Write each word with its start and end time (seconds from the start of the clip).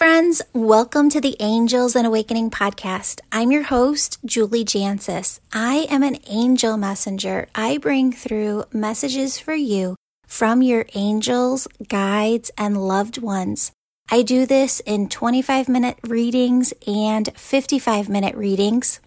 friends. 0.00 0.40
Welcome 0.54 1.10
to 1.10 1.20
the 1.20 1.36
Angels 1.40 1.94
and 1.94 2.06
Awakening 2.06 2.48
podcast. 2.48 3.20
I'm 3.30 3.52
your 3.52 3.64
host, 3.64 4.18
Julie 4.24 4.64
Jancius. 4.64 5.40
I 5.52 5.86
am 5.90 6.02
an 6.02 6.16
angel 6.26 6.78
messenger. 6.78 7.48
I 7.54 7.76
bring 7.76 8.10
through 8.10 8.64
messages 8.72 9.38
for 9.38 9.52
you 9.52 9.96
from 10.26 10.62
your 10.62 10.86
angels, 10.94 11.68
guides, 11.86 12.50
and 12.56 12.88
loved 12.88 13.18
ones. 13.18 13.72
I 14.10 14.22
do 14.22 14.46
this 14.46 14.80
in 14.86 15.10
25 15.10 15.68
minute 15.68 15.98
readings 16.02 16.72
and 16.86 17.30
55 17.36 18.08
minute 18.08 18.34
readings. 18.34 19.00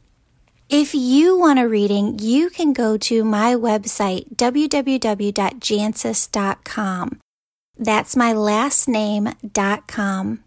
If 0.70 0.94
you 0.94 1.40
want 1.40 1.58
a 1.58 1.68
reading, 1.68 2.20
you 2.20 2.52
can 2.52 2.72
go 2.72 2.98
to 2.98 3.24
my 3.24 3.56
website, 3.56 4.36
www.jancius.com. 4.36 7.20
That's 7.80 8.16
my 8.16 8.32
last 8.32 8.88
name.com. 8.88 10.44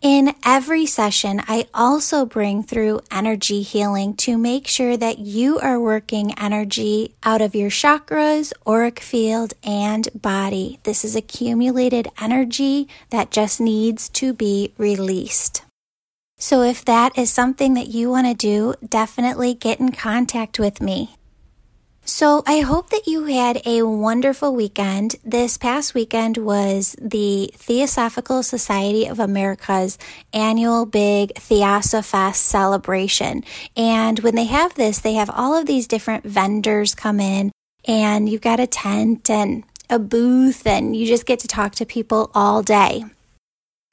In 0.00 0.34
every 0.44 0.86
session, 0.86 1.42
I 1.48 1.66
also 1.74 2.24
bring 2.24 2.62
through 2.62 3.00
energy 3.10 3.62
healing 3.62 4.14
to 4.18 4.38
make 4.38 4.68
sure 4.68 4.96
that 4.96 5.18
you 5.18 5.58
are 5.58 5.80
working 5.80 6.38
energy 6.38 7.16
out 7.24 7.40
of 7.40 7.56
your 7.56 7.68
chakras, 7.68 8.52
auric 8.64 9.00
field, 9.00 9.54
and 9.64 10.08
body. 10.14 10.78
This 10.84 11.04
is 11.04 11.16
accumulated 11.16 12.06
energy 12.20 12.86
that 13.10 13.32
just 13.32 13.60
needs 13.60 14.08
to 14.10 14.32
be 14.32 14.72
released. 14.78 15.62
So, 16.36 16.62
if 16.62 16.84
that 16.84 17.18
is 17.18 17.32
something 17.32 17.74
that 17.74 17.88
you 17.88 18.08
want 18.08 18.28
to 18.28 18.34
do, 18.34 18.74
definitely 18.88 19.54
get 19.54 19.80
in 19.80 19.90
contact 19.90 20.60
with 20.60 20.80
me. 20.80 21.17
So, 22.10 22.42
I 22.46 22.60
hope 22.60 22.88
that 22.88 23.06
you 23.06 23.24
had 23.24 23.60
a 23.66 23.82
wonderful 23.82 24.54
weekend. 24.54 25.16
This 25.22 25.58
past 25.58 25.92
weekend 25.92 26.38
was 26.38 26.96
the 26.98 27.50
Theosophical 27.54 28.42
Society 28.42 29.04
of 29.04 29.20
America's 29.20 29.98
annual 30.32 30.86
big 30.86 31.34
Theosofest 31.34 32.36
celebration. 32.36 33.44
And 33.76 34.20
when 34.20 34.36
they 34.36 34.46
have 34.46 34.72
this, 34.72 35.00
they 35.00 35.12
have 35.12 35.28
all 35.28 35.54
of 35.54 35.66
these 35.66 35.86
different 35.86 36.24
vendors 36.24 36.94
come 36.94 37.20
in, 37.20 37.52
and 37.86 38.26
you've 38.26 38.40
got 38.40 38.58
a 38.58 38.66
tent 38.66 39.28
and 39.28 39.64
a 39.90 39.98
booth, 39.98 40.66
and 40.66 40.96
you 40.96 41.06
just 41.06 41.26
get 41.26 41.40
to 41.40 41.46
talk 41.46 41.74
to 41.74 41.84
people 41.84 42.30
all 42.34 42.62
day. 42.62 43.04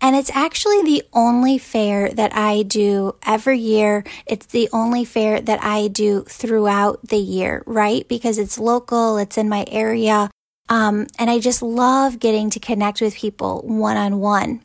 And 0.02 0.16
it's 0.16 0.32
actually 0.34 0.84
the 0.84 1.04
only 1.14 1.58
fair 1.58 2.10
that 2.10 2.36
I 2.36 2.64
do 2.64 3.16
every 3.26 3.60
year. 3.60 4.04
It's 4.26 4.46
the 4.46 4.70
only 4.72 5.06
fair 5.06 5.40
that 5.42 5.64
I 5.64 5.88
do 5.88 6.24
throughout 6.24 7.08
the 7.08 7.18
year, 7.18 7.64
right? 7.66 8.08
Because 8.08 8.38
it's 8.38 8.60
local, 8.60 9.18
it's 9.18 9.38
in 9.38 9.50
my 9.50 9.66
area. 9.68 10.30
Um, 10.68 11.08
and 11.18 11.30
I 11.30 11.40
just 11.40 11.62
love 11.62 12.20
getting 12.20 12.50
to 12.52 12.60
connect 12.60 13.02
with 13.02 13.16
people 13.16 13.62
one 13.62 13.98
on 13.98 14.20
one. 14.20 14.62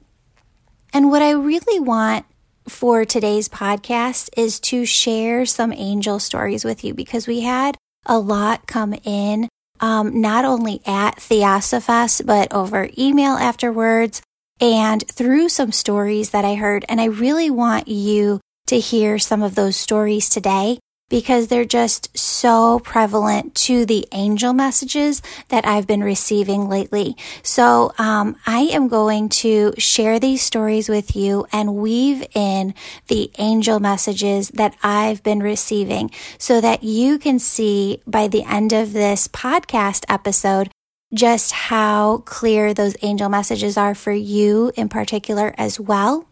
And 0.92 1.10
what 1.10 1.22
I 1.22 1.30
really 1.30 1.78
want 1.78 2.26
for 2.68 3.04
today's 3.04 3.48
podcast 3.48 4.30
is 4.36 4.58
to 4.60 4.84
share 4.84 5.46
some 5.46 5.72
angel 5.72 6.18
stories 6.18 6.64
with 6.64 6.84
you 6.84 6.94
because 6.94 7.26
we 7.26 7.40
had 7.40 7.76
a 8.06 8.18
lot 8.18 8.66
come 8.66 8.94
in, 9.04 9.48
um, 9.80 10.20
not 10.20 10.44
only 10.44 10.80
at 10.86 11.16
Theosofest, 11.16 12.26
but 12.26 12.52
over 12.52 12.88
email 12.98 13.32
afterwards 13.32 14.22
and 14.61 15.06
through 15.08 15.48
some 15.48 15.72
stories 15.72 16.30
that 16.30 16.44
I 16.44 16.55
heard. 16.55 16.84
And 16.89 17.00
I 17.00 17.06
really 17.06 17.50
want 17.50 17.89
you 17.89 18.41
to 18.66 18.78
hear 18.78 19.19
some 19.19 19.42
of 19.42 19.55
those 19.55 19.77
stories 19.77 20.28
today 20.28 20.78
because 21.11 21.48
they're 21.48 21.64
just 21.64 22.16
so 22.16 22.78
prevalent 22.78 23.55
to 23.56 23.84
the 23.84 24.06
angel 24.12 24.53
messages 24.53 25.20
that 25.48 25.66
I've 25.66 25.86
been 25.86 26.03
receiving 26.03 26.69
lately. 26.69 27.16
So, 27.42 27.92
um, 27.98 28.36
I 28.47 28.61
am 28.72 28.86
going 28.86 29.28
to 29.41 29.72
share 29.77 30.19
these 30.20 30.41
stories 30.41 30.88
with 30.88 31.14
you 31.16 31.47
and 31.53 31.75
weave 31.75 32.25
in 32.33 32.75
the 33.08 33.31
angel 33.38 33.81
messages 33.81 34.48
that 34.50 34.77
I've 34.83 35.22
been 35.22 35.41
receiving 35.41 36.12
so 36.38 36.61
that 36.61 36.84
you 36.84 37.19
can 37.19 37.38
see 37.41 38.00
by 38.06 38.28
the 38.28 38.44
end 38.44 38.72
of 38.72 38.93
this 38.93 39.26
podcast 39.26 40.04
episode 40.09 40.70
just 41.12 41.53
how 41.53 42.19
clear 42.19 42.72
those 42.72 42.97
angel 43.03 43.28
messages 43.28 43.76
are 43.76 43.94
for 43.94 44.12
you 44.12 44.72
in 44.76 44.88
particular 44.88 45.54
as 45.59 45.81
well. 45.81 46.26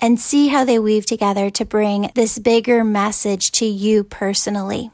And 0.00 0.20
see 0.20 0.48
how 0.48 0.64
they 0.64 0.78
weave 0.78 1.06
together 1.06 1.48
to 1.50 1.64
bring 1.64 2.10
this 2.14 2.38
bigger 2.38 2.84
message 2.84 3.50
to 3.52 3.64
you 3.64 4.04
personally. 4.04 4.90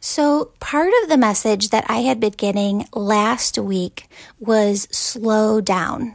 So, 0.00 0.52
part 0.60 0.92
of 1.02 1.08
the 1.08 1.16
message 1.16 1.70
that 1.70 1.86
I 1.88 1.98
had 1.98 2.20
been 2.20 2.32
getting 2.32 2.86
last 2.92 3.56
week 3.56 4.08
was 4.38 4.82
slow 4.90 5.60
down 5.60 6.12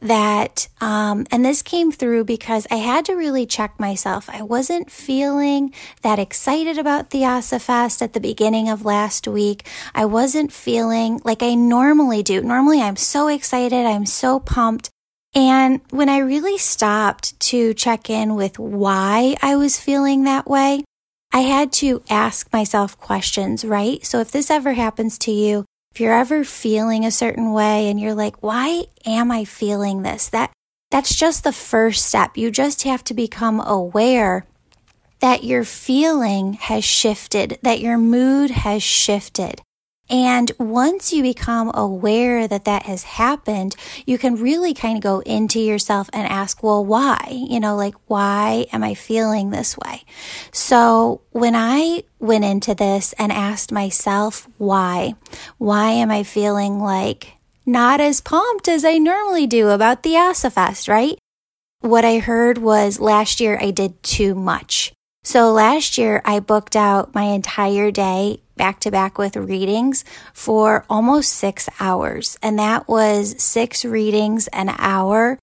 that, 0.00 0.68
um, 0.80 1.26
and 1.30 1.44
this 1.44 1.62
came 1.62 1.92
through 1.92 2.24
because 2.24 2.66
I 2.70 2.76
had 2.76 3.04
to 3.06 3.14
really 3.14 3.46
check 3.46 3.78
myself. 3.78 4.28
I 4.30 4.42
wasn't 4.42 4.90
feeling 4.90 5.72
that 6.02 6.18
excited 6.18 6.78
about 6.78 7.10
Theosofest 7.10 8.02
at 8.02 8.12
the 8.12 8.20
beginning 8.20 8.68
of 8.68 8.84
last 8.84 9.28
week. 9.28 9.66
I 9.94 10.04
wasn't 10.04 10.52
feeling 10.52 11.20
like 11.24 11.42
I 11.42 11.54
normally 11.54 12.22
do. 12.22 12.42
Normally, 12.42 12.80
I'm 12.80 12.96
so 12.96 13.28
excited, 13.28 13.86
I'm 13.86 14.06
so 14.06 14.40
pumped. 14.40 14.90
And 15.34 15.80
when 15.90 16.08
I 16.08 16.18
really 16.18 16.58
stopped 16.58 17.38
to 17.40 17.72
check 17.74 18.10
in 18.10 18.34
with 18.34 18.58
why 18.58 19.36
I 19.40 19.54
was 19.56 19.78
feeling 19.78 20.24
that 20.24 20.48
way, 20.48 20.84
I 21.32 21.40
had 21.40 21.72
to 21.74 22.02
ask 22.10 22.52
myself 22.52 22.98
questions, 22.98 23.64
right? 23.64 24.04
So 24.04 24.18
if 24.18 24.32
this 24.32 24.50
ever 24.50 24.72
happens 24.72 25.16
to 25.18 25.30
you, 25.30 25.64
if 25.92 26.00
you're 26.00 26.18
ever 26.18 26.44
feeling 26.44 27.04
a 27.04 27.10
certain 27.10 27.52
way 27.52 27.88
and 27.88 28.00
you're 28.00 28.14
like, 28.14 28.42
why 28.42 28.84
am 29.04 29.30
I 29.30 29.44
feeling 29.44 30.02
this? 30.02 30.28
That 30.28 30.52
that's 30.90 31.14
just 31.14 31.44
the 31.44 31.52
first 31.52 32.06
step. 32.06 32.36
You 32.36 32.50
just 32.50 32.82
have 32.82 33.04
to 33.04 33.14
become 33.14 33.60
aware 33.60 34.44
that 35.20 35.44
your 35.44 35.64
feeling 35.64 36.54
has 36.54 36.84
shifted, 36.84 37.58
that 37.62 37.80
your 37.80 37.98
mood 37.98 38.50
has 38.50 38.82
shifted. 38.82 39.62
And 40.10 40.50
once 40.58 41.12
you 41.12 41.22
become 41.22 41.70
aware 41.72 42.48
that 42.48 42.64
that 42.64 42.82
has 42.82 43.04
happened, 43.04 43.76
you 44.04 44.18
can 44.18 44.34
really 44.34 44.74
kind 44.74 44.96
of 44.96 45.02
go 45.02 45.20
into 45.20 45.60
yourself 45.60 46.10
and 46.12 46.26
ask, 46.26 46.64
well, 46.64 46.84
why? 46.84 47.28
You 47.30 47.60
know, 47.60 47.76
like, 47.76 47.94
why 48.08 48.66
am 48.72 48.82
I 48.82 48.94
feeling 48.94 49.50
this 49.50 49.78
way? 49.78 50.02
So 50.50 51.20
when 51.30 51.54
I 51.54 52.02
went 52.18 52.44
into 52.44 52.74
this 52.74 53.12
and 53.14 53.30
asked 53.30 53.70
myself, 53.70 54.48
why? 54.58 55.14
Why 55.58 55.92
am 55.92 56.10
I 56.10 56.24
feeling 56.24 56.80
like 56.80 57.34
not 57.64 58.00
as 58.00 58.20
pumped 58.20 58.66
as 58.66 58.84
I 58.84 58.98
normally 58.98 59.46
do 59.46 59.68
about 59.68 60.02
Theosofest, 60.02 60.88
right? 60.88 61.18
What 61.80 62.04
I 62.04 62.18
heard 62.18 62.58
was 62.58 62.98
last 62.98 63.40
year 63.40 63.58
I 63.60 63.70
did 63.70 64.02
too 64.02 64.34
much. 64.34 64.92
So 65.22 65.52
last 65.52 65.98
year 65.98 66.20
I 66.24 66.40
booked 66.40 66.74
out 66.74 67.14
my 67.14 67.24
entire 67.24 67.90
day 67.90 68.40
back 68.60 68.78
to 68.78 68.90
back 68.90 69.16
with 69.16 69.36
readings 69.36 70.04
for 70.34 70.84
almost 70.90 71.32
six 71.32 71.66
hours. 71.80 72.36
And 72.42 72.58
that 72.58 72.88
was 72.88 73.42
six 73.42 73.86
readings 73.86 74.48
an 74.48 74.68
hour. 74.76 75.38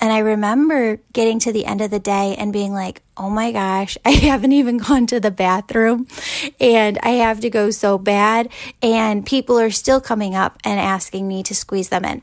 And 0.00 0.10
I 0.10 0.20
remember 0.20 0.98
getting 1.12 1.40
to 1.40 1.52
the 1.52 1.66
end 1.66 1.82
of 1.82 1.90
the 1.90 1.98
day 1.98 2.34
and 2.38 2.50
being 2.50 2.72
like, 2.72 3.02
oh 3.18 3.28
my 3.28 3.52
gosh, 3.52 3.98
I 4.06 4.12
haven't 4.12 4.52
even 4.52 4.78
gone 4.78 5.06
to 5.08 5.20
the 5.20 5.30
bathroom 5.30 6.06
and 6.58 6.98
I 7.02 7.10
have 7.20 7.40
to 7.40 7.50
go 7.50 7.70
so 7.70 7.98
bad. 7.98 8.48
And 8.80 9.26
people 9.26 9.58
are 9.58 9.70
still 9.70 10.00
coming 10.00 10.34
up 10.34 10.56
and 10.64 10.80
asking 10.80 11.28
me 11.28 11.42
to 11.42 11.54
squeeze 11.54 11.90
them 11.90 12.06
in. 12.06 12.22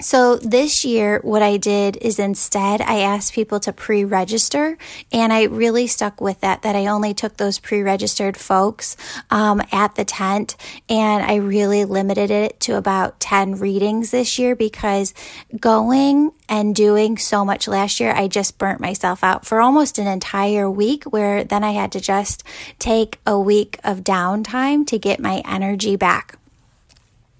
So 0.00 0.36
this 0.36 0.82
year, 0.82 1.20
what 1.22 1.42
I 1.42 1.58
did 1.58 1.98
is 1.98 2.18
instead 2.18 2.80
I 2.80 3.00
asked 3.00 3.34
people 3.34 3.60
to 3.60 3.72
pre 3.72 4.02
register, 4.02 4.78
and 5.12 5.30
I 5.30 5.44
really 5.44 5.86
stuck 5.86 6.22
with 6.22 6.40
that, 6.40 6.62
that 6.62 6.74
I 6.74 6.86
only 6.86 7.12
took 7.12 7.36
those 7.36 7.58
pre 7.58 7.82
registered 7.82 8.38
folks 8.38 8.96
um, 9.30 9.60
at 9.70 9.96
the 9.96 10.06
tent, 10.06 10.56
and 10.88 11.22
I 11.22 11.36
really 11.36 11.84
limited 11.84 12.30
it 12.30 12.60
to 12.60 12.78
about 12.78 13.20
10 13.20 13.56
readings 13.56 14.10
this 14.10 14.38
year 14.38 14.56
because 14.56 15.12
going 15.58 16.32
and 16.48 16.74
doing 16.74 17.18
so 17.18 17.44
much 17.44 17.68
last 17.68 18.00
year, 18.00 18.12
I 18.12 18.26
just 18.26 18.56
burnt 18.56 18.80
myself 18.80 19.22
out 19.22 19.44
for 19.44 19.60
almost 19.60 19.98
an 19.98 20.06
entire 20.06 20.70
week, 20.70 21.04
where 21.04 21.44
then 21.44 21.62
I 21.62 21.72
had 21.72 21.92
to 21.92 22.00
just 22.00 22.42
take 22.78 23.20
a 23.26 23.38
week 23.38 23.78
of 23.84 24.00
downtime 24.00 24.86
to 24.86 24.98
get 24.98 25.20
my 25.20 25.42
energy 25.44 25.96
back. 25.96 26.39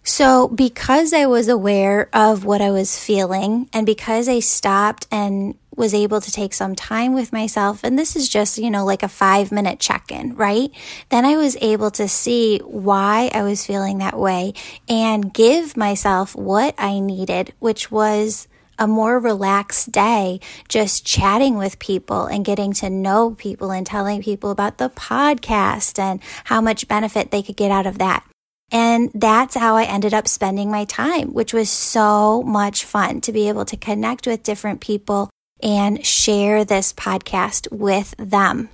So, 0.02 0.48
because 0.48 1.12
I 1.12 1.26
was 1.26 1.48
aware 1.48 2.08
of 2.12 2.44
what 2.44 2.62
I 2.62 2.70
was 2.70 2.98
feeling 2.98 3.68
and 3.72 3.84
because 3.84 4.28
I 4.28 4.40
stopped 4.40 5.06
and 5.10 5.54
was 5.76 5.94
able 5.94 6.20
to 6.20 6.32
take 6.32 6.52
some 6.52 6.74
time 6.74 7.14
with 7.14 7.32
myself, 7.32 7.84
and 7.84 7.98
this 7.98 8.16
is 8.16 8.28
just, 8.28 8.58
you 8.58 8.70
know, 8.70 8.84
like 8.84 9.02
a 9.02 9.08
five 9.08 9.52
minute 9.52 9.78
check 9.78 10.10
in, 10.10 10.34
right? 10.34 10.70
Then 11.10 11.24
I 11.24 11.36
was 11.36 11.56
able 11.60 11.90
to 11.92 12.08
see 12.08 12.58
why 12.58 13.30
I 13.34 13.42
was 13.42 13.66
feeling 13.66 13.98
that 13.98 14.18
way 14.18 14.54
and 14.88 15.32
give 15.32 15.76
myself 15.76 16.34
what 16.34 16.74
I 16.78 16.98
needed, 16.98 17.52
which 17.58 17.90
was 17.90 18.48
a 18.78 18.86
more 18.86 19.18
relaxed 19.20 19.92
day, 19.92 20.40
just 20.66 21.04
chatting 21.04 21.56
with 21.58 21.78
people 21.78 22.24
and 22.24 22.44
getting 22.44 22.72
to 22.72 22.88
know 22.88 23.32
people 23.32 23.70
and 23.70 23.86
telling 23.86 24.22
people 24.22 24.50
about 24.50 24.78
the 24.78 24.88
podcast 24.88 25.98
and 25.98 26.20
how 26.44 26.62
much 26.62 26.88
benefit 26.88 27.30
they 27.30 27.42
could 27.42 27.56
get 27.56 27.70
out 27.70 27.86
of 27.86 27.98
that. 27.98 28.24
And 28.72 29.10
that's 29.14 29.56
how 29.56 29.76
I 29.76 29.84
ended 29.84 30.14
up 30.14 30.28
spending 30.28 30.70
my 30.70 30.84
time, 30.84 31.34
which 31.34 31.52
was 31.52 31.68
so 31.68 32.42
much 32.42 32.84
fun 32.84 33.20
to 33.22 33.32
be 33.32 33.48
able 33.48 33.64
to 33.64 33.76
connect 33.76 34.26
with 34.26 34.42
different 34.42 34.80
people 34.80 35.30
and 35.62 36.04
share 36.06 36.64
this 36.64 36.92
podcast 36.92 37.70
with 37.72 38.14
them. 38.16 38.68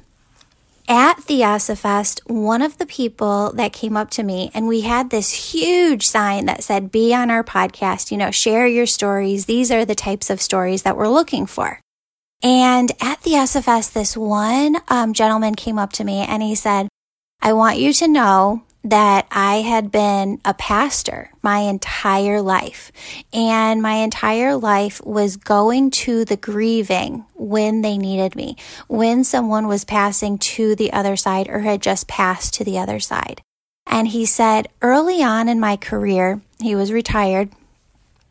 At 0.88 1.19
Theosophy 1.19 2.20
one 2.26 2.62
of 2.62 2.78
the 2.78 2.87
people 2.87 3.52
that 3.54 3.72
came 3.72 3.96
up 3.96 4.10
to 4.10 4.22
me 4.22 4.52
and 4.54 4.69
we 4.69 4.82
had 4.82 5.10
this 5.10 5.52
huge 5.52 6.06
sign 6.06 6.46
that 6.46 6.62
said, 6.62 6.92
be 6.92 7.12
on 7.12 7.28
our 7.28 7.42
podcast, 7.42 8.12
you 8.12 8.16
know, 8.16 8.31
share 8.31 8.69
your 8.69 8.87
stories. 8.87 9.46
These 9.46 9.72
are 9.72 9.84
the 9.84 9.96
types 9.96 10.31
of 10.31 10.40
stories 10.40 10.82
that 10.82 10.96
we're 10.96 11.08
looking 11.08 11.46
for. 11.46 11.81
And 12.42 12.92
at 13.00 13.20
Theosophy 13.20 13.81
this 13.94 14.16
one 14.16 14.76
um, 14.87 15.12
gentleman 15.12 15.56
came 15.56 15.78
up 15.78 15.92
to 15.94 16.04
me 16.04 16.19
and 16.19 16.42
he 16.42 16.54
said, 16.54 16.87
I 17.40 17.52
want 17.52 17.78
you 17.78 17.92
to 17.94 18.06
know 18.06 18.62
that 18.91 19.27
I 19.33 19.62
had 19.62 19.91
been 19.91 20.41
a 20.44 20.55
pastor 20.55 21.31
my 21.43 21.59
entire 21.59 22.41
life. 22.41 22.93
And 23.33 23.83
my 23.83 23.94
entire 23.94 24.56
life 24.56 25.05
was 25.05 25.37
going 25.37 25.91
to 25.91 26.25
the 26.25 26.37
grieving 26.37 27.25
when 27.35 27.83
they 27.83 27.99
needed 27.99 28.37
me, 28.37 28.56
when 28.87 29.25
someone 29.25 29.67
was 29.67 29.85
passing 29.85 30.38
to 30.38 30.77
the 30.77 30.93
other 30.93 31.17
side 31.17 31.49
or 31.49 31.61
had 31.61 31.83
just 31.83 32.06
passed 32.06 32.55
to 32.55 32.65
the 32.65 32.79
other 32.79 33.00
side. 33.00 33.43
And 33.88 34.09
he 34.09 34.25
said, 34.25 34.69
early 34.83 35.21
on 35.21 35.49
in 35.49 35.59
my 35.59 35.77
career, 35.77 36.41
he 36.61 36.77
was 36.77 36.93
retired. 36.93 37.50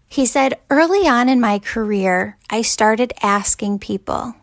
He 0.08 0.26
said, 0.26 0.58
early 0.70 1.06
on 1.06 1.28
in 1.28 1.42
my 1.42 1.60
career, 1.60 2.38
I 2.50 2.62
started 2.62 3.12
asking 3.22 3.80
people, 3.80 4.36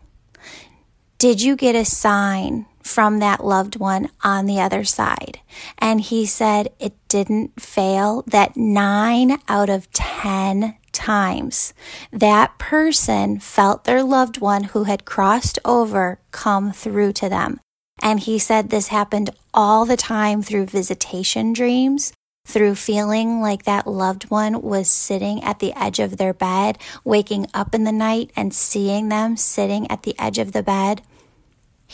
Did 1.17 1.41
you 1.41 1.55
get 1.55 1.75
a 1.75 1.85
sign 1.85 2.67
from 2.83 3.19
that 3.19 3.43
loved 3.43 3.77
one 3.77 4.09
on 4.23 4.45
the 4.45 4.59
other 4.59 4.83
side. 4.83 5.39
And 5.77 6.01
he 6.01 6.25
said 6.25 6.69
it 6.79 6.93
didn't 7.07 7.61
fail, 7.61 8.23
that 8.27 8.57
nine 8.57 9.39
out 9.47 9.69
of 9.69 9.91
10 9.93 10.75
times 10.91 11.73
that 12.11 12.57
person 12.59 13.39
felt 13.39 13.83
their 13.83 14.03
loved 14.03 14.39
one 14.39 14.65
who 14.65 14.83
had 14.83 15.05
crossed 15.05 15.59
over 15.65 16.19
come 16.31 16.71
through 16.71 17.13
to 17.13 17.27
them. 17.27 17.59
And 18.01 18.19
he 18.19 18.39
said 18.39 18.69
this 18.69 18.87
happened 18.89 19.29
all 19.53 19.85
the 19.85 19.97
time 19.97 20.41
through 20.41 20.65
visitation 20.67 21.53
dreams, 21.53 22.13
through 22.45 22.75
feeling 22.75 23.39
like 23.41 23.63
that 23.63 23.87
loved 23.87 24.29
one 24.29 24.61
was 24.61 24.89
sitting 24.89 25.41
at 25.43 25.59
the 25.59 25.73
edge 25.73 25.99
of 25.99 26.17
their 26.17 26.33
bed, 26.33 26.77
waking 27.03 27.47
up 27.53 27.73
in 27.73 27.85
the 27.85 27.91
night 27.91 28.31
and 28.35 28.53
seeing 28.53 29.09
them 29.09 29.37
sitting 29.37 29.89
at 29.89 30.03
the 30.03 30.15
edge 30.19 30.37
of 30.37 30.51
the 30.51 30.63
bed. 30.63 31.01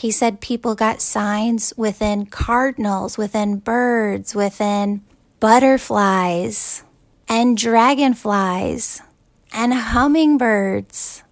He 0.00 0.10
said 0.10 0.40
people 0.40 0.74
got 0.74 1.02
signs 1.02 1.74
within 1.76 2.24
cardinals, 2.24 3.18
within 3.18 3.58
birds, 3.58 4.34
within 4.34 5.02
butterflies 5.40 6.84
and 7.28 7.54
dragonflies 7.54 9.02
and 9.52 9.74
hummingbirds. 9.74 11.22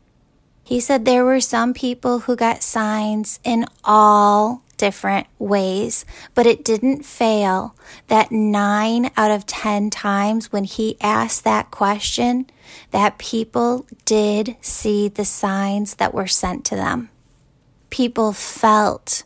He 0.65 0.81
said 0.81 1.07
there 1.07 1.25
were 1.25 1.41
some 1.41 1.73
people 1.73 2.19
who 2.19 2.37
got 2.37 2.63
signs 2.63 3.41
in 3.43 3.65
all 3.85 4.63
different 4.77 5.29
ways, 5.39 6.05
but 6.35 6.47
it 6.47 6.63
didn't 6.63 7.07
fail 7.07 7.75
that 8.09 8.31
nine 8.31 9.11
out 9.17 9.31
of 9.31 9.47
10 9.47 9.89
times 9.89 10.53
when 10.53 10.65
he 10.65 10.99
asked 11.01 11.43
that 11.45 11.71
question, 11.71 12.47
that 12.91 13.17
people 13.17 13.87
did 14.05 14.57
see 14.61 15.09
the 15.09 15.25
signs 15.25 15.95
that 15.95 16.13
were 16.13 16.27
sent 16.27 16.67
to 16.67 16.77
them 16.77 17.09
people 17.91 18.33
felt 18.33 19.25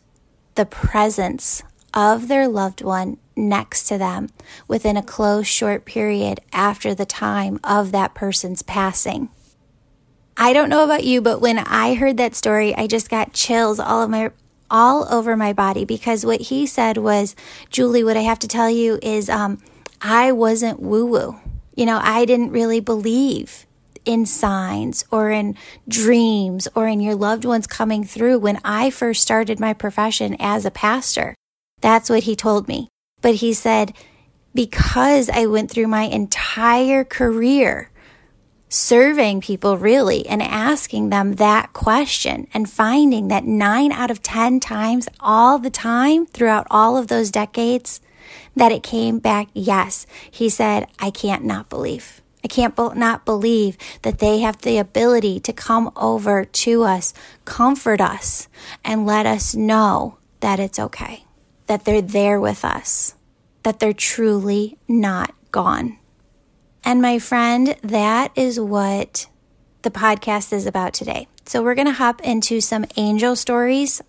the 0.55 0.65
presence 0.65 1.63
of 1.93 2.27
their 2.27 2.47
loved 2.47 2.81
one 2.81 3.17
next 3.35 3.83
to 3.87 3.97
them 3.97 4.29
within 4.67 4.97
a 4.97 5.03
close, 5.03 5.47
short 5.47 5.85
period 5.85 6.39
after 6.51 6.93
the 6.93 7.05
time 7.05 7.59
of 7.63 7.91
that 7.91 8.13
person's 8.13 8.61
passing. 8.61 9.29
I 10.35 10.53
don't 10.53 10.69
know 10.69 10.83
about 10.83 11.03
you, 11.03 11.21
but 11.21 11.41
when 11.41 11.59
I 11.59 11.93
heard 11.93 12.17
that 12.17 12.35
story, 12.35 12.75
I 12.75 12.87
just 12.87 13.09
got 13.09 13.33
chills 13.33 13.79
all 13.79 14.01
of 14.01 14.09
my 14.09 14.31
all 14.71 15.07
over 15.13 15.37
my 15.37 15.53
body 15.53 15.85
because 15.85 16.25
what 16.25 16.41
he 16.41 16.65
said 16.65 16.97
was, 16.97 17.35
Julie, 17.69 18.03
what 18.03 18.17
I 18.17 18.21
have 18.21 18.39
to 18.39 18.47
tell 18.47 18.71
you 18.71 18.97
is 19.03 19.29
um, 19.29 19.59
I 20.01 20.31
wasn't 20.31 20.79
woo 20.81 21.05
woo. 21.05 21.39
You 21.75 21.85
know, 21.85 21.99
I 22.01 22.25
didn't 22.25 22.51
really 22.51 22.79
believe 22.79 23.67
in 24.05 24.25
signs 24.25 25.03
or 25.11 25.29
in 25.29 25.55
dreams 25.87 26.67
or 26.75 26.87
in 26.87 26.99
your 26.99 27.15
loved 27.15 27.45
ones 27.45 27.67
coming 27.67 28.03
through 28.03 28.39
when 28.39 28.59
I 28.63 28.89
first 28.89 29.21
started 29.21 29.59
my 29.59 29.73
profession 29.73 30.35
as 30.39 30.65
a 30.65 30.71
pastor. 30.71 31.35
That's 31.81 32.09
what 32.09 32.23
he 32.23 32.35
told 32.35 32.67
me. 32.67 32.89
But 33.21 33.35
he 33.35 33.53
said, 33.53 33.93
because 34.53 35.29
I 35.29 35.45
went 35.45 35.71
through 35.71 35.87
my 35.87 36.03
entire 36.03 37.03
career 37.03 37.89
serving 38.73 39.39
people 39.39 39.77
really 39.77 40.25
and 40.27 40.41
asking 40.41 41.09
them 41.09 41.35
that 41.35 41.73
question 41.73 42.47
and 42.53 42.69
finding 42.69 43.27
that 43.27 43.45
nine 43.45 43.91
out 43.91 44.09
of 44.09 44.23
10 44.23 44.59
times 44.59 45.07
all 45.19 45.59
the 45.59 45.69
time 45.69 46.25
throughout 46.25 46.65
all 46.71 46.97
of 46.97 47.07
those 47.07 47.29
decades 47.29 48.01
that 48.55 48.71
it 48.71 48.81
came 48.81 49.19
back 49.19 49.47
yes. 49.53 50.07
He 50.29 50.49
said, 50.49 50.87
I 50.97 51.11
can't 51.11 51.45
not 51.45 51.69
believe. 51.69 52.22
I 52.43 52.47
can't 52.47 52.75
be- 52.75 52.89
not 52.95 53.25
believe 53.25 53.77
that 54.01 54.19
they 54.19 54.39
have 54.39 54.61
the 54.61 54.77
ability 54.77 55.39
to 55.41 55.53
come 55.53 55.91
over 55.95 56.43
to 56.43 56.83
us, 56.83 57.13
comfort 57.45 58.01
us, 58.01 58.47
and 58.83 59.05
let 59.05 59.25
us 59.25 59.55
know 59.55 60.17
that 60.41 60.59
it's 60.59 60.79
okay, 60.79 61.25
that 61.67 61.85
they're 61.85 62.01
there 62.01 62.39
with 62.39 62.65
us, 62.65 63.15
that 63.63 63.79
they're 63.79 63.93
truly 63.93 64.77
not 64.87 65.33
gone. 65.51 65.97
And 66.83 67.01
my 67.01 67.17
friend, 67.17 67.75
that 67.81 68.31
is 68.35 68.59
what 68.59 69.27
the 69.83 69.91
podcast 69.91 70.51
is 70.51 70.65
about 70.65 70.93
today. 70.93 71.27
So 71.45 71.63
we're 71.63 71.75
going 71.75 71.87
to 71.87 71.93
hop 71.93 72.21
into 72.21 72.59
some 72.59 72.85
angel 72.97 73.37
stories. 73.37 74.01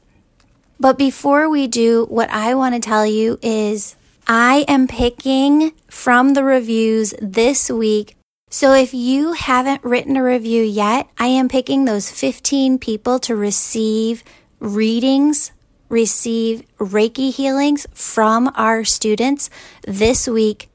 But 0.80 0.98
before 0.98 1.48
we 1.48 1.68
do, 1.68 2.06
what 2.08 2.30
I 2.30 2.54
want 2.54 2.74
to 2.74 2.80
tell 2.80 3.06
you 3.06 3.38
is 3.42 3.94
I 4.26 4.64
am 4.66 4.88
picking 4.88 5.72
from 5.88 6.34
the 6.34 6.42
reviews 6.42 7.14
this 7.20 7.70
week 7.70 8.16
so 8.54 8.72
if 8.72 8.94
you 8.94 9.32
haven't 9.32 9.82
written 9.82 10.16
a 10.16 10.22
review 10.22 10.62
yet, 10.62 11.10
I 11.18 11.26
am 11.26 11.48
picking 11.48 11.86
those 11.86 12.08
15 12.08 12.78
people 12.78 13.18
to 13.18 13.34
receive 13.34 14.22
readings, 14.60 15.50
receive 15.88 16.62
Reiki 16.78 17.34
healings 17.34 17.84
from 17.92 18.52
our 18.54 18.84
students 18.84 19.50
this 19.88 20.28
week. 20.28 20.68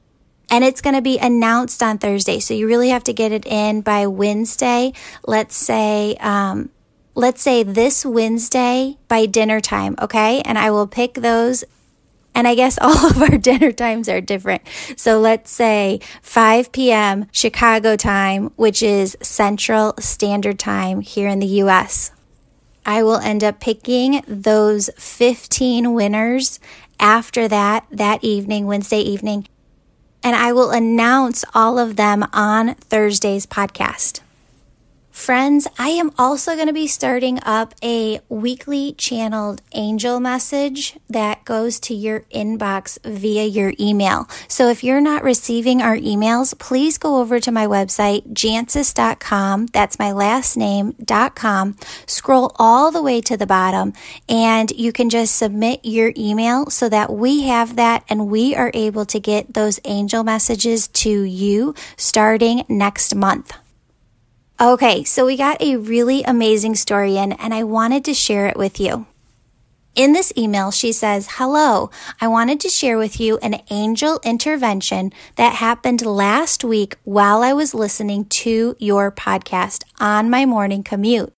And 0.50 0.62
it's 0.62 0.82
going 0.82 0.94
to 0.94 1.00
be 1.00 1.16
announced 1.16 1.82
on 1.82 1.96
Thursday. 1.96 2.38
So 2.38 2.52
you 2.52 2.66
really 2.66 2.90
have 2.90 3.04
to 3.04 3.14
get 3.14 3.32
it 3.32 3.46
in 3.46 3.80
by 3.80 4.06
Wednesday. 4.06 4.92
Let's 5.26 5.56
say, 5.56 6.16
um, 6.20 6.68
let's 7.14 7.40
say 7.40 7.62
this 7.62 8.04
Wednesday 8.04 8.98
by 9.08 9.24
dinner 9.24 9.62
time. 9.62 9.94
Okay. 10.02 10.42
And 10.42 10.58
I 10.58 10.70
will 10.70 10.86
pick 10.86 11.14
those 11.14 11.64
and 12.34 12.46
I 12.48 12.54
guess 12.54 12.78
all 12.80 13.06
of 13.06 13.20
our 13.22 13.38
dinner 13.38 13.72
times 13.72 14.08
are 14.08 14.20
different. 14.20 14.62
So 14.96 15.20
let's 15.20 15.50
say 15.50 16.00
5 16.22 16.72
p.m. 16.72 17.26
Chicago 17.32 17.96
time, 17.96 18.52
which 18.56 18.82
is 18.82 19.16
Central 19.22 19.94
Standard 19.98 20.58
Time 20.58 21.00
here 21.00 21.28
in 21.28 21.38
the 21.38 21.60
US. 21.64 22.12
I 22.86 23.02
will 23.02 23.18
end 23.18 23.44
up 23.44 23.60
picking 23.60 24.22
those 24.26 24.90
15 24.96 25.92
winners 25.92 26.58
after 26.98 27.48
that, 27.48 27.86
that 27.90 28.22
evening, 28.24 28.66
Wednesday 28.66 29.00
evening, 29.00 29.46
and 30.22 30.36
I 30.36 30.52
will 30.52 30.70
announce 30.70 31.44
all 31.54 31.78
of 31.78 31.96
them 31.96 32.26
on 32.32 32.74
Thursday's 32.74 33.46
podcast. 33.46 34.20
Friends, 35.20 35.68
I 35.78 35.90
am 35.90 36.12
also 36.16 36.54
going 36.54 36.68
to 36.68 36.72
be 36.72 36.86
starting 36.86 37.40
up 37.42 37.74
a 37.82 38.20
weekly 38.30 38.94
channeled 38.94 39.60
angel 39.74 40.18
message 40.18 40.96
that 41.10 41.44
goes 41.44 41.78
to 41.80 41.94
your 41.94 42.20
inbox 42.34 42.98
via 43.04 43.44
your 43.44 43.74
email. 43.78 44.26
So 44.48 44.70
if 44.70 44.82
you're 44.82 45.02
not 45.02 45.22
receiving 45.22 45.82
our 45.82 45.94
emails, 45.94 46.58
please 46.58 46.96
go 46.96 47.20
over 47.20 47.38
to 47.38 47.52
my 47.52 47.66
website, 47.66 48.32
jancius.com. 48.32 49.66
That's 49.66 49.98
my 49.98 50.10
last 50.10 50.56
name.com. 50.56 51.76
Scroll 52.06 52.52
all 52.56 52.90
the 52.90 53.02
way 53.02 53.20
to 53.20 53.36
the 53.36 53.46
bottom 53.46 53.92
and 54.26 54.70
you 54.70 54.90
can 54.90 55.10
just 55.10 55.34
submit 55.34 55.80
your 55.82 56.14
email 56.16 56.70
so 56.70 56.88
that 56.88 57.12
we 57.12 57.42
have 57.42 57.76
that 57.76 58.04
and 58.08 58.28
we 58.30 58.56
are 58.56 58.70
able 58.72 59.04
to 59.04 59.20
get 59.20 59.52
those 59.52 59.80
angel 59.84 60.24
messages 60.24 60.88
to 60.88 61.10
you 61.10 61.74
starting 61.98 62.64
next 62.70 63.14
month. 63.14 63.52
Okay, 64.62 65.04
so 65.04 65.24
we 65.24 65.38
got 65.38 65.62
a 65.62 65.76
really 65.76 66.22
amazing 66.22 66.74
story 66.74 67.16
in, 67.16 67.32
and 67.32 67.54
I 67.54 67.62
wanted 67.62 68.04
to 68.04 68.12
share 68.12 68.46
it 68.46 68.58
with 68.58 68.78
you. 68.78 69.06
In 69.94 70.12
this 70.12 70.34
email, 70.36 70.70
she 70.70 70.92
says, 70.92 71.28
Hello, 71.38 71.90
I 72.20 72.28
wanted 72.28 72.60
to 72.60 72.68
share 72.68 72.98
with 72.98 73.18
you 73.18 73.38
an 73.38 73.62
angel 73.70 74.20
intervention 74.22 75.14
that 75.36 75.54
happened 75.54 76.04
last 76.04 76.62
week 76.62 76.96
while 77.04 77.42
I 77.42 77.54
was 77.54 77.72
listening 77.72 78.26
to 78.26 78.76
your 78.78 79.10
podcast 79.10 79.82
on 79.98 80.28
my 80.28 80.44
morning 80.44 80.82
commute. 80.82 81.32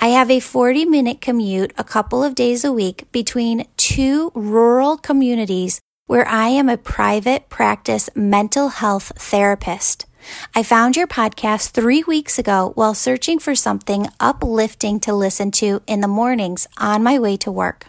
I 0.00 0.08
have 0.08 0.28
a 0.28 0.40
40 0.40 0.86
minute 0.86 1.20
commute 1.20 1.72
a 1.78 1.84
couple 1.84 2.24
of 2.24 2.34
days 2.34 2.64
a 2.64 2.72
week 2.72 3.06
between 3.12 3.68
two 3.76 4.32
rural 4.34 4.96
communities 4.96 5.80
where 6.08 6.26
I 6.26 6.48
am 6.48 6.68
a 6.68 6.76
private 6.76 7.48
practice 7.48 8.10
mental 8.16 8.70
health 8.70 9.12
therapist. 9.14 10.06
I 10.54 10.62
found 10.62 10.96
your 10.96 11.06
podcast 11.06 11.70
three 11.70 12.02
weeks 12.04 12.38
ago 12.38 12.72
while 12.74 12.94
searching 12.94 13.38
for 13.38 13.54
something 13.54 14.08
uplifting 14.18 15.00
to 15.00 15.14
listen 15.14 15.50
to 15.52 15.82
in 15.86 16.00
the 16.00 16.08
mornings 16.08 16.66
on 16.78 17.02
my 17.02 17.18
way 17.18 17.36
to 17.38 17.50
work. 17.50 17.86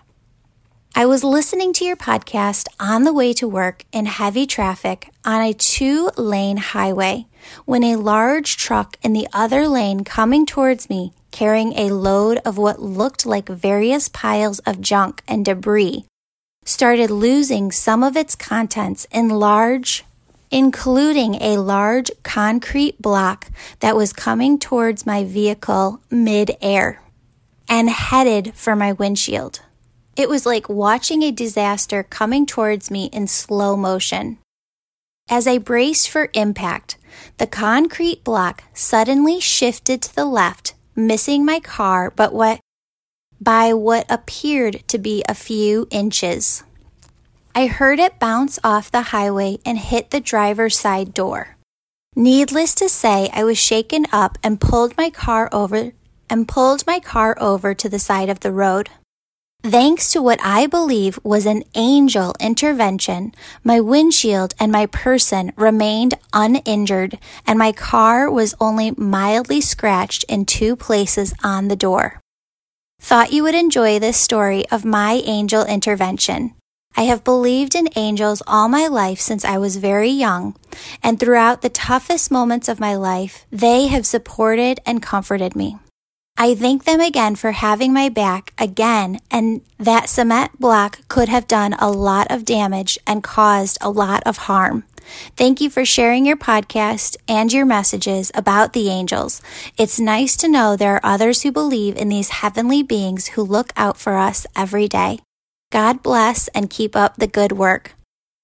I 0.93 1.05
was 1.05 1.23
listening 1.23 1.71
to 1.73 1.85
your 1.85 1.95
podcast 1.95 2.67
on 2.79 3.03
the 3.03 3.13
way 3.13 3.31
to 3.33 3.47
work 3.47 3.85
in 3.93 4.05
heavy 4.07 4.45
traffic 4.45 5.09
on 5.23 5.41
a 5.41 5.53
two 5.53 6.11
lane 6.17 6.57
highway 6.57 7.27
when 7.65 7.83
a 7.83 7.95
large 7.95 8.57
truck 8.57 8.97
in 9.01 9.13
the 9.13 9.27
other 9.31 9.67
lane 9.67 10.03
coming 10.03 10.45
towards 10.45 10.89
me 10.89 11.13
carrying 11.31 11.73
a 11.73 11.93
load 11.93 12.39
of 12.43 12.57
what 12.57 12.81
looked 12.81 13.25
like 13.25 13.47
various 13.47 14.09
piles 14.09 14.59
of 14.59 14.81
junk 14.81 15.23
and 15.27 15.45
debris 15.45 16.05
started 16.65 17.09
losing 17.09 17.71
some 17.71 18.03
of 18.03 18.15
its 18.15 18.35
contents 18.35 19.07
in 19.11 19.29
large 19.29 20.03
including 20.51 21.35
a 21.35 21.57
large 21.57 22.11
concrete 22.23 23.01
block 23.01 23.47
that 23.79 23.95
was 23.95 24.13
coming 24.13 24.59
towards 24.59 25.05
my 25.05 25.23
vehicle 25.23 26.01
mid-air 26.11 27.01
and 27.69 27.89
headed 27.89 28.53
for 28.53 28.75
my 28.75 28.91
windshield. 28.91 29.61
It 30.17 30.27
was 30.27 30.45
like 30.45 30.67
watching 30.67 31.23
a 31.23 31.31
disaster 31.31 32.03
coming 32.03 32.45
towards 32.45 32.91
me 32.91 33.05
in 33.13 33.27
slow 33.27 33.77
motion. 33.77 34.37
As 35.29 35.47
I 35.47 35.57
braced 35.57 36.09
for 36.09 36.29
impact, 36.33 36.97
the 37.37 37.47
concrete 37.47 38.23
block 38.23 38.65
suddenly 38.73 39.39
shifted 39.39 40.01
to 40.01 40.15
the 40.15 40.25
left, 40.25 40.73
missing 40.95 41.45
my 41.45 41.61
car, 41.61 42.11
but 42.11 42.33
what 42.33 42.59
by 43.39 43.73
what 43.73 44.05
appeared 44.09 44.83
to 44.87 44.99
be 44.99 45.23
a 45.27 45.33
few 45.33 45.87
inches. 45.89 46.63
I 47.53 47.67
heard 47.67 47.99
it 47.99 48.19
bounce 48.19 48.59
off 48.63 48.91
the 48.91 49.01
highway 49.01 49.57
and 49.65 49.77
hit 49.77 50.11
the 50.11 50.21
driver's 50.21 50.79
side 50.79 51.13
door. 51.13 51.57
Needless 52.15 52.73
to 52.75 52.87
say, 52.87 53.29
I 53.33 53.43
was 53.43 53.57
shaken 53.57 54.05
up 54.11 54.37
and 54.43 54.61
pulled 54.61 54.97
my 54.97 55.09
car 55.09 55.49
over 55.51 55.91
and 56.29 56.47
pulled 56.47 56.87
my 56.87 56.99
car 56.99 57.35
over 57.39 57.73
to 57.73 57.89
the 57.89 57.99
side 57.99 58.29
of 58.29 58.39
the 58.39 58.51
road. 58.51 58.89
Thanks 59.63 60.11
to 60.13 60.21
what 60.21 60.39
I 60.43 60.65
believe 60.65 61.19
was 61.23 61.45
an 61.45 61.63
angel 61.75 62.33
intervention, 62.39 63.33
my 63.63 63.79
windshield 63.79 64.55
and 64.59 64.71
my 64.71 64.87
person 64.87 65.51
remained 65.55 66.15
uninjured, 66.33 67.19
and 67.45 67.59
my 67.59 67.71
car 67.71 68.31
was 68.31 68.55
only 68.59 68.91
mildly 68.91 69.61
scratched 69.61 70.23
in 70.23 70.45
two 70.45 70.75
places 70.75 71.33
on 71.43 71.67
the 71.67 71.75
door. 71.75 72.21
Thought 72.99 73.33
you 73.33 73.43
would 73.43 73.55
enjoy 73.55 73.99
this 73.99 74.17
story 74.17 74.67
of 74.69 74.83
my 74.83 75.21
angel 75.25 75.63
intervention. 75.65 76.55
I 76.95 77.03
have 77.03 77.23
believed 77.23 77.75
in 77.75 77.87
angels 77.95 78.43
all 78.45 78.67
my 78.67 78.87
life 78.87 79.19
since 79.19 79.45
I 79.45 79.57
was 79.57 79.77
very 79.77 80.09
young, 80.09 80.55
and 81.01 81.19
throughout 81.19 81.61
the 81.61 81.69
toughest 81.69 82.31
moments 82.31 82.67
of 82.67 82.79
my 82.79 82.95
life, 82.95 83.45
they 83.51 83.87
have 83.87 84.05
supported 84.05 84.79
and 84.85 85.01
comforted 85.01 85.55
me. 85.55 85.77
I 86.37 86.55
thank 86.55 86.85
them 86.85 86.99
again 86.99 87.35
for 87.35 87.51
having 87.51 87.93
my 87.93 88.09
back 88.09 88.53
again, 88.57 89.19
and 89.29 89.61
that 89.77 90.09
cement 90.09 90.59
block 90.59 91.07
could 91.07 91.29
have 91.29 91.47
done 91.47 91.73
a 91.73 91.91
lot 91.91 92.27
of 92.31 92.45
damage 92.45 92.97
and 93.05 93.23
caused 93.23 93.77
a 93.79 93.89
lot 93.89 94.23
of 94.25 94.37
harm. 94.37 94.83
Thank 95.35 95.61
you 95.61 95.69
for 95.69 95.85
sharing 95.85 96.25
your 96.25 96.37
podcast 96.37 97.15
and 97.27 97.51
your 97.51 97.65
messages 97.65 98.31
about 98.33 98.73
the 98.73 98.89
angels. 98.89 99.41
It's 99.77 99.99
nice 99.99 100.35
to 100.37 100.47
know 100.47 100.75
there 100.75 100.95
are 100.95 101.01
others 101.03 101.41
who 101.41 101.51
believe 101.51 101.95
in 101.95 102.09
these 102.09 102.29
heavenly 102.29 102.83
beings 102.83 103.27
who 103.29 103.43
look 103.43 103.73
out 103.75 103.97
for 103.97 104.17
us 104.17 104.45
every 104.55 104.87
day. 104.87 105.19
God 105.71 106.03
bless 106.03 106.47
and 106.49 106.69
keep 106.69 106.95
up 106.95 107.15
the 107.15 107.27
good 107.27 107.53
work. 107.53 107.95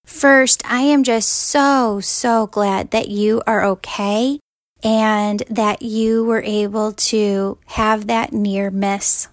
First, 0.05 0.63
I 0.65 0.79
am 0.79 1.03
just 1.03 1.27
so, 1.29 2.00
so 2.00 2.48
glad 2.48 2.91
that 2.91 3.10
you 3.10 3.43
are 3.46 3.63
okay 3.65 4.39
and 4.81 5.43
that 5.50 5.81
you 5.81 6.24
were 6.24 6.41
able 6.41 6.93
to 6.93 7.57
have 7.65 8.07
that 8.07 8.31
near 8.31 8.72
miss. 8.72 9.27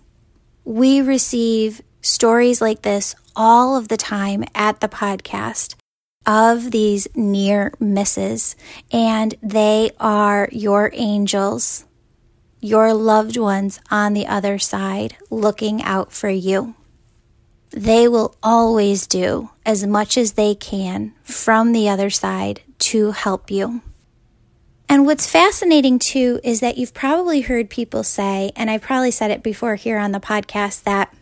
We 0.64 1.00
receive 1.00 1.80
stories 2.00 2.60
like 2.60 2.82
this 2.82 3.14
all 3.36 3.76
of 3.76 3.86
the 3.86 3.96
time 3.96 4.44
at 4.54 4.80
the 4.80 4.88
podcast 4.88 5.76
of 6.26 6.72
these 6.72 7.06
near 7.14 7.72
misses, 7.78 8.56
and 8.90 9.34
they 9.42 9.90
are 10.00 10.48
your 10.50 10.90
angels, 10.94 11.84
your 12.60 12.92
loved 12.94 13.36
ones 13.36 13.78
on 13.90 14.14
the 14.14 14.26
other 14.26 14.58
side 14.58 15.16
looking 15.30 15.82
out 15.82 16.12
for 16.12 16.30
you. 16.30 16.74
They 17.71 18.06
will 18.09 18.37
always 18.42 19.06
do 19.06 19.50
as 19.66 19.87
much 19.87 20.16
as 20.16 20.33
they 20.33 20.54
can 20.54 21.12
from 21.23 21.73
the 21.73 21.88
other 21.88 22.11
side 22.11 22.61
to 22.78 23.12
help 23.12 23.50
you. 23.50 23.83
And 24.88 25.06
what's 25.06 25.26
fascinating 25.26 25.99
too 25.99 26.40
is 26.44 26.61
that 26.61 26.78
you've 26.78 26.94
probably 26.94 27.40
heard 27.40 27.71
people 27.71 28.04
say, 28.04 28.52
and 28.54 28.71
I 28.71 28.78
probably 28.78 29.11
said 29.11 29.30
it 29.30 29.42
before 29.42 29.75
here 29.75 29.99
on 29.99 30.12
the 30.12 30.21
podcast, 30.21 30.85
that 30.85 31.12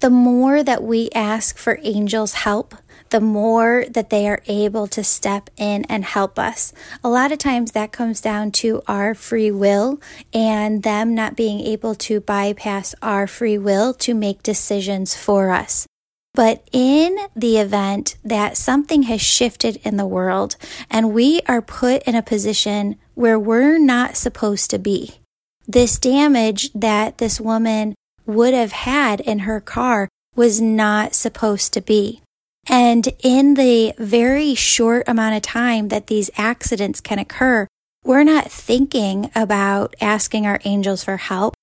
the 0.00 0.10
more 0.10 0.62
that 0.62 0.82
we 0.82 1.10
ask 1.14 1.58
for 1.58 1.78
angels' 1.82 2.32
help, 2.32 2.74
the 3.10 3.20
more 3.20 3.84
that 3.90 4.10
they 4.10 4.28
are 4.28 4.42
able 4.46 4.86
to 4.88 5.04
step 5.04 5.50
in 5.56 5.84
and 5.88 6.04
help 6.04 6.38
us. 6.38 6.72
A 7.04 7.08
lot 7.08 7.32
of 7.32 7.38
times 7.38 7.72
that 7.72 7.92
comes 7.92 8.20
down 8.20 8.52
to 8.52 8.82
our 8.88 9.14
free 9.14 9.50
will 9.50 10.00
and 10.32 10.82
them 10.82 11.14
not 11.14 11.36
being 11.36 11.60
able 11.60 11.94
to 11.96 12.20
bypass 12.20 12.94
our 13.02 13.26
free 13.26 13.58
will 13.58 13.92
to 13.94 14.14
make 14.14 14.42
decisions 14.42 15.14
for 15.14 15.50
us. 15.50 15.86
But 16.32 16.68
in 16.72 17.18
the 17.34 17.58
event 17.58 18.16
that 18.24 18.56
something 18.56 19.02
has 19.04 19.20
shifted 19.20 19.76
in 19.82 19.96
the 19.96 20.06
world 20.06 20.56
and 20.88 21.12
we 21.12 21.40
are 21.48 21.60
put 21.60 22.02
in 22.04 22.14
a 22.14 22.22
position 22.22 22.96
where 23.14 23.38
we're 23.38 23.78
not 23.78 24.16
supposed 24.16 24.70
to 24.70 24.78
be, 24.78 25.20
this 25.66 25.98
damage 25.98 26.72
that 26.72 27.18
this 27.18 27.40
woman 27.40 27.94
would 28.26 28.54
have 28.54 28.72
had 28.72 29.20
in 29.20 29.40
her 29.40 29.60
car 29.60 30.08
was 30.36 30.60
not 30.60 31.14
supposed 31.14 31.72
to 31.72 31.80
be. 31.80 32.22
And 32.70 33.08
in 33.18 33.54
the 33.54 33.94
very 33.98 34.54
short 34.54 35.08
amount 35.08 35.34
of 35.34 35.42
time 35.42 35.88
that 35.88 36.06
these 36.06 36.30
accidents 36.36 37.00
can 37.00 37.18
occur, 37.18 37.66
we're 38.04 38.22
not 38.22 38.48
thinking 38.48 39.28
about 39.34 39.96
asking 40.00 40.46
our 40.46 40.60
angels 40.64 41.02
for 41.02 41.16
help. 41.16 41.54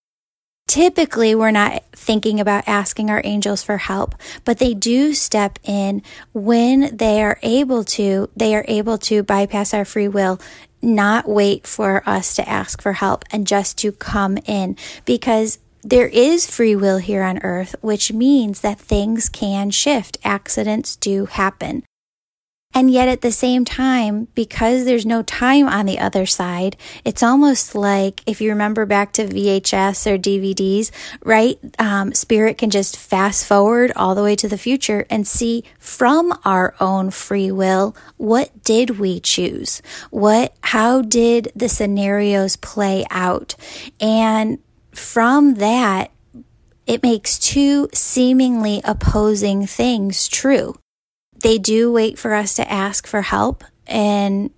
Typically, 0.68 1.34
we're 1.34 1.50
not 1.50 1.82
thinking 1.94 2.42
about 2.42 2.68
asking 2.68 3.10
our 3.10 3.22
angels 3.24 3.64
for 3.64 3.78
help, 3.78 4.16
but 4.44 4.58
they 4.58 4.74
do 4.74 5.14
step 5.14 5.60
in 5.64 6.04
when 6.34 6.94
they 6.98 7.24
are 7.24 7.40
able 7.42 7.86
to. 7.86 8.30
They 8.36 8.54
are 8.54 8.66
able 8.68 8.98
to 8.98 9.24
bypass 9.24 9.74
our 9.74 9.86
free 9.86 10.10
will, 10.10 10.42
not 10.82 11.30
wait 11.30 11.66
for 11.66 12.04
us 12.08 12.36
to 12.36 12.48
ask 12.48 12.82
for 12.82 12.92
help 12.92 13.24
and 13.32 13.48
just 13.48 13.78
to 13.78 13.94
come 13.94 14.38
in 14.46 14.76
because 15.06 15.58
there 15.90 16.08
is 16.08 16.50
free 16.50 16.76
will 16.76 16.98
here 16.98 17.24
on 17.24 17.40
earth, 17.44 17.74
which 17.80 18.12
means 18.12 18.60
that 18.60 18.78
things 18.78 19.30
can 19.30 19.70
shift. 19.70 20.18
Accidents 20.22 20.98
do 20.98 21.28
happen. 21.28 21.84
And 22.74 22.92
yet 22.92 23.08
at 23.08 23.22
the 23.22 23.32
same 23.32 23.64
time, 23.64 24.28
because 24.36 24.84
there's 24.84 25.06
no 25.06 25.24
time 25.24 25.70
on 25.70 25.86
the 25.86 25.98
other 25.98 26.26
side, 26.26 26.76
it's 27.06 27.24
almost 27.24 27.74
like 27.74 28.22
if 28.26 28.42
you 28.42 28.50
remember 28.50 28.86
back 28.86 29.14
to 29.14 29.28
VHS 29.28 30.06
or 30.06 30.18
DVDs, 30.18 30.92
right? 31.24 31.58
Um, 31.80 32.14
spirit 32.14 32.58
can 32.58 32.70
just 32.70 32.98
fast 32.98 33.46
forward 33.46 33.94
all 33.96 34.14
the 34.14 34.24
way 34.24 34.36
to 34.36 34.50
the 34.50 34.58
future 34.58 35.06
and 35.10 35.26
see 35.26 35.64
from 35.80 36.38
our 36.44 36.76
own 36.82 37.12
free 37.12 37.50
will, 37.50 37.96
what 38.18 38.62
did 38.64 39.00
we 39.00 39.22
choose? 39.22 39.82
What, 40.12 40.54
how 40.62 41.02
did 41.02 41.54
the 41.56 41.70
scenarios 41.70 42.58
play 42.58 43.06
out? 43.10 43.56
And 44.02 44.60
from 44.98 45.56
that, 45.56 46.12
it 46.86 47.04
makes 47.04 47.38
two 47.38 47.90
seemingly 47.94 48.82
opposing 48.84 49.68
things 49.68 50.28
true. 50.28 50.76
They 51.44 51.58
do 51.58 51.92
wait 51.92 52.18
for 52.18 52.34
us 52.34 52.56
to 52.56 52.72
ask 52.72 53.06
for 53.06 53.22
help 53.22 53.64
in 53.88 54.52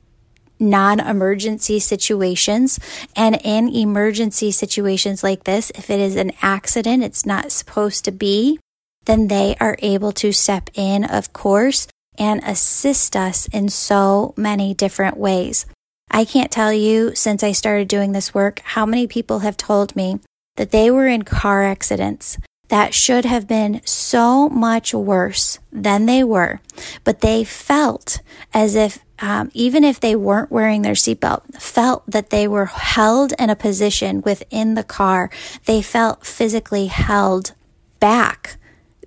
non 0.60 1.00
emergency 1.00 1.80
situations. 1.80 2.80
And 3.16 3.40
in 3.44 3.68
emergency 3.70 4.52
situations 4.52 5.24
like 5.24 5.44
this, 5.44 5.72
if 5.72 5.90
it 5.90 6.00
is 6.00 6.16
an 6.16 6.32
accident, 6.42 7.04
it's 7.04 7.26
not 7.26 7.52
supposed 7.52 8.06
to 8.06 8.12
be, 8.12 8.60
then 9.06 9.28
they 9.28 9.56
are 9.60 9.78
able 9.80 10.12
to 10.14 10.32
step 10.32 10.70
in, 10.74 11.04
of 11.04 11.34
course, 11.34 11.88
and 12.18 12.42
assist 12.44 13.16
us 13.16 13.48
in 13.48 13.70
so 13.70 14.34
many 14.38 14.74
different 14.74 15.18
ways. 15.18 15.66
I 16.12 16.26
can't 16.26 16.52
tell 16.52 16.74
you 16.74 17.16
since 17.16 17.44
I 17.44 17.52
started 17.52 17.88
doing 17.88 18.12
this 18.12 18.34
work 18.34 18.60
how 18.60 18.86
many 18.86 19.08
people 19.08 19.40
have 19.40 19.58
told 19.58 19.96
me 19.96 20.20
that 20.60 20.72
they 20.72 20.92
were 20.92 21.08
in 21.08 21.22
car 21.22 21.64
accidents 21.64 22.38
that 22.68 22.94
should 22.94 23.24
have 23.24 23.48
been 23.48 23.80
so 23.86 24.50
much 24.50 24.94
worse 24.94 25.58
than 25.72 26.06
they 26.06 26.22
were, 26.22 26.60
but 27.06 27.22
they 27.22 27.46
felt 27.46 28.20
as 28.54 28.76
if, 28.76 29.00
um, 29.20 29.50
even 29.54 29.86
if 29.86 30.02
they 30.02 30.18
weren't 30.18 30.52
wearing 30.52 30.82
their 30.82 30.96
seatbelt, 30.96 31.62
felt 31.62 32.04
that 32.12 32.30
they 32.30 32.46
were 32.46 32.66
held 32.66 33.32
in 33.40 33.50
a 33.50 33.56
position 33.56 34.22
within 34.22 34.74
the 34.74 34.84
car. 34.84 35.30
They 35.64 35.82
felt 35.82 36.26
physically 36.26 36.88
held 36.88 37.54
back 38.02 38.58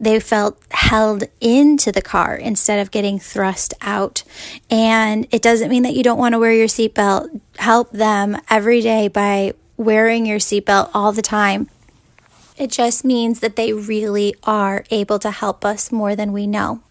they 0.01 0.19
felt 0.19 0.61
held 0.73 1.23
into 1.41 1.93
the 1.93 2.03
car 2.03 2.35
instead 2.35 2.81
of 2.81 2.91
getting 2.91 3.21
thrust 3.21 3.73
out. 3.81 4.25
And 4.69 5.29
it 5.31 5.43
doesn't 5.43 5.71
mean 5.71 5.85
that 5.85 5.95
you 5.95 6.03
don't 6.03 6.19
want 6.19 6.33
to 6.33 6.41
wear 6.41 6.53
your 6.53 6.67
seatbelt. 6.67 7.41
Help 7.57 7.93
them 7.93 8.37
every 8.51 8.81
day 8.81 9.07
by 9.07 9.55
wearing 9.77 10.27
your 10.27 10.39
seatbelt 10.39 10.91
all 10.95 11.13
the 11.13 11.23
time. 11.23 11.69
It 12.57 12.71
just 12.71 13.05
means 13.05 13.41
that 13.41 13.57
they 13.57 13.73
really 13.73 14.35
are 14.45 14.85
able 14.91 15.19
to 15.21 15.31
help 15.31 15.65
us 15.65 15.91
more 15.91 16.15
than 16.15 16.33
we 16.33 16.47
know. 16.47 16.83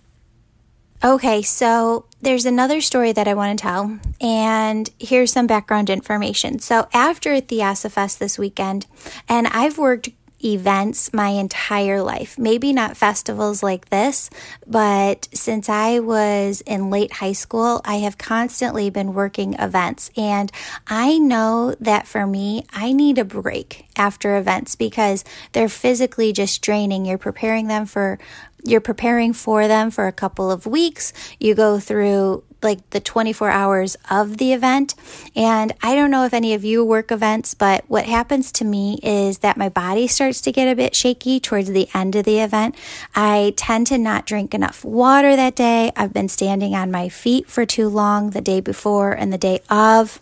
Okay, 1.03 1.41
so 1.41 2.05
there's 2.21 2.45
another 2.45 2.79
story 2.79 3.11
that 3.11 3.27
I 3.27 3.33
want 3.33 3.57
to 3.57 3.61
tell, 3.61 3.99
and 4.19 4.87
here's 4.99 5.31
some 5.31 5.47
background 5.47 5.89
information. 5.89 6.59
So, 6.59 6.87
after 6.93 7.39
Theosophy 7.39 8.07
this 8.19 8.37
weekend, 8.37 8.85
and 9.27 9.47
I've 9.47 9.79
worked 9.79 10.09
events 10.43 11.13
my 11.13 11.29
entire 11.29 12.01
life. 12.01 12.37
Maybe 12.37 12.73
not 12.73 12.97
festivals 12.97 13.63
like 13.63 13.89
this, 13.89 14.29
but 14.67 15.27
since 15.33 15.69
I 15.69 15.99
was 15.99 16.61
in 16.61 16.89
late 16.89 17.13
high 17.13 17.33
school, 17.33 17.81
I 17.85 17.97
have 17.97 18.17
constantly 18.17 18.89
been 18.89 19.13
working 19.13 19.53
events. 19.55 20.11
And 20.17 20.51
I 20.87 21.17
know 21.17 21.75
that 21.79 22.07
for 22.07 22.25
me, 22.25 22.65
I 22.71 22.93
need 22.93 23.17
a 23.17 23.25
break 23.25 23.85
after 23.97 24.37
events 24.37 24.75
because 24.75 25.23
they're 25.51 25.69
physically 25.69 26.33
just 26.33 26.61
draining. 26.61 27.05
You're 27.05 27.17
preparing 27.17 27.67
them 27.67 27.85
for 27.85 28.19
you're 28.63 28.81
preparing 28.81 29.33
for 29.33 29.67
them 29.67 29.91
for 29.91 30.07
a 30.07 30.11
couple 30.11 30.51
of 30.51 30.65
weeks. 30.65 31.13
You 31.39 31.55
go 31.55 31.79
through 31.79 32.43
like 32.63 32.87
the 32.91 32.99
24 32.99 33.49
hours 33.49 33.97
of 34.09 34.37
the 34.37 34.53
event. 34.53 34.93
And 35.35 35.73
I 35.81 35.95
don't 35.95 36.11
know 36.11 36.25
if 36.25 36.33
any 36.33 36.53
of 36.53 36.63
you 36.63 36.85
work 36.85 37.11
events, 37.11 37.53
but 37.53 37.83
what 37.87 38.05
happens 38.05 38.51
to 38.53 38.65
me 38.65 38.99
is 39.01 39.39
that 39.39 39.57
my 39.57 39.69
body 39.69 40.07
starts 40.07 40.41
to 40.41 40.51
get 40.51 40.71
a 40.71 40.75
bit 40.75 40.95
shaky 40.95 41.39
towards 41.39 41.69
the 41.69 41.89
end 41.93 42.15
of 42.15 42.25
the 42.25 42.39
event. 42.39 42.75
I 43.15 43.53
tend 43.57 43.87
to 43.87 43.97
not 43.97 44.25
drink 44.25 44.53
enough 44.53 44.85
water 44.85 45.35
that 45.35 45.55
day. 45.55 45.91
I've 45.95 46.13
been 46.13 46.29
standing 46.29 46.75
on 46.75 46.91
my 46.91 47.09
feet 47.09 47.47
for 47.47 47.65
too 47.65 47.89
long 47.89 48.31
the 48.31 48.41
day 48.41 48.61
before 48.61 49.11
and 49.11 49.33
the 49.33 49.37
day 49.37 49.61
of. 49.69 50.19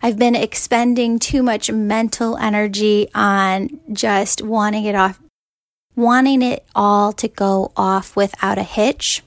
I've 0.00 0.18
been 0.18 0.36
expending 0.36 1.18
too 1.18 1.42
much 1.42 1.72
mental 1.72 2.36
energy 2.36 3.08
on 3.14 3.80
just 3.92 4.42
wanting 4.42 4.84
it 4.84 4.94
off, 4.94 5.18
wanting 5.98 6.42
it 6.42 6.64
all 6.76 7.12
to 7.12 7.26
go 7.26 7.72
off 7.76 8.14
without 8.14 8.56
a 8.56 8.62
hitch. 8.62 9.22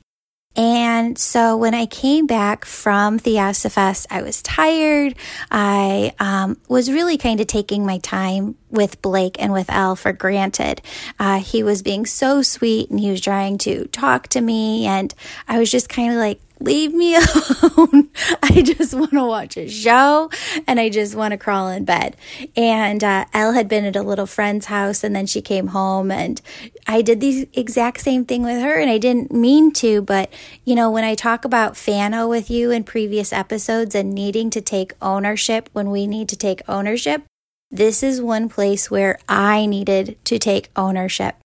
And 0.56 1.18
so 1.18 1.56
when 1.56 1.74
I 1.74 1.86
came 1.86 2.28
back 2.28 2.66
from 2.66 3.20
Theosophy, 3.20 4.06
I 4.10 4.22
was 4.22 4.42
tired. 4.42 5.16
I 5.50 6.14
um, 6.20 6.58
was 6.68 6.92
really 6.92 7.18
kind 7.18 7.40
of 7.40 7.48
taking 7.48 7.86
my 7.86 8.00
time 8.00 8.56
with 8.70 9.02
Blake 9.02 9.42
and 9.42 9.54
with 9.54 9.70
Elle 9.70 9.96
for 9.96 10.12
granted. 10.12 10.82
Uh, 11.20 11.40
he 11.40 11.64
was 11.64 11.82
being 11.82 12.06
so 12.06 12.42
sweet 12.42 12.90
and 12.90 13.00
he 13.00 13.12
was 13.12 13.22
trying 13.22 13.58
to 13.60 13.86
talk 13.88 14.28
to 14.30 14.42
me. 14.42 14.86
And 14.86 15.14
I 15.48 15.60
was 15.60 15.72
just 15.72 15.88
kind 15.88 16.12
of 16.12 16.18
like, 16.18 16.42
leave 16.64 16.94
me 16.94 17.16
alone. 17.16 18.10
I 18.42 18.62
just 18.62 18.94
want 18.94 19.12
to 19.12 19.26
watch 19.26 19.58
a 19.58 19.68
show 19.68 20.30
and 20.68 20.80
I 20.80 20.90
just 20.90 21.16
want 21.16 21.32
to 21.32 21.38
crawl 21.38 21.70
in 21.70 21.86
bed. 21.86 22.16
And 22.56 23.04
uh, 23.04 23.26
Elle 23.34 23.54
had 23.54 23.68
been 23.68 23.86
at 23.86 23.96
a 23.96 24.04
little 24.04 24.26
friend's 24.26 24.68
house 24.68 25.04
and 25.04 25.16
then 25.16 25.26
she 25.26 25.42
came 25.42 25.68
home 25.68 26.12
and 26.12 26.42
I 26.88 27.02
did 27.02 27.22
the 27.22 27.50
exact 27.54 28.02
same 28.02 28.26
thing 28.26 28.44
with 28.44 28.62
her 28.62 28.80
and 28.80 28.90
I 28.90 28.98
didn't 28.98 29.32
mean 29.32 29.72
to. 29.74 30.02
But, 30.02 30.32
you 30.64 30.76
know, 30.76 30.92
when 30.92 31.04
I 31.04 31.16
talk 31.16 31.46
about 31.46 31.78
Fano 31.78 32.28
with 32.28 32.50
you 32.50 32.72
in 32.72 32.84
previous 32.84 33.34
episodes 33.34 33.96
and 33.96 34.14
needing 34.14 34.50
to 34.52 34.62
take 34.62 34.94
ownership 35.02 35.70
when 35.74 35.90
we 35.90 36.08
need 36.08 36.30
to 36.30 36.36
take 36.36 36.62
ownership, 36.68 37.24
this 37.70 38.04
is 38.04 38.22
one 38.22 38.50
place 38.50 38.92
where 38.92 39.18
I 39.30 39.66
needed 39.66 40.18
to 40.26 40.38
take 40.38 40.70
ownership. 40.76 41.36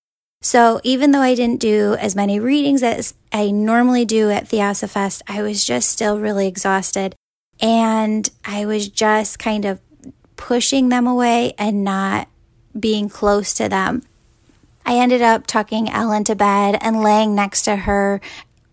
So 0.41 0.79
even 0.83 1.11
though 1.11 1.21
I 1.21 1.35
didn't 1.35 1.59
do 1.59 1.95
as 1.99 2.15
many 2.15 2.39
readings 2.39 2.83
as 2.83 3.13
I 3.31 3.51
normally 3.51 4.05
do 4.05 4.29
at 4.29 4.47
Theosofest, 4.47 5.21
I 5.27 5.41
was 5.41 5.65
just 5.65 5.89
still 5.89 6.19
really 6.19 6.47
exhausted. 6.47 7.15
And 7.59 8.29
I 8.45 8.65
was 8.65 8.87
just 8.87 9.39
kind 9.39 9.65
of 9.65 9.79
pushing 10.35 10.89
them 10.89 11.07
away 11.07 11.53
and 11.57 11.83
not 11.83 12.27
being 12.79 13.09
close 13.09 13.53
to 13.55 13.67
them. 13.67 14.03
I 14.85 14.97
ended 14.97 15.21
up 15.21 15.47
tucking 15.47 15.89
Ellen 15.89 16.23
to 16.25 16.35
bed 16.35 16.77
and 16.79 17.01
laying 17.01 17.35
next 17.35 17.63
to 17.63 17.75
her 17.75 18.21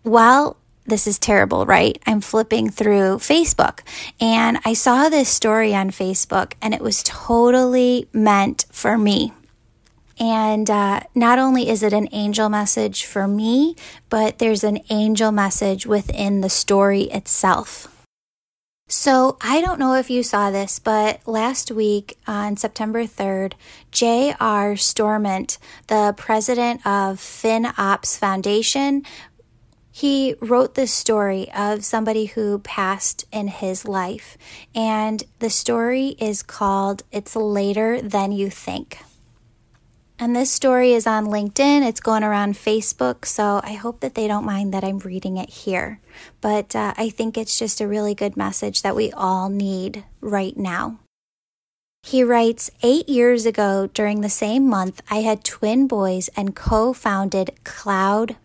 while 0.03 0.59
this 0.87 1.07
is 1.07 1.19
terrible, 1.19 1.65
right? 1.65 1.99
I'm 2.07 2.21
flipping 2.21 2.71
through 2.71 3.17
Facebook 3.17 3.81
and 4.21 4.59
I 4.65 4.75
saw 4.75 5.09
this 5.09 5.29
story 5.29 5.75
on 5.75 5.91
Facebook 5.91 6.53
and 6.61 6.75
it 6.75 6.83
was 6.83 7.03
totally 7.03 8.07
meant 8.13 8.67
for 8.71 8.99
me. 8.99 9.33
And 10.19 10.71
uh, 10.71 11.01
not 11.15 11.39
only 11.39 11.69
is 11.69 11.83
it 11.83 11.93
an 11.93 12.09
angel 12.13 12.49
message 12.49 13.05
for 13.05 13.27
me, 13.27 13.77
but 14.09 14.39
there's 14.39 14.65
an 14.65 14.81
angel 14.91 15.33
message 15.33 15.87
within 15.87 16.41
the 16.41 16.51
story 16.51 17.03
itself. 17.05 17.89
So, 18.87 19.39
I 19.41 19.63
don't 19.63 19.81
know 19.81 19.95
if 19.95 20.11
you 20.11 20.23
saw 20.23 20.51
this, 20.51 20.79
but 20.79 21.27
last 21.27 21.71
week 21.71 22.19
on 22.27 22.59
September 22.59 23.05
3rd, 23.05 23.55
J.R. 23.91 24.75
Storment, 24.75 25.57
the 25.87 26.15
president 26.19 26.87
of 26.87 27.17
FinOps 27.17 28.19
Foundation, 28.19 29.03
he 29.91 30.35
wrote 30.41 30.75
this 30.75 30.93
story 30.93 31.51
of 31.57 31.85
somebody 31.85 32.27
who 32.27 32.59
passed 32.59 33.25
in 33.33 33.49
his 33.49 33.87
life. 33.87 34.37
And 34.75 35.23
the 35.39 35.51
story 35.51 36.17
is 36.19 36.43
called 36.43 37.05
It's 37.11 37.35
Later 37.35 38.03
Than 38.03 38.33
You 38.33 38.51
Think. 38.51 38.99
And 40.19 40.35
this 40.35 40.53
story 40.53 40.93
is 40.93 41.07
on 41.07 41.27
LinkedIn. 41.27 41.87
It's 41.87 42.01
going 42.01 42.23
around 42.23 42.55
Facebook. 42.55 43.25
So 43.25 43.61
I 43.65 43.73
hope 43.73 44.01
that 44.01 44.15
they 44.15 44.29
don't 44.29 44.45
mind 44.45 44.73
that 44.73 44.85
I'm 44.85 44.99
reading 44.99 45.37
it 45.37 45.51
here. 45.51 46.01
But 46.41 46.77
uh, 46.77 46.95
I 46.97 47.11
think 47.11 47.37
it's 47.37 47.59
just 47.59 47.81
a 47.81 47.89
really 47.89 48.15
good 48.15 48.37
message 48.37 48.83
that 48.83 48.95
we 48.95 49.11
all 49.13 49.49
need 49.49 50.05
right 50.21 50.57
now. 50.57 51.01
He 52.05 52.23
writes 52.23 52.71
Eight 52.83 53.09
years 53.09 53.47
ago, 53.47 53.89
during 53.93 54.21
the 54.21 54.29
same 54.29 54.69
month, 54.69 55.01
I 55.11 55.23
had 55.23 55.43
twin 55.43 55.89
boys 55.89 56.29
and 56.37 56.55
co 56.55 56.93
founded 56.93 57.51
Cloud, 57.65 58.37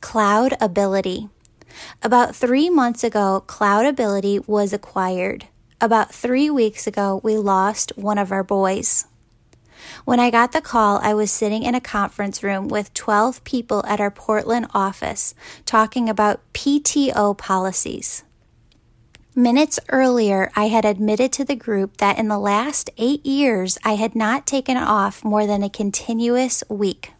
Cloudability. 0.00 1.30
About 2.02 2.36
three 2.36 2.68
months 2.68 3.02
ago, 3.02 3.44
Cloudability 3.46 4.46
was 4.46 4.72
acquired. 4.72 5.46
About 5.80 6.14
three 6.14 6.50
weeks 6.50 6.86
ago, 6.86 7.20
we 7.22 7.36
lost 7.36 7.92
one 7.96 8.18
of 8.18 8.30
our 8.30 8.44
boys. 8.44 9.06
When 10.04 10.20
I 10.20 10.30
got 10.30 10.52
the 10.52 10.60
call, 10.60 11.00
I 11.02 11.14
was 11.14 11.30
sitting 11.30 11.62
in 11.62 11.74
a 11.74 11.80
conference 11.80 12.42
room 12.42 12.68
with 12.68 12.92
12 12.92 13.42
people 13.44 13.82
at 13.86 14.00
our 14.00 14.10
Portland 14.10 14.66
office 14.74 15.34
talking 15.64 16.10
about 16.10 16.42
PTO 16.52 17.38
policies. 17.38 18.22
Minutes 19.34 19.80
earlier, 19.88 20.52
I 20.54 20.68
had 20.68 20.84
admitted 20.84 21.32
to 21.32 21.44
the 21.44 21.56
group 21.56 21.96
that 21.96 22.18
in 22.18 22.28
the 22.28 22.38
last 22.38 22.90
eight 22.98 23.24
years, 23.24 23.78
I 23.82 23.94
had 23.94 24.14
not 24.14 24.46
taken 24.46 24.76
off 24.76 25.24
more 25.24 25.46
than 25.46 25.62
a 25.62 25.70
continuous 25.70 26.62
week. 26.68 27.12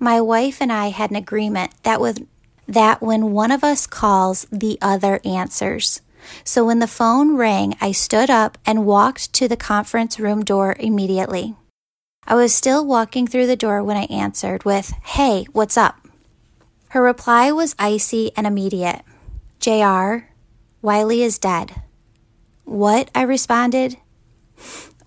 My 0.00 0.20
wife 0.20 0.60
and 0.60 0.72
I 0.72 0.88
had 0.88 1.10
an 1.10 1.16
agreement 1.16 1.70
that, 1.84 2.00
with, 2.00 2.26
that 2.66 3.00
when 3.00 3.32
one 3.32 3.52
of 3.52 3.62
us 3.62 3.86
calls, 3.86 4.44
the 4.50 4.76
other 4.82 5.20
answers. 5.24 6.02
So 6.42 6.66
when 6.66 6.80
the 6.80 6.88
phone 6.88 7.36
rang, 7.36 7.76
I 7.80 7.92
stood 7.92 8.28
up 8.28 8.58
and 8.66 8.84
walked 8.84 9.32
to 9.34 9.46
the 9.46 9.56
conference 9.56 10.18
room 10.18 10.44
door 10.44 10.74
immediately. 10.80 11.54
I 12.30 12.34
was 12.34 12.54
still 12.54 12.84
walking 12.84 13.26
through 13.26 13.46
the 13.46 13.56
door 13.56 13.82
when 13.82 13.96
I 13.96 14.02
answered 14.02 14.62
with, 14.64 14.92
Hey, 15.02 15.46
what's 15.52 15.78
up? 15.78 16.06
Her 16.90 17.00
reply 17.00 17.50
was 17.52 17.74
icy 17.78 18.32
and 18.36 18.46
immediate. 18.46 19.00
JR, 19.60 20.28
Wiley 20.82 21.22
is 21.22 21.38
dead. 21.38 21.80
What? 22.64 23.10
I 23.14 23.22
responded. 23.22 23.96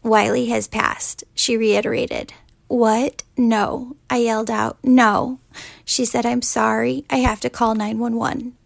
Wiley 0.01 0.47
has 0.47 0.67
passed, 0.67 1.23
she 1.35 1.55
reiterated. 1.55 2.33
What? 2.67 3.21
No. 3.37 3.97
I 4.09 4.17
yelled 4.17 4.49
out, 4.49 4.79
No. 4.83 5.39
She 5.85 6.05
said, 6.05 6.25
I'm 6.25 6.41
sorry. 6.41 7.05
I 7.11 7.17
have 7.17 7.39
to 7.41 7.51
call 7.51 7.75
911. 7.75 8.57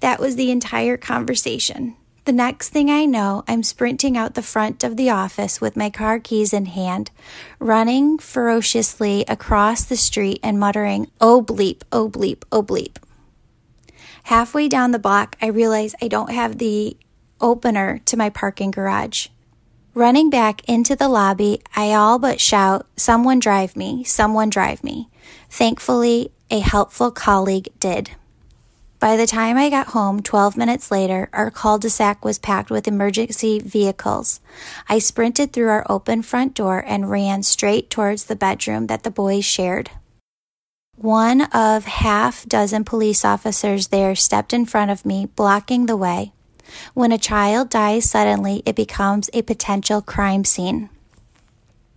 That 0.00 0.20
was 0.20 0.36
the 0.36 0.52
entire 0.52 0.96
conversation. 0.96 1.96
The 2.28 2.34
next 2.34 2.68
thing 2.68 2.90
I 2.90 3.06
know, 3.06 3.42
I'm 3.48 3.62
sprinting 3.62 4.14
out 4.14 4.34
the 4.34 4.42
front 4.42 4.84
of 4.84 4.98
the 4.98 5.08
office 5.08 5.62
with 5.62 5.78
my 5.78 5.88
car 5.88 6.18
keys 6.18 6.52
in 6.52 6.66
hand, 6.66 7.10
running 7.58 8.18
ferociously 8.18 9.24
across 9.26 9.82
the 9.82 9.96
street 9.96 10.38
and 10.42 10.60
muttering, 10.60 11.10
Oh 11.22 11.40
bleep, 11.40 11.84
oh 11.90 12.10
bleep, 12.10 12.42
oh 12.52 12.62
bleep. 12.62 12.98
Halfway 14.24 14.68
down 14.68 14.90
the 14.90 14.98
block, 14.98 15.36
I 15.40 15.46
realize 15.46 15.94
I 16.02 16.08
don't 16.08 16.30
have 16.30 16.58
the 16.58 16.98
opener 17.40 18.02
to 18.04 18.18
my 18.18 18.28
parking 18.28 18.72
garage. 18.72 19.28
Running 19.94 20.28
back 20.28 20.62
into 20.68 20.94
the 20.94 21.08
lobby, 21.08 21.62
I 21.74 21.94
all 21.94 22.18
but 22.18 22.42
shout, 22.42 22.86
Someone 22.94 23.38
drive 23.38 23.74
me, 23.74 24.04
someone 24.04 24.50
drive 24.50 24.84
me. 24.84 25.08
Thankfully, 25.48 26.30
a 26.50 26.58
helpful 26.58 27.10
colleague 27.10 27.70
did. 27.80 28.10
By 29.00 29.16
the 29.16 29.28
time 29.28 29.56
I 29.56 29.70
got 29.70 29.88
home 29.88 30.22
12 30.22 30.56
minutes 30.56 30.90
later, 30.90 31.28
our 31.32 31.52
cul 31.52 31.78
de 31.78 31.88
sac 31.88 32.24
was 32.24 32.36
packed 32.36 32.68
with 32.68 32.88
emergency 32.88 33.60
vehicles. 33.60 34.40
I 34.88 34.98
sprinted 34.98 35.52
through 35.52 35.68
our 35.68 35.86
open 35.88 36.22
front 36.22 36.54
door 36.54 36.82
and 36.84 37.08
ran 37.08 37.44
straight 37.44 37.90
towards 37.90 38.24
the 38.24 38.34
bedroom 38.34 38.88
that 38.88 39.04
the 39.04 39.10
boys 39.12 39.44
shared. 39.44 39.90
One 40.96 41.42
of 41.52 41.84
half 41.84 42.44
dozen 42.46 42.82
police 42.82 43.24
officers 43.24 43.88
there 43.88 44.16
stepped 44.16 44.52
in 44.52 44.66
front 44.66 44.90
of 44.90 45.06
me, 45.06 45.26
blocking 45.36 45.86
the 45.86 45.96
way. 45.96 46.32
When 46.92 47.12
a 47.12 47.18
child 47.18 47.70
dies 47.70 48.10
suddenly, 48.10 48.64
it 48.66 48.74
becomes 48.74 49.30
a 49.32 49.42
potential 49.42 50.02
crime 50.02 50.44
scene. 50.44 50.90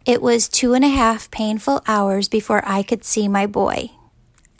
It 0.05 0.21
was 0.21 0.47
two 0.47 0.75
and 0.75 0.85
a 0.85 0.89
half 0.89 1.31
painful 1.31 1.81
hours 1.87 2.29
before 2.29 2.61
I 2.63 2.83
could 2.83 3.03
see 3.03 3.27
my 3.27 3.47
boy. 3.47 3.89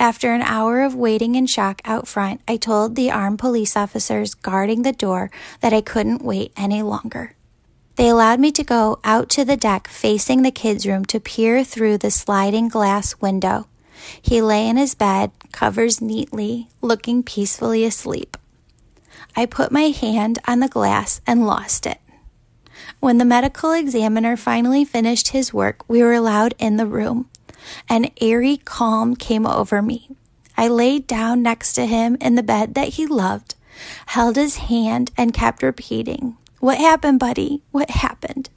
After 0.01 0.33
an 0.33 0.41
hour 0.41 0.81
of 0.81 0.95
waiting 0.95 1.35
in 1.35 1.45
shock 1.45 1.79
out 1.85 2.07
front, 2.07 2.41
I 2.47 2.57
told 2.57 2.95
the 2.95 3.11
armed 3.11 3.37
police 3.37 3.77
officers 3.77 4.33
guarding 4.33 4.81
the 4.81 4.91
door 4.91 5.29
that 5.59 5.73
I 5.73 5.81
couldn't 5.81 6.25
wait 6.25 6.51
any 6.57 6.81
longer. 6.81 7.35
They 7.97 8.09
allowed 8.09 8.39
me 8.39 8.51
to 8.53 8.63
go 8.63 8.97
out 9.03 9.29
to 9.29 9.45
the 9.45 9.55
deck 9.55 9.87
facing 9.87 10.41
the 10.41 10.49
kids' 10.49 10.87
room 10.87 11.05
to 11.05 11.19
peer 11.19 11.63
through 11.63 11.99
the 11.99 12.09
sliding 12.09 12.67
glass 12.67 13.21
window. 13.21 13.67
He 14.19 14.41
lay 14.41 14.67
in 14.67 14.75
his 14.75 14.95
bed, 14.95 15.29
covers 15.51 16.01
neatly, 16.01 16.67
looking 16.81 17.21
peacefully 17.21 17.85
asleep. 17.85 18.37
I 19.35 19.45
put 19.45 19.71
my 19.71 19.89
hand 19.89 20.39
on 20.47 20.61
the 20.61 20.67
glass 20.67 21.21
and 21.27 21.45
lost 21.45 21.85
it. 21.85 21.99
When 23.01 23.19
the 23.19 23.25
medical 23.25 23.71
examiner 23.71 24.35
finally 24.35 24.83
finished 24.83 25.27
his 25.27 25.53
work, 25.53 25.87
we 25.87 26.01
were 26.01 26.13
allowed 26.13 26.55
in 26.57 26.77
the 26.77 26.87
room. 26.87 27.29
An 27.89 28.09
eerie 28.21 28.57
calm 28.57 29.15
came 29.15 29.45
over 29.45 29.81
me. 29.81 30.09
I 30.57 30.67
laid 30.67 31.07
down 31.07 31.41
next 31.41 31.73
to 31.73 31.85
him 31.85 32.17
in 32.21 32.35
the 32.35 32.43
bed 32.43 32.75
that 32.75 32.89
he 32.89 33.07
loved, 33.07 33.55
held 34.07 34.35
his 34.35 34.57
hand, 34.57 35.11
and 35.17 35.33
kept 35.33 35.63
repeating, 35.63 36.37
What 36.59 36.77
happened, 36.77 37.19
buddy? 37.19 37.63
What 37.71 37.89
happened? 37.89 38.49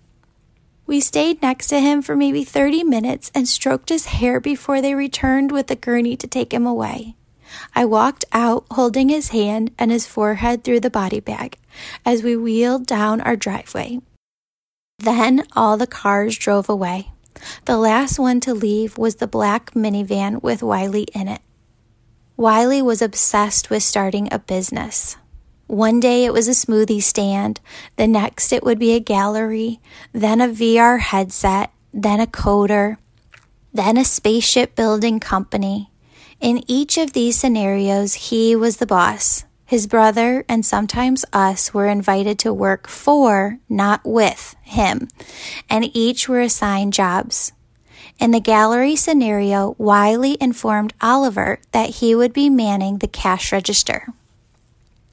We 0.87 1.01
stayed 1.01 1.40
next 1.40 1.69
to 1.69 1.81
him 1.81 2.03
for 2.03 2.14
maybe 2.14 2.45
30 2.45 2.85
minutes 2.85 3.31
and 3.35 3.49
stroked 3.49 3.88
his 3.88 4.07
hair 4.07 4.38
before 4.38 4.83
they 4.83 4.95
returned 4.95 5.51
with 5.51 5.69
the 5.69 5.77
gurney 5.77 6.17
to 6.17 6.27
take 6.27 6.53
him 6.53 6.67
away. 6.67 7.14
I 7.75 7.85
walked 7.85 8.25
out 8.33 8.67
holding 8.71 9.09
his 9.09 9.29
hand 9.29 9.71
and 9.79 9.90
his 9.90 10.07
forehead 10.07 10.62
through 10.62 10.81
the 10.81 10.90
body 10.90 11.21
bag 11.21 11.57
as 12.05 12.23
we 12.23 12.37
wheeled 12.37 12.87
down 12.87 13.21
our 13.23 13.37
driveway. 13.37 14.01
Then 14.99 15.45
all 15.57 15.77
the 15.77 15.87
cars 15.87 16.37
drove 16.37 16.69
away. 16.69 17.13
The 17.64 17.79
last 17.79 18.18
one 18.18 18.40
to 18.40 18.55
leave 18.55 18.99
was 18.99 19.16
the 19.16 19.27
black 19.27 19.73
minivan 19.73 20.42
with 20.42 20.62
Wiley 20.62 21.07
in 21.14 21.29
it. 21.29 21.40
Wiley 22.37 22.83
was 22.83 23.01
obsessed 23.01 23.70
with 23.70 23.83
starting 23.83 24.29
a 24.33 24.38
business. 24.38 25.16
One 25.66 25.99
day 25.99 26.25
it 26.25 26.33
was 26.33 26.47
a 26.47 26.51
smoothie 26.51 27.03
stand, 27.03 27.61
the 27.97 28.07
next 28.07 28.53
it 28.53 28.64
would 28.64 28.79
be 28.79 28.92
a 28.92 29.01
gallery, 29.01 29.81
then 30.12 30.40
a 30.40 30.49
VR 30.49 31.01
headset, 31.01 31.73
then 31.92 32.20
a 32.20 32.27
coder, 32.27 32.99
then 33.73 33.97
a 33.97 34.05
spaceship 34.05 34.77
building 34.77 35.20
company. 35.20 35.90
In 36.40 36.62
each 36.68 36.99
of 36.99 37.12
these 37.12 37.38
scenarios, 37.38 38.14
he 38.14 38.55
was 38.55 38.77
the 38.77 38.87
boss. 38.87 39.44
His 39.66 39.87
brother 39.87 40.44
and 40.48 40.64
sometimes 40.64 41.24
us 41.33 41.72
were 41.72 41.87
invited 41.87 42.38
to 42.40 42.53
work 42.53 42.87
for, 42.87 43.59
not 43.68 44.03
with, 44.05 44.55
him, 44.62 45.09
and 45.70 45.90
each 45.94 46.29
were 46.29 46.40
assigned 46.40 46.92
jobs. 46.92 47.53
In 48.20 48.31
the 48.31 48.40
gallery 48.40 48.94
scenario, 48.94 49.74
Wiley 49.79 50.37
informed 50.40 50.92
Oliver 51.00 51.59
that 51.72 51.90
he 51.90 52.14
would 52.14 52.33
be 52.33 52.50
manning 52.50 52.98
the 52.98 53.09
cash 53.09 53.53
register. 53.53 54.09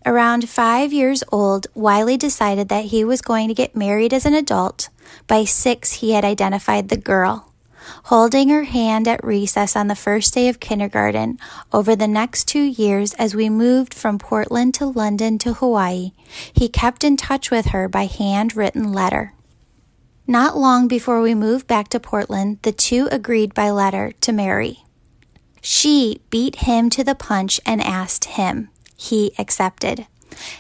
Around 0.06 0.50
five 0.50 0.92
years 0.92 1.24
old, 1.32 1.68
Wiley 1.74 2.18
decided 2.18 2.70
that 2.70 2.86
he 2.86 3.04
was 3.04 3.22
going 3.22 3.48
to 3.48 3.54
get 3.54 3.76
married 3.76 4.14
as 4.14 4.26
an 4.26 4.34
adult. 4.34 4.90
By 5.28 5.46
six, 5.46 5.94
he 5.94 6.12
had 6.12 6.26
identified 6.26 6.90
the 6.90 6.98
girl 6.98 7.51
holding 8.06 8.50
her 8.50 8.64
hand 8.64 9.08
at 9.08 9.24
recess 9.24 9.76
on 9.76 9.88
the 9.88 9.96
first 9.96 10.34
day 10.34 10.48
of 10.50 10.60
kindergarten 10.60 11.38
over 11.72 11.96
the 11.96 12.08
next 12.08 12.46
two 12.46 12.64
years 12.64 13.14
as 13.16 13.36
we 13.36 13.50
moved 13.50 13.94
from 13.94 14.20
Portland 14.20 14.74
to 14.76 14.86
London 14.86 15.38
to 15.40 15.54
Hawaii, 15.54 16.12
he 16.54 16.70
kept 16.70 17.04
in 17.04 17.18
touch 17.18 17.52
with 17.52 17.68
her 17.68 17.88
by 17.88 18.06
handwritten 18.06 18.92
letter. 18.92 19.34
Not 20.28 20.58
long 20.58 20.88
before 20.88 21.22
we 21.22 21.36
moved 21.36 21.68
back 21.68 21.90
to 21.90 22.00
Portland, 22.00 22.60
the 22.62 22.72
two 22.72 23.10
agreed 23.12 23.54
by 23.54 23.70
letter 23.70 24.14
to 24.22 24.32
marry. 24.32 24.84
She 25.62 26.22
beat 26.30 26.58
him 26.58 26.90
to 26.92 27.04
the 27.04 27.16
punch 27.16 27.60
and 27.66 27.82
asked 27.82 28.26
him. 28.26 28.70
He 28.96 29.34
accepted. 29.38 30.08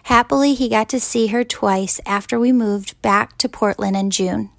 Happily, 0.03 0.53
he 0.53 0.69
got 0.69 0.89
to 0.89 0.99
see 0.99 1.27
her 1.27 1.43
twice 1.43 2.01
after 2.05 2.39
we 2.39 2.51
moved 2.51 3.01
back 3.01 3.37
to 3.37 3.49
Portland 3.49 3.95
in 3.95 4.09
June. 4.09 4.49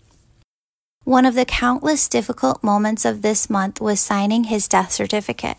One 1.04 1.26
of 1.26 1.34
the 1.34 1.44
countless 1.44 2.08
difficult 2.08 2.62
moments 2.62 3.04
of 3.04 3.22
this 3.22 3.50
month 3.50 3.80
was 3.80 3.98
signing 3.98 4.44
his 4.44 4.68
death 4.68 4.92
certificate. 4.92 5.56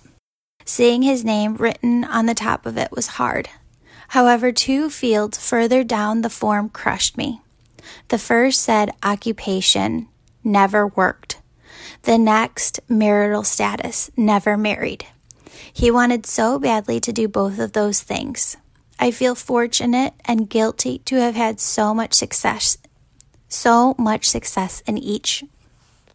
Seeing 0.63 1.01
his 1.01 1.25
name 1.25 1.55
written 1.55 2.05
on 2.05 2.27
the 2.27 2.33
top 2.33 2.65
of 2.65 2.77
it 2.77 2.93
was 2.93 3.19
hard. 3.19 3.49
However, 4.09 4.53
two 4.53 4.89
fields 4.89 5.37
further 5.37 5.83
down 5.83 6.21
the 6.21 6.29
form 6.29 6.69
crushed 6.69 7.17
me. 7.17 7.41
The 8.07 8.17
first 8.17 8.61
said 8.61 8.91
occupation, 9.03 10.07
never 10.45 10.87
worked. 10.87 11.41
The 12.03 12.17
next, 12.17 12.79
marital 12.87 13.43
status, 13.43 14.09
never 14.15 14.55
married. 14.55 15.05
He 15.73 15.91
wanted 15.91 16.25
so 16.25 16.57
badly 16.57 17.01
to 17.01 17.11
do 17.11 17.27
both 17.27 17.59
of 17.59 17.73
those 17.73 18.01
things. 18.01 18.55
I 18.97 19.11
feel 19.11 19.35
fortunate 19.35 20.13
and 20.23 20.49
guilty 20.49 20.99
to 20.99 21.17
have 21.17 21.35
had 21.35 21.59
so 21.59 21.93
much 21.93 22.13
success 22.13 22.77
so 23.53 23.95
much 23.97 24.29
success 24.29 24.81
in 24.85 24.97
each. 24.97 25.43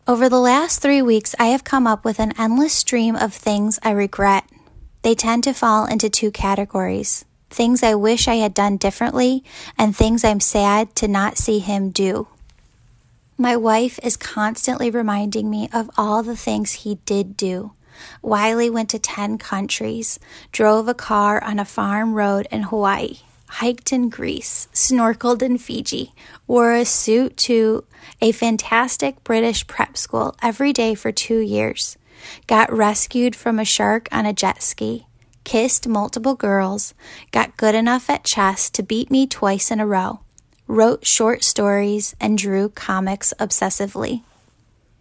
Over 0.06 0.28
the 0.28 0.40
last 0.40 0.80
three 0.80 1.02
weeks, 1.02 1.34
I 1.38 1.46
have 1.46 1.64
come 1.64 1.86
up 1.86 2.04
with 2.04 2.18
an 2.18 2.32
endless 2.38 2.72
stream 2.72 3.14
of 3.14 3.34
things 3.34 3.78
I 3.82 3.90
regret. 3.90 4.44
They 5.02 5.14
tend 5.14 5.44
to 5.44 5.52
fall 5.52 5.86
into 5.86 6.08
two 6.08 6.30
categories 6.30 7.24
things 7.50 7.82
I 7.82 7.94
wish 7.94 8.28
I 8.28 8.36
had 8.36 8.52
done 8.52 8.76
differently, 8.76 9.42
and 9.78 9.96
things 9.96 10.24
I'm 10.24 10.40
sad 10.40 10.94
to 10.96 11.08
not 11.08 11.38
see 11.38 11.60
him 11.60 11.90
do. 11.90 12.28
My 13.38 13.56
wife 13.56 13.98
is 14.02 14.16
constantly 14.16 14.90
reminding 14.90 15.48
me 15.48 15.68
of 15.72 15.90
all 15.96 16.22
the 16.22 16.36
things 16.36 16.72
he 16.72 16.96
did 17.06 17.36
do. 17.36 17.72
Wiley 18.22 18.68
went 18.68 18.90
to 18.90 18.98
10 18.98 19.38
countries, 19.38 20.18
drove 20.52 20.88
a 20.88 20.94
car 20.94 21.42
on 21.42 21.58
a 21.58 21.64
farm 21.64 22.14
road 22.14 22.46
in 22.50 22.64
Hawaii, 22.64 23.18
hiked 23.48 23.92
in 23.92 24.08
Greece, 24.08 24.68
snorkeled 24.72 25.42
in 25.42 25.58
Fiji, 25.58 26.12
wore 26.46 26.74
a 26.74 26.84
suit 26.84 27.36
to 27.38 27.84
a 28.20 28.32
fantastic 28.32 29.22
British 29.24 29.66
prep 29.66 29.96
school 29.96 30.36
every 30.42 30.72
day 30.72 30.94
for 30.94 31.12
two 31.12 31.38
years, 31.38 31.96
got 32.46 32.72
rescued 32.72 33.34
from 33.34 33.58
a 33.58 33.64
shark 33.64 34.08
on 34.12 34.26
a 34.26 34.32
jet 34.32 34.62
ski, 34.62 35.06
kissed 35.44 35.88
multiple 35.88 36.34
girls, 36.34 36.94
got 37.32 37.56
good 37.56 37.74
enough 37.74 38.10
at 38.10 38.24
chess 38.24 38.70
to 38.70 38.82
beat 38.82 39.10
me 39.10 39.26
twice 39.26 39.70
in 39.70 39.80
a 39.80 39.86
row, 39.86 40.20
wrote 40.66 41.06
short 41.06 41.42
stories, 41.42 42.14
and 42.20 42.36
drew 42.36 42.68
comics 42.68 43.32
obsessively. 43.40 44.22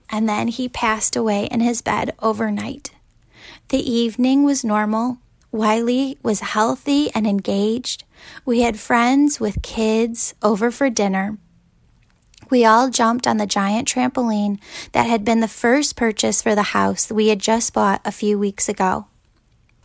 And 0.10 0.28
then 0.28 0.48
he 0.48 0.70
passed 0.70 1.16
away 1.16 1.46
in 1.52 1.60
his 1.60 1.82
bed 1.82 2.16
overnight. 2.22 2.92
The 3.70 3.92
evening 3.92 4.46
was 4.46 4.64
normal. 4.64 5.18
Wiley 5.52 6.18
was 6.24 6.40
healthy 6.40 7.10
and 7.14 7.28
engaged. 7.28 8.06
We 8.46 8.62
had 8.62 8.80
friends 8.80 9.40
with 9.40 9.62
kids 9.62 10.34
over 10.42 10.72
for 10.72 10.90
dinner. 10.90 11.38
We 12.50 12.64
all 12.64 12.90
jumped 12.90 13.28
on 13.28 13.38
the 13.38 13.46
giant 13.46 13.88
trampoline 13.88 14.60
that 14.94 15.08
had 15.08 15.26
been 15.26 15.42
the 15.42 15.48
first 15.48 15.96
purchase 15.96 16.42
for 16.42 16.56
the 16.56 16.72
house 16.74 17.12
we 17.12 17.28
had 17.28 17.40
just 17.40 17.74
bought 17.74 18.02
a 18.06 18.12
few 18.12 18.40
weeks 18.40 18.70
ago. 18.70 19.08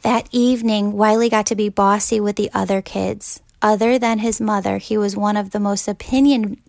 That 0.03 0.29
evening, 0.31 0.92
Wiley 0.92 1.29
got 1.29 1.47
to 1.47 1.57
be 1.57 1.68
bossy 1.68 2.21
with 2.21 2.37
the 2.37 2.51
other 2.53 2.83
kids. 2.83 3.40
Other 3.61 3.99
than 3.99 4.18
his 4.18 4.40
mother, 4.40 4.79
he 4.79 4.99
was 4.99 5.16
one 5.16 5.37
of 5.37 5.51
the 5.51 5.61
most 5.61 5.87
opinion, 5.87 6.61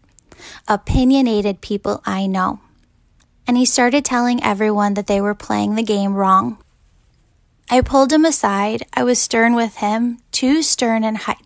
opinionated 0.68 1.62
people 1.62 2.02
I 2.06 2.28
know. 2.28 2.60
And 3.48 3.58
he 3.58 3.66
started 3.66 4.06
telling 4.06 4.44
everyone 4.44 4.94
that 4.94 5.08
they 5.08 5.20
were 5.20 5.36
playing 5.36 5.76
the 5.76 5.84
game 5.84 6.14
wrong. 6.14 6.63
I 7.70 7.82
pulled 7.82 8.12
him 8.12 8.26
aside. 8.26 8.84
I 8.94 9.04
was 9.04 9.20
stern 9.20 9.56
with 9.56 9.78
him, 9.78 10.20
too 10.32 10.62
stern 10.62 11.04
in, 11.04 11.16
hi- 11.16 11.38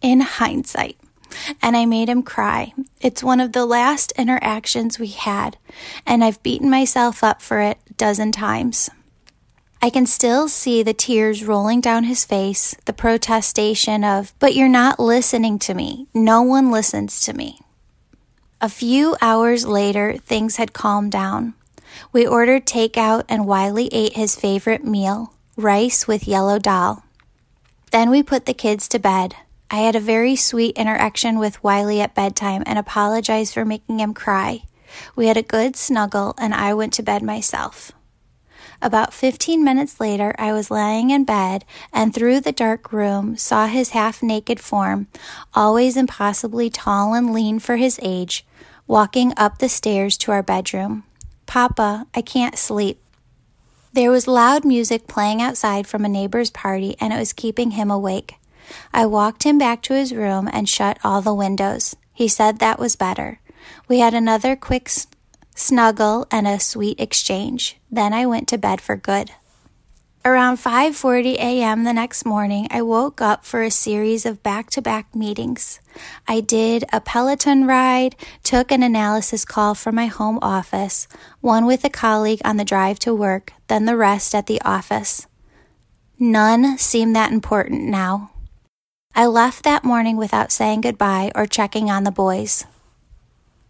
in 0.00 0.20
hindsight, 0.20 0.98
and 1.60 1.76
I 1.76 1.86
made 1.86 2.08
him 2.08 2.22
cry. 2.22 2.72
It's 3.00 3.22
one 3.22 3.40
of 3.40 3.52
the 3.52 3.66
last 3.66 4.12
interactions 4.16 4.98
we 4.98 5.08
had, 5.08 5.56
and 6.06 6.22
I've 6.22 6.42
beaten 6.42 6.70
myself 6.70 7.24
up 7.24 7.40
for 7.40 7.60
it 7.60 7.78
a 7.90 7.94
dozen 7.94 8.32
times. 8.32 8.90
I 9.80 9.90
can 9.90 10.06
still 10.06 10.46
see 10.46 10.82
the 10.84 10.94
tears 10.94 11.42
rolling 11.42 11.80
down 11.80 12.04
his 12.04 12.24
face, 12.24 12.76
the 12.84 12.92
protestation 12.92 14.04
of, 14.04 14.32
But 14.38 14.54
you're 14.54 14.68
not 14.68 15.00
listening 15.00 15.58
to 15.60 15.74
me. 15.74 16.06
No 16.14 16.42
one 16.42 16.70
listens 16.70 17.20
to 17.22 17.32
me. 17.32 17.58
A 18.60 18.68
few 18.68 19.16
hours 19.20 19.66
later, 19.66 20.18
things 20.18 20.56
had 20.56 20.72
calmed 20.72 21.10
down. 21.10 21.54
We 22.12 22.24
ordered 22.24 22.64
takeout, 22.64 23.24
and 23.28 23.44
Wiley 23.44 23.88
ate 23.90 24.12
his 24.12 24.36
favorite 24.36 24.84
meal 24.84 25.34
rice 25.56 26.06
with 26.06 26.26
yellow 26.26 26.58
dal. 26.58 27.04
Then 27.90 28.10
we 28.10 28.22
put 28.22 28.46
the 28.46 28.54
kids 28.54 28.88
to 28.88 28.98
bed. 28.98 29.34
I 29.70 29.76
had 29.76 29.94
a 29.94 30.00
very 30.00 30.34
sweet 30.34 30.76
interaction 30.78 31.38
with 31.38 31.62
Wiley 31.62 32.00
at 32.00 32.14
bedtime 32.14 32.62
and 32.64 32.78
apologized 32.78 33.52
for 33.52 33.64
making 33.64 34.00
him 34.00 34.14
cry. 34.14 34.62
We 35.14 35.26
had 35.26 35.36
a 35.36 35.42
good 35.42 35.76
snuggle 35.76 36.34
and 36.38 36.54
I 36.54 36.74
went 36.74 36.92
to 36.94 37.02
bed 37.02 37.22
myself. 37.22 37.92
About 38.80 39.14
15 39.14 39.62
minutes 39.62 40.00
later, 40.00 40.34
I 40.38 40.52
was 40.52 40.70
lying 40.70 41.10
in 41.10 41.24
bed 41.24 41.64
and 41.92 42.14
through 42.14 42.40
the 42.40 42.52
dark 42.52 42.92
room 42.92 43.36
saw 43.36 43.66
his 43.66 43.90
half 43.90 44.22
naked 44.22 44.58
form, 44.58 45.06
always 45.54 45.96
impossibly 45.96 46.70
tall 46.70 47.14
and 47.14 47.32
lean 47.32 47.58
for 47.58 47.76
his 47.76 48.00
age, 48.02 48.44
walking 48.86 49.32
up 49.36 49.58
the 49.58 49.68
stairs 49.68 50.16
to 50.18 50.32
our 50.32 50.42
bedroom. 50.42 51.04
Papa, 51.46 52.06
I 52.14 52.22
can't 52.22 52.56
sleep. 52.56 53.01
There 53.94 54.10
was 54.10 54.26
loud 54.26 54.64
music 54.64 55.06
playing 55.06 55.42
outside 55.42 55.86
from 55.86 56.04
a 56.04 56.08
neighbor's 56.08 56.48
party, 56.48 56.96
and 56.98 57.12
it 57.12 57.18
was 57.18 57.34
keeping 57.34 57.72
him 57.72 57.90
awake. 57.90 58.36
I 58.90 59.04
walked 59.04 59.42
him 59.42 59.58
back 59.58 59.82
to 59.82 59.94
his 59.94 60.14
room 60.14 60.48
and 60.50 60.66
shut 60.66 60.98
all 61.04 61.20
the 61.20 61.34
windows. 61.34 61.94
He 62.14 62.26
said 62.26 62.58
that 62.58 62.78
was 62.78 62.96
better. 62.96 63.40
We 63.88 63.98
had 63.98 64.14
another 64.14 64.56
quick 64.56 64.90
snuggle 65.54 66.26
and 66.30 66.46
a 66.48 66.58
sweet 66.58 66.98
exchange. 66.98 67.76
Then 67.90 68.14
I 68.14 68.24
went 68.24 68.48
to 68.48 68.56
bed 68.56 68.80
for 68.80 68.96
good. 68.96 69.32
Around 70.24 70.56
5:40 70.56 71.34
a.m. 71.34 71.84
the 71.84 71.92
next 71.92 72.24
morning, 72.24 72.68
I 72.70 72.80
woke 72.80 73.20
up 73.20 73.44
for 73.44 73.60
a 73.60 73.70
series 73.70 74.24
of 74.24 74.42
back-to-back 74.42 75.14
meetings. 75.14 75.80
I 76.28 76.40
did 76.40 76.84
a 76.92 77.00
Peloton 77.00 77.66
ride, 77.66 78.16
took 78.42 78.70
an 78.70 78.82
analysis 78.82 79.44
call 79.44 79.74
from 79.74 79.94
my 79.94 80.06
home 80.06 80.38
office, 80.42 81.08
one 81.40 81.66
with 81.66 81.84
a 81.84 81.90
colleague 81.90 82.40
on 82.44 82.56
the 82.56 82.64
drive 82.64 82.98
to 83.00 83.14
work, 83.14 83.52
then 83.68 83.84
the 83.84 83.96
rest 83.96 84.34
at 84.34 84.46
the 84.46 84.60
office. 84.62 85.26
None 86.18 86.78
seemed 86.78 87.16
that 87.16 87.32
important 87.32 87.84
now. 87.84 88.30
I 89.14 89.26
left 89.26 89.64
that 89.64 89.84
morning 89.84 90.16
without 90.16 90.50
saying 90.50 90.80
goodbye 90.82 91.32
or 91.34 91.46
checking 91.46 91.90
on 91.90 92.04
the 92.04 92.10
boys. 92.10 92.64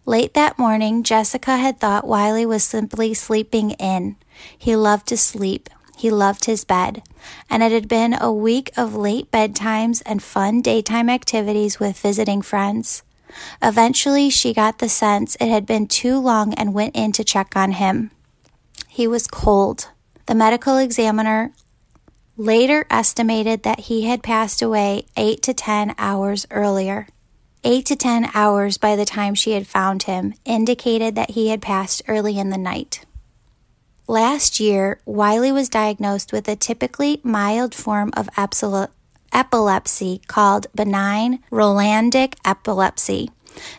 Late 0.05 0.33
that 0.33 0.59
morning, 0.59 1.03
Jessica 1.03 1.57
had 1.57 1.79
thought 1.79 2.07
Wiley 2.07 2.45
was 2.45 2.63
simply 2.63 3.13
sleeping 3.13 3.71
in. 3.71 4.17
He 4.57 4.75
loved 4.75 5.07
to 5.07 5.17
sleep. 5.17 5.69
He 5.97 6.09
loved 6.09 6.45
his 6.45 6.65
bed. 6.65 7.03
And 7.49 7.63
it 7.63 7.71
had 7.71 7.87
been 7.87 8.13
a 8.13 8.31
week 8.31 8.71
of 8.75 8.95
late 8.95 9.31
bedtimes 9.31 10.01
and 10.05 10.21
fun 10.21 10.61
daytime 10.61 11.09
activities 11.09 11.79
with 11.79 11.99
visiting 11.99 12.41
friends. 12.41 13.03
Eventually, 13.61 14.29
she 14.29 14.53
got 14.53 14.79
the 14.79 14.89
sense 14.89 15.35
it 15.39 15.49
had 15.49 15.65
been 15.65 15.87
too 15.87 16.19
long 16.19 16.53
and 16.53 16.73
went 16.73 16.95
in 16.95 17.11
to 17.13 17.23
check 17.23 17.55
on 17.55 17.73
him. 17.73 18.11
He 18.87 19.07
was 19.07 19.27
cold. 19.27 19.89
The 20.25 20.35
medical 20.35 20.77
examiner 20.77 21.51
later 22.37 22.85
estimated 22.89 23.63
that 23.63 23.81
he 23.81 24.03
had 24.03 24.23
passed 24.23 24.61
away 24.61 25.05
eight 25.17 25.41
to 25.43 25.53
ten 25.53 25.95
hours 25.97 26.45
earlier. 26.51 27.07
Eight 27.63 27.85
to 27.87 27.95
ten 27.95 28.29
hours 28.33 28.77
by 28.77 28.95
the 28.95 29.05
time 29.05 29.35
she 29.35 29.51
had 29.51 29.67
found 29.67 30.03
him 30.03 30.33
indicated 30.43 31.15
that 31.15 31.31
he 31.31 31.47
had 31.47 31.61
passed 31.61 32.01
early 32.07 32.37
in 32.37 32.49
the 32.49 32.57
night. 32.57 33.05
Last 34.07 34.59
year, 34.59 34.99
Wiley 35.05 35.53
was 35.53 35.69
diagnosed 35.69 36.33
with 36.33 36.49
a 36.49 36.57
typically 36.57 37.21
mild 37.23 37.73
form 37.73 38.11
of 38.17 38.29
epilepsy 39.31 40.21
called 40.27 40.67
benign 40.75 41.39
Rolandic 41.49 42.35
epilepsy 42.43 43.31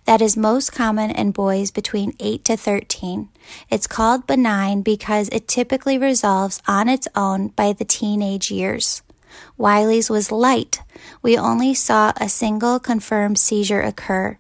that 0.06 0.22
is 0.22 0.34
most 0.34 0.72
common 0.72 1.10
in 1.10 1.30
boys 1.30 1.70
between 1.70 2.14
8 2.20 2.42
to 2.46 2.56
13. 2.56 3.28
It's 3.68 3.86
called 3.86 4.26
benign 4.26 4.80
because 4.80 5.28
it 5.28 5.46
typically 5.46 5.98
resolves 5.98 6.62
on 6.66 6.88
its 6.88 7.06
own 7.14 7.48
by 7.48 7.74
the 7.74 7.84
teenage 7.84 8.50
years. 8.50 9.02
Wiley's 9.58 10.08
was 10.08 10.32
light. 10.32 10.80
We 11.20 11.36
only 11.36 11.74
saw 11.74 12.12
a 12.16 12.30
single 12.30 12.78
confirmed 12.78 13.38
seizure 13.38 13.82
occur. 13.82 14.38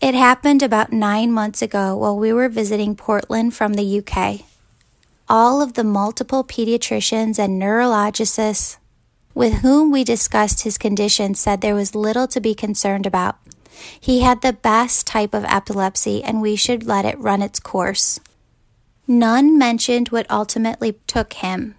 It 0.00 0.14
happened 0.14 0.62
about 0.62 0.92
nine 0.92 1.30
months 1.30 1.60
ago 1.60 1.94
while 1.94 2.16
we 2.16 2.32
were 2.32 2.48
visiting 2.48 2.96
Portland 2.96 3.54
from 3.54 3.74
the 3.74 3.98
UK 3.98 4.46
all 5.34 5.60
of 5.60 5.72
the 5.72 5.82
multiple 5.82 6.44
pediatricians 6.44 7.40
and 7.40 7.58
neurologists 7.58 8.78
with 9.34 9.62
whom 9.62 9.90
we 9.90 10.04
discussed 10.04 10.62
his 10.62 10.78
condition 10.78 11.34
said 11.34 11.60
there 11.60 11.74
was 11.74 11.92
little 11.96 12.28
to 12.28 12.40
be 12.40 12.54
concerned 12.54 13.04
about. 13.04 13.36
He 13.98 14.20
had 14.20 14.42
the 14.42 14.52
best 14.52 15.08
type 15.08 15.34
of 15.34 15.44
epilepsy 15.46 16.22
and 16.22 16.40
we 16.40 16.54
should 16.54 16.86
let 16.86 17.04
it 17.04 17.18
run 17.18 17.42
its 17.42 17.58
course. 17.58 18.20
None 19.08 19.58
mentioned 19.58 20.10
what 20.10 20.30
ultimately 20.30 21.00
took 21.08 21.32
him. 21.32 21.74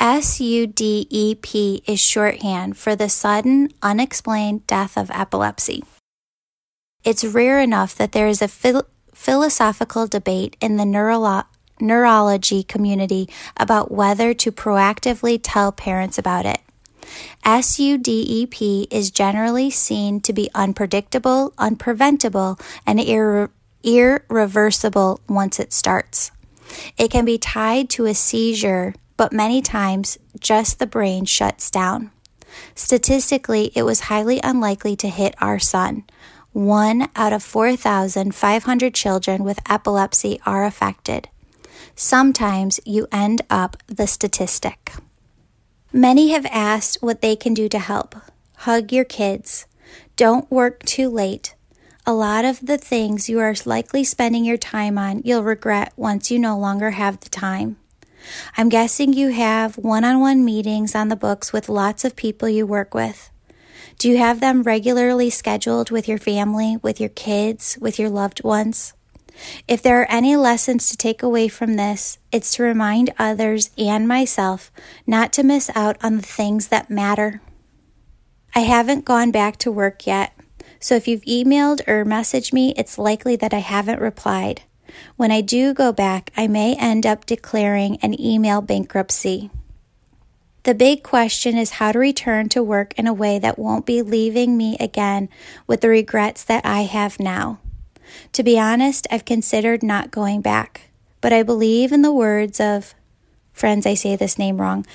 SUDEP 0.00 1.82
is 1.86 2.00
shorthand 2.00 2.78
for 2.78 2.96
the 2.96 3.10
sudden, 3.10 3.68
unexplained 3.82 4.66
death 4.66 4.96
of 4.96 5.10
epilepsy. 5.10 5.84
It's 7.04 7.26
rare 7.26 7.60
enough 7.60 7.94
that 7.96 8.12
there 8.12 8.26
is 8.26 8.40
a 8.40 8.48
phil- 8.48 8.88
philosophical 9.12 10.06
debate 10.06 10.56
in 10.62 10.78
the 10.78 10.84
neurolo- 10.84 11.44
neurology 11.80 12.62
community 12.62 13.28
about 13.56 13.90
whether 13.90 14.34
to 14.34 14.52
proactively 14.52 15.40
tell 15.42 15.72
parents 15.72 16.18
about 16.18 16.46
it. 16.46 16.60
SUDEP 17.44 18.88
is 18.90 19.10
generally 19.10 19.70
seen 19.70 20.20
to 20.20 20.32
be 20.32 20.50
unpredictable, 20.54 21.52
unpreventable, 21.58 22.60
and 22.86 22.98
irre- 22.98 23.50
irreversible 23.82 25.20
once 25.28 25.60
it 25.60 25.72
starts. 25.72 26.30
It 26.98 27.10
can 27.10 27.24
be 27.24 27.38
tied 27.38 27.88
to 27.90 28.06
a 28.06 28.14
seizure, 28.14 28.94
but 29.16 29.32
many 29.32 29.62
times 29.62 30.18
just 30.40 30.78
the 30.78 30.86
brain 30.86 31.24
shuts 31.24 31.70
down. 31.70 32.10
Statistically, 32.74 33.70
it 33.74 33.84
was 33.84 34.00
highly 34.00 34.40
unlikely 34.42 34.96
to 34.96 35.08
hit 35.08 35.34
our 35.40 35.58
son. 35.58 36.04
One 36.52 37.08
out 37.14 37.32
of 37.32 37.42
4,500 37.42 38.94
children 38.94 39.44
with 39.44 39.60
epilepsy 39.70 40.40
are 40.46 40.64
affected 40.64 41.28
sometimes 41.96 42.78
you 42.84 43.08
end 43.10 43.42
up 43.50 43.78
the 43.88 44.06
statistic. 44.06 44.92
Many 45.92 46.28
have 46.30 46.46
asked 46.46 46.98
what 47.00 47.22
they 47.22 47.34
can 47.34 47.54
do 47.54 47.68
to 47.70 47.78
help. 47.78 48.14
Hug 48.58 48.92
your 48.92 49.04
kids. 49.04 49.66
Don't 50.14 50.50
work 50.50 50.84
too 50.84 51.08
late. 51.08 51.54
A 52.06 52.12
lot 52.12 52.44
of 52.44 52.64
the 52.64 52.78
things 52.78 53.28
you 53.28 53.40
are 53.40 53.54
likely 53.64 54.04
spending 54.04 54.44
your 54.44 54.58
time 54.58 54.96
on, 54.98 55.22
you'll 55.24 55.42
regret 55.42 55.92
once 55.96 56.30
you 56.30 56.38
no 56.38 56.56
longer 56.56 56.90
have 56.92 57.18
the 57.18 57.30
time. 57.30 57.78
I'm 58.56 58.68
guessing 58.68 59.12
you 59.12 59.30
have 59.30 59.76
one 59.76 60.04
on 60.04 60.20
one 60.20 60.44
meetings 60.44 60.94
on 60.94 61.08
the 61.08 61.16
books 61.16 61.52
with 61.52 61.68
lots 61.68 62.04
of 62.04 62.14
people 62.14 62.48
you 62.48 62.66
work 62.66 62.94
with. 62.94 63.30
Do 63.98 64.08
you 64.08 64.18
have 64.18 64.40
them 64.40 64.62
regularly 64.62 65.30
scheduled 65.30 65.90
with 65.90 66.06
your 66.06 66.18
family, 66.18 66.76
with 66.82 67.00
your 67.00 67.08
kids, 67.08 67.78
with 67.80 67.98
your 67.98 68.10
loved 68.10 68.44
ones? 68.44 68.92
If 69.68 69.82
there 69.82 70.00
are 70.00 70.10
any 70.10 70.36
lessons 70.36 70.90
to 70.90 70.96
take 70.96 71.22
away 71.22 71.48
from 71.48 71.74
this, 71.74 72.18
it's 72.32 72.52
to 72.54 72.62
remind 72.62 73.12
others 73.18 73.70
and 73.76 74.06
myself 74.06 74.70
not 75.06 75.32
to 75.34 75.42
miss 75.42 75.70
out 75.74 75.96
on 76.02 76.16
the 76.16 76.22
things 76.22 76.68
that 76.68 76.90
matter. 76.90 77.40
I 78.54 78.60
haven't 78.60 79.04
gone 79.04 79.30
back 79.30 79.56
to 79.58 79.70
work 79.70 80.06
yet, 80.06 80.32
so 80.80 80.94
if 80.94 81.06
you've 81.06 81.22
emailed 81.22 81.86
or 81.86 82.04
messaged 82.04 82.52
me, 82.52 82.72
it's 82.76 82.98
likely 82.98 83.36
that 83.36 83.52
I 83.52 83.58
haven't 83.58 84.00
replied. 84.00 84.62
When 85.16 85.30
I 85.30 85.40
do 85.40 85.74
go 85.74 85.92
back, 85.92 86.32
I 86.36 86.46
may 86.46 86.74
end 86.74 87.04
up 87.04 87.26
declaring 87.26 87.98
an 88.02 88.18
email 88.20 88.62
bankruptcy. 88.62 89.50
The 90.62 90.74
big 90.74 91.02
question 91.02 91.56
is 91.56 91.72
how 91.72 91.92
to 91.92 91.98
return 91.98 92.48
to 92.48 92.62
work 92.62 92.92
in 92.98 93.06
a 93.06 93.14
way 93.14 93.38
that 93.38 93.58
won't 93.58 93.86
be 93.86 94.02
leaving 94.02 94.56
me 94.56 94.76
again 94.80 95.28
with 95.66 95.80
the 95.80 95.88
regrets 95.88 96.42
that 96.44 96.66
I 96.66 96.82
have 96.82 97.20
now. 97.20 97.60
To 98.32 98.42
be 98.42 98.58
honest, 98.58 99.06
I've 99.10 99.24
considered 99.24 99.82
not 99.82 100.10
going 100.10 100.40
back, 100.40 100.90
but 101.20 101.32
I 101.32 101.42
believe 101.42 101.92
in 101.92 102.02
the 102.02 102.12
words 102.12 102.60
of, 102.60 102.94
friends, 103.52 103.86
I 103.86 103.94
say 103.94 104.16
this 104.16 104.38
name 104.38 104.60
wrong, 104.60 104.86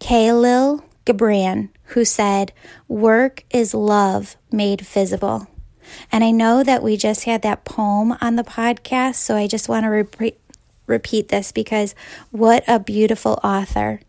Khalil 0.00 0.84
Gibran, 1.06 1.70
who 1.88 2.04
said, 2.04 2.52
Work 2.88 3.44
is 3.50 3.74
love 3.74 4.36
made 4.50 4.80
visible. 4.80 5.48
And 6.10 6.24
I 6.24 6.30
know 6.30 6.62
that 6.62 6.82
we 6.82 6.96
just 6.96 7.24
had 7.24 7.42
that 7.42 7.64
poem 7.64 8.16
on 8.20 8.36
the 8.36 8.44
podcast, 8.44 9.16
so 9.16 9.36
I 9.36 9.46
just 9.46 9.68
want 9.68 9.84
to 9.84 9.88
repeat, 9.88 10.38
repeat 10.86 11.28
this 11.28 11.52
because 11.52 11.94
what 12.30 12.64
a 12.66 12.78
beautiful 12.78 13.38
author. 13.44 14.00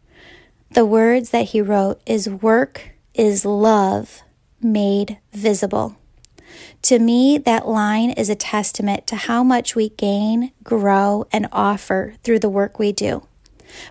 The 0.72 0.86
words 0.86 1.30
that 1.30 1.50
he 1.50 1.62
wrote 1.62 2.02
is 2.06 2.30
work 2.30 2.92
is 3.14 3.46
love 3.46 4.24
made 4.62 5.18
visible. 5.32 5.98
To 6.86 7.00
me, 7.00 7.40
that 7.40 7.68
line 7.68 8.12
is 8.12 8.30
a 8.30 8.36
testament 8.36 9.08
to 9.08 9.16
how 9.16 9.44
much 9.44 9.76
we 9.76 9.90
gain, 9.90 10.52
grow, 10.64 11.26
and 11.32 11.48
offer 11.52 12.14
through 12.24 12.38
the 12.38 12.50
work 12.50 12.78
we 12.78 12.92
do. 12.92 13.26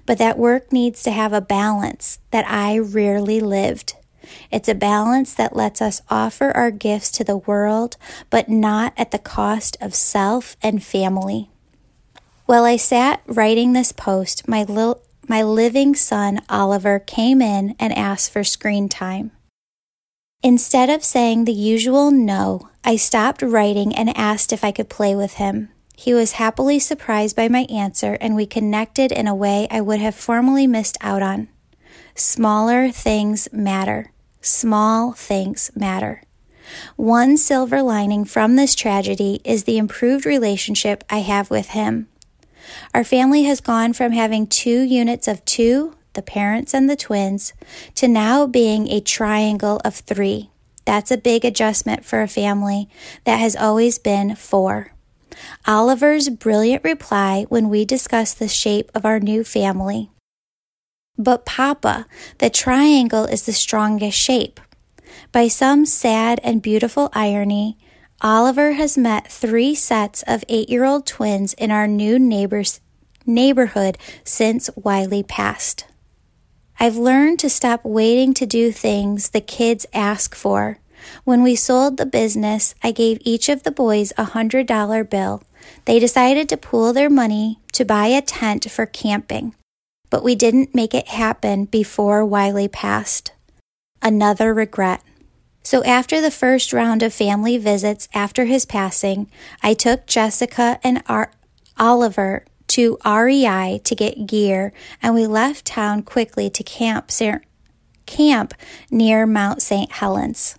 But 0.06 0.18
that 0.18 0.38
work 0.38 0.72
needs 0.72 1.02
to 1.02 1.10
have 1.10 1.32
a 1.32 1.40
balance 1.40 2.20
that 2.30 2.48
I 2.48 2.78
rarely 2.78 3.40
lived. 3.40 3.94
It's 4.52 4.68
a 4.68 4.76
balance 4.76 5.34
that 5.34 5.56
lets 5.56 5.82
us 5.82 6.02
offer 6.08 6.52
our 6.52 6.70
gifts 6.70 7.10
to 7.12 7.24
the 7.24 7.38
world, 7.38 7.96
but 8.30 8.48
not 8.48 8.94
at 8.96 9.10
the 9.10 9.18
cost 9.18 9.76
of 9.80 9.92
self 9.92 10.56
and 10.62 10.80
family. 10.80 11.50
While 12.46 12.64
I 12.64 12.76
sat 12.76 13.22
writing 13.26 13.72
this 13.72 13.90
post, 13.90 14.46
my, 14.46 14.62
li- 14.62 15.02
my 15.26 15.42
living 15.42 15.96
son 15.96 16.42
Oliver 16.48 17.00
came 17.00 17.42
in 17.42 17.74
and 17.80 17.92
asked 17.92 18.30
for 18.30 18.44
screen 18.44 18.88
time. 18.88 19.32
Instead 20.44 20.90
of 20.90 21.02
saying 21.02 21.46
the 21.46 21.54
usual 21.54 22.10
no, 22.10 22.68
I 22.84 22.96
stopped 22.96 23.40
writing 23.40 23.96
and 23.96 24.14
asked 24.14 24.52
if 24.52 24.62
I 24.62 24.72
could 24.72 24.90
play 24.90 25.16
with 25.16 25.34
him. 25.34 25.70
He 25.96 26.12
was 26.12 26.32
happily 26.32 26.78
surprised 26.78 27.34
by 27.34 27.48
my 27.48 27.60
answer, 27.70 28.18
and 28.20 28.36
we 28.36 28.44
connected 28.44 29.10
in 29.10 29.26
a 29.26 29.34
way 29.34 29.66
I 29.70 29.80
would 29.80 30.00
have 30.00 30.14
formally 30.14 30.66
missed 30.66 30.98
out 31.00 31.22
on. 31.22 31.48
Smaller 32.14 32.90
things 32.90 33.48
matter. 33.54 34.12
Small 34.42 35.12
things 35.12 35.70
matter. 35.74 36.22
One 36.96 37.38
silver 37.38 37.80
lining 37.80 38.26
from 38.26 38.56
this 38.56 38.74
tragedy 38.74 39.40
is 39.44 39.64
the 39.64 39.78
improved 39.78 40.26
relationship 40.26 41.04
I 41.08 41.20
have 41.20 41.48
with 41.48 41.68
him. 41.68 42.08
Our 42.92 43.04
family 43.04 43.44
has 43.44 43.62
gone 43.62 43.94
from 43.94 44.12
having 44.12 44.46
two 44.46 44.82
units 44.82 45.26
of 45.26 45.42
two, 45.46 45.96
the 46.14 46.22
parents 46.22 46.74
and 46.74 46.88
the 46.88 46.96
twins, 46.96 47.52
to 47.94 48.08
now 48.08 48.46
being 48.46 48.88
a 48.88 49.00
triangle 49.00 49.80
of 49.84 49.94
three. 49.94 50.50
That's 50.84 51.10
a 51.10 51.16
big 51.16 51.44
adjustment 51.44 52.04
for 52.04 52.22
a 52.22 52.28
family 52.28 52.88
that 53.24 53.36
has 53.38 53.56
always 53.56 53.98
been 53.98 54.34
four. 54.36 54.92
Oliver's 55.66 56.28
brilliant 56.28 56.84
reply 56.84 57.46
when 57.48 57.68
we 57.68 57.84
discussed 57.84 58.38
the 58.38 58.48
shape 58.48 58.90
of 58.94 59.04
our 59.04 59.18
new 59.18 59.44
family. 59.44 60.10
But, 61.16 61.46
Papa, 61.46 62.06
the 62.38 62.50
triangle 62.50 63.24
is 63.24 63.46
the 63.46 63.52
strongest 63.52 64.18
shape. 64.18 64.60
By 65.32 65.48
some 65.48 65.86
sad 65.86 66.40
and 66.42 66.60
beautiful 66.60 67.08
irony, 67.12 67.78
Oliver 68.20 68.72
has 68.72 68.98
met 68.98 69.30
three 69.30 69.74
sets 69.74 70.22
of 70.26 70.44
eight 70.48 70.68
year 70.68 70.84
old 70.84 71.06
twins 71.06 71.52
in 71.54 71.70
our 71.70 71.86
new 71.86 72.18
neighbors, 72.18 72.80
neighborhood 73.26 73.98
since 74.24 74.70
Wiley 74.76 75.22
passed. 75.22 75.86
I've 76.78 76.96
learned 76.96 77.38
to 77.40 77.50
stop 77.50 77.84
waiting 77.84 78.34
to 78.34 78.46
do 78.46 78.72
things 78.72 79.30
the 79.30 79.40
kids 79.40 79.86
ask 79.94 80.34
for. 80.34 80.78
When 81.24 81.42
we 81.42 81.54
sold 81.54 81.96
the 81.96 82.06
business, 82.06 82.74
I 82.82 82.90
gave 82.90 83.18
each 83.22 83.48
of 83.48 83.62
the 83.62 83.70
boys 83.70 84.12
a 84.16 84.24
hundred 84.24 84.66
dollar 84.66 85.04
bill. 85.04 85.42
They 85.84 85.98
decided 85.98 86.48
to 86.48 86.56
pool 86.56 86.92
their 86.92 87.10
money 87.10 87.60
to 87.72 87.84
buy 87.84 88.06
a 88.06 88.22
tent 88.22 88.70
for 88.70 88.86
camping, 88.86 89.54
but 90.10 90.24
we 90.24 90.34
didn't 90.34 90.74
make 90.74 90.94
it 90.94 91.08
happen 91.08 91.66
before 91.66 92.24
Wiley 92.24 92.68
passed. 92.68 93.32
Another 94.02 94.52
regret. 94.52 95.02
So, 95.62 95.82
after 95.84 96.20
the 96.20 96.30
first 96.30 96.74
round 96.74 97.02
of 97.02 97.14
family 97.14 97.56
visits 97.56 98.08
after 98.12 98.44
his 98.44 98.66
passing, 98.66 99.30
I 99.62 99.72
took 99.72 100.06
Jessica 100.06 100.78
and 100.84 101.02
Ar- 101.06 101.32
Oliver 101.78 102.44
to 102.74 102.98
REI 103.06 103.80
to 103.84 103.94
get 103.94 104.26
gear, 104.26 104.72
and 105.00 105.14
we 105.14 105.28
left 105.28 105.64
town 105.64 106.02
quickly 106.02 106.50
to 106.50 106.64
camp, 106.64 107.12
camp 108.04 108.52
near 108.90 109.26
Mount 109.26 109.62
St. 109.62 109.92
Helens. 109.92 110.58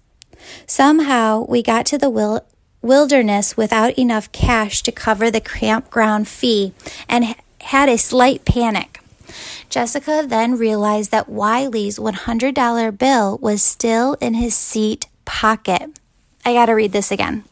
Somehow 0.65 1.45
we 1.49 1.62
got 1.62 1.86
to 1.88 1.97
the 1.97 2.10
wil- 2.10 2.45
wilderness 2.82 3.58
without 3.58 3.99
enough 3.99 4.32
cash 4.32 4.82
to 4.84 4.93
cover 4.93 5.30
the 5.30 5.41
campground 5.41 6.30
fee 6.30 6.73
and 7.10 7.36
had 7.60 7.89
a 7.89 7.97
slight 7.97 8.45
panic. 8.45 9.01
Jessica 9.69 10.23
then 10.25 10.58
realized 10.58 11.12
that 11.12 11.28
Wiley's 11.28 11.99
$100 11.99 12.97
bill 12.97 13.38
was 13.41 13.62
still 13.62 14.13
in 14.21 14.36
his 14.36 14.56
seat 14.56 15.08
pocket. 15.25 15.99
I 16.45 16.54
gotta 16.54 16.75
read 16.75 16.93
this 16.93 17.12
again. 17.12 17.43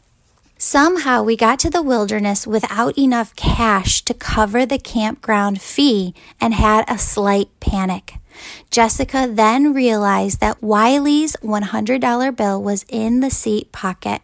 Somehow 0.66 1.22
we 1.22 1.36
got 1.36 1.60
to 1.60 1.70
the 1.70 1.84
wilderness 1.84 2.48
without 2.48 2.98
enough 2.98 3.36
cash 3.36 4.02
to 4.04 4.14
cover 4.14 4.66
the 4.66 4.80
campground 4.80 5.62
fee 5.62 6.16
and 6.40 6.54
had 6.54 6.86
a 6.88 6.98
slight 6.98 7.50
panic. 7.60 8.14
Jessica 8.72 9.28
then 9.30 9.74
realized 9.74 10.40
that 10.40 10.64
Wiley's 10.64 11.36
$100 11.44 12.38
bill 12.38 12.64
was 12.64 12.86
in 12.88 13.20
the 13.20 13.30
seat 13.30 13.74
pocket. 13.74 14.22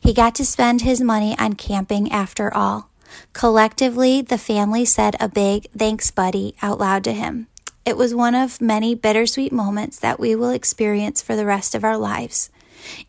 He 0.00 0.14
got 0.14 0.34
to 0.36 0.46
spend 0.46 0.80
his 0.80 1.02
money 1.02 1.36
on 1.38 1.56
camping 1.56 2.10
after 2.10 2.52
all. 2.54 2.88
Collectively, 3.34 4.22
the 4.22 4.38
family 4.38 4.86
said 4.86 5.14
a 5.20 5.28
big 5.28 5.66
thanks, 5.76 6.10
buddy, 6.10 6.54
out 6.62 6.80
loud 6.80 7.04
to 7.04 7.12
him. 7.12 7.48
It 7.84 7.98
was 7.98 8.14
one 8.14 8.34
of 8.34 8.62
many 8.62 8.94
bittersweet 8.94 9.52
moments 9.52 9.98
that 9.98 10.18
we 10.18 10.34
will 10.36 10.50
experience 10.50 11.20
for 11.20 11.36
the 11.36 11.44
rest 11.44 11.74
of 11.74 11.84
our 11.84 11.98
lives. 11.98 12.48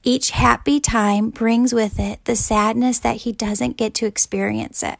Each 0.03 0.31
happy 0.31 0.79
time 0.79 1.29
brings 1.29 1.73
with 1.73 1.99
it 1.99 2.23
the 2.25 2.35
sadness 2.35 2.99
that 2.99 3.17
he 3.17 3.31
doesn't 3.31 3.77
get 3.77 3.93
to 3.95 4.05
experience 4.05 4.83
it. 4.83 4.99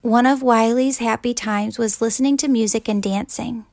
One 0.00 0.26
of 0.26 0.42
Wiley's 0.42 0.98
happy 0.98 1.32
times 1.32 1.78
was 1.78 2.00
listening 2.00 2.36
to 2.38 2.48
music 2.48 2.88
and 2.88 3.02
dancing. 3.02 3.64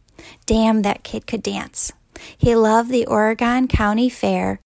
Damn, 0.45 0.84
that 0.84 1.04
kid 1.04 1.25
could 1.25 1.41
dance. 1.41 1.91
He 2.38 2.56
loved 2.56 2.91
the 2.91 3.08
Oregon 3.08 3.67
Country 3.67 4.10
Fair, 4.10 4.60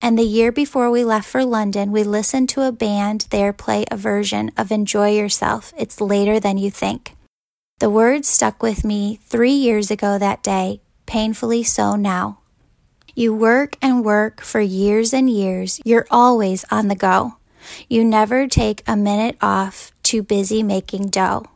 and 0.00 0.18
the 0.18 0.24
year 0.24 0.52
before 0.52 0.90
we 0.90 1.04
left 1.04 1.28
for 1.28 1.44
London, 1.44 1.90
we 1.90 2.02
listened 2.02 2.48
to 2.50 2.62
a 2.62 2.72
band 2.72 3.26
there 3.30 3.52
play 3.52 3.84
a 3.90 3.96
version 3.96 4.50
of 4.56 4.70
Enjoy 4.70 5.10
Yourself. 5.10 5.72
It's 5.76 6.00
later 6.00 6.38
than 6.38 6.58
you 6.58 6.70
think. 6.70 7.16
The 7.78 7.90
words 7.90 8.28
stuck 8.28 8.62
with 8.62 8.84
me 8.84 9.20
three 9.24 9.52
years 9.52 9.90
ago 9.90 10.18
that 10.18 10.42
day, 10.42 10.80
painfully 11.06 11.62
so 11.62 11.94
now. 11.96 12.38
You 13.18 13.32
work 13.32 13.78
and 13.80 14.04
work 14.04 14.42
for 14.42 14.60
years 14.60 15.14
and 15.14 15.30
years. 15.30 15.80
You're 15.86 16.06
always 16.10 16.66
on 16.70 16.88
the 16.88 16.94
go. 16.94 17.38
You 17.88 18.04
never 18.04 18.46
take 18.46 18.82
a 18.86 18.94
minute 18.94 19.38
off, 19.40 19.90
too 20.02 20.22
busy 20.22 20.62
making 20.62 21.08
dough. 21.08 21.46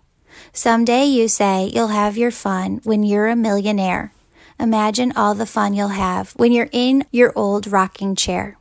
Someday 0.55 1.05
you 1.05 1.29
say 1.29 1.71
you'll 1.71 1.89
have 1.89 2.17
your 2.17 2.31
fun 2.31 2.81
when 2.85 3.03
you're 3.03 3.29
a 3.29 3.37
millionaire. 3.37 4.15
Imagine 4.59 5.13
all 5.15 5.35
the 5.35 5.45
fun 5.45 5.75
you'll 5.75 5.89
have 5.89 6.33
when 6.37 6.51
you're 6.51 6.71
in 6.73 7.05
your 7.11 7.31
old 7.37 7.67
rocking 7.67 8.17
chair. 8.17 8.57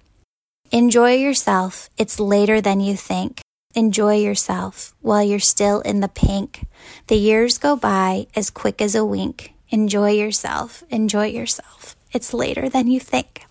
Enjoy 0.69 1.13
yourself. 1.13 1.89
It's 1.97 2.19
later 2.19 2.59
than 2.59 2.81
you 2.81 2.97
think. 2.97 3.39
Enjoy 3.75 4.17
yourself 4.17 4.93
while 4.99 5.23
you're 5.23 5.39
still 5.39 5.79
in 5.81 6.01
the 6.01 6.09
pink. 6.09 6.65
The 7.07 7.15
years 7.15 7.59
go 7.59 7.77
by 7.77 8.27
as 8.35 8.49
quick 8.49 8.81
as 8.81 8.93
a 8.93 9.05
wink. 9.05 9.53
Enjoy 9.69 10.11
yourself. 10.11 10.83
Enjoy 10.89 11.27
yourself. 11.27 11.95
It's 12.11 12.33
later 12.33 12.69
than 12.69 12.87
you 12.87 12.99
think. 12.99 13.45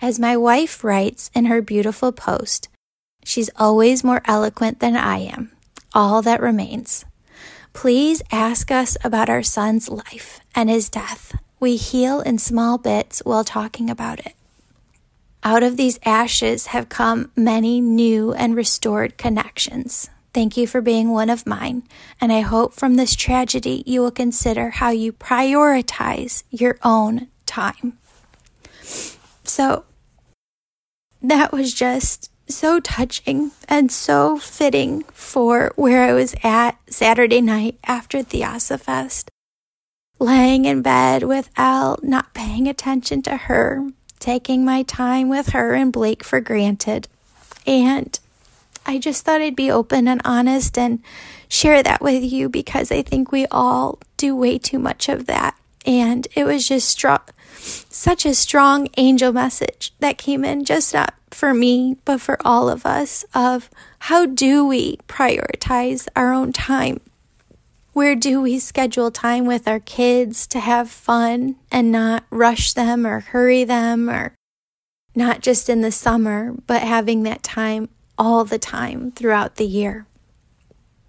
As 0.00 0.20
my 0.20 0.36
wife 0.36 0.84
writes 0.84 1.30
in 1.34 1.46
her 1.46 1.62
beautiful 1.62 2.12
post, 2.12 2.68
she's 3.24 3.50
always 3.56 4.04
more 4.04 4.22
eloquent 4.26 4.80
than 4.80 4.96
I 4.96 5.18
am. 5.18 5.50
All 5.92 6.22
that 6.22 6.40
remains. 6.40 7.04
Please 7.72 8.22
ask 8.30 8.70
us 8.70 8.96
about 9.02 9.28
our 9.28 9.42
son's 9.42 9.88
life 9.88 10.40
and 10.54 10.70
his 10.70 10.88
death. 10.88 11.36
We 11.58 11.76
heal 11.76 12.20
in 12.20 12.38
small 12.38 12.78
bits 12.78 13.22
while 13.24 13.44
talking 13.44 13.90
about 13.90 14.20
it. 14.20 14.34
Out 15.42 15.62
of 15.62 15.76
these 15.76 15.98
ashes 16.04 16.68
have 16.68 16.88
come 16.88 17.30
many 17.36 17.80
new 17.80 18.32
and 18.32 18.56
restored 18.56 19.18
connections. 19.18 20.08
Thank 20.32 20.56
you 20.56 20.66
for 20.66 20.80
being 20.80 21.10
one 21.10 21.30
of 21.30 21.46
mine, 21.46 21.82
and 22.20 22.32
I 22.32 22.40
hope 22.40 22.72
from 22.72 22.94
this 22.94 23.14
tragedy 23.14 23.82
you 23.86 24.00
will 24.00 24.10
consider 24.10 24.70
how 24.70 24.90
you 24.90 25.12
prioritize 25.12 26.42
your 26.50 26.78
own 26.82 27.28
time. 27.54 27.98
So 29.44 29.84
that 31.22 31.52
was 31.52 31.72
just 31.72 32.30
so 32.48 32.80
touching 32.80 33.52
and 33.68 33.90
so 33.90 34.38
fitting 34.38 35.04
for 35.12 35.72
where 35.76 36.02
I 36.02 36.12
was 36.12 36.34
at 36.42 36.78
Saturday 36.88 37.40
night 37.40 37.78
after 37.86 38.18
Theosofest 38.18 39.28
Laying 40.20 40.64
in 40.64 40.80
bed 40.80 41.24
with 41.24 41.50
Elle, 41.56 41.98
not 42.02 42.34
paying 42.34 42.68
attention 42.68 43.20
to 43.22 43.36
her, 43.36 43.90
taking 44.20 44.64
my 44.64 44.84
time 44.84 45.28
with 45.28 45.48
her 45.48 45.74
and 45.74 45.92
Blake 45.92 46.22
for 46.22 46.40
granted. 46.40 47.08
And 47.66 48.18
I 48.86 48.98
just 48.98 49.24
thought 49.24 49.40
I'd 49.40 49.56
be 49.56 49.72
open 49.72 50.06
and 50.06 50.20
honest 50.24 50.78
and 50.78 51.02
share 51.48 51.82
that 51.82 52.00
with 52.00 52.22
you 52.22 52.48
because 52.48 52.92
I 52.92 53.02
think 53.02 53.32
we 53.32 53.46
all 53.46 53.98
do 54.16 54.36
way 54.36 54.56
too 54.56 54.78
much 54.78 55.08
of 55.08 55.26
that. 55.26 55.56
And 55.84 56.26
it 56.34 56.44
was 56.44 56.66
just 56.66 56.88
strong, 56.88 57.20
such 57.58 58.24
a 58.24 58.34
strong 58.34 58.88
angel 58.96 59.32
message 59.32 59.92
that 60.00 60.18
came 60.18 60.44
in, 60.44 60.64
just 60.64 60.94
not 60.94 61.14
for 61.30 61.52
me, 61.52 61.96
but 62.04 62.20
for 62.20 62.38
all 62.44 62.68
of 62.68 62.86
us 62.86 63.24
of 63.34 63.68
how 64.00 64.24
do 64.26 64.64
we 64.64 64.96
prioritize 65.08 66.08
our 66.16 66.32
own 66.32 66.52
time? 66.52 67.00
Where 67.92 68.16
do 68.16 68.40
we 68.40 68.58
schedule 68.58 69.10
time 69.10 69.46
with 69.46 69.68
our 69.68 69.80
kids 69.80 70.46
to 70.48 70.60
have 70.60 70.90
fun 70.90 71.56
and 71.70 71.92
not 71.92 72.24
rush 72.30 72.72
them 72.72 73.06
or 73.06 73.20
hurry 73.20 73.64
them 73.64 74.10
or 74.10 74.34
not 75.14 75.42
just 75.42 75.68
in 75.68 75.80
the 75.80 75.92
summer, 75.92 76.54
but 76.66 76.82
having 76.82 77.22
that 77.22 77.42
time 77.42 77.88
all 78.18 78.44
the 78.44 78.58
time 78.58 79.12
throughout 79.12 79.56
the 79.56 79.66
year? 79.66 80.06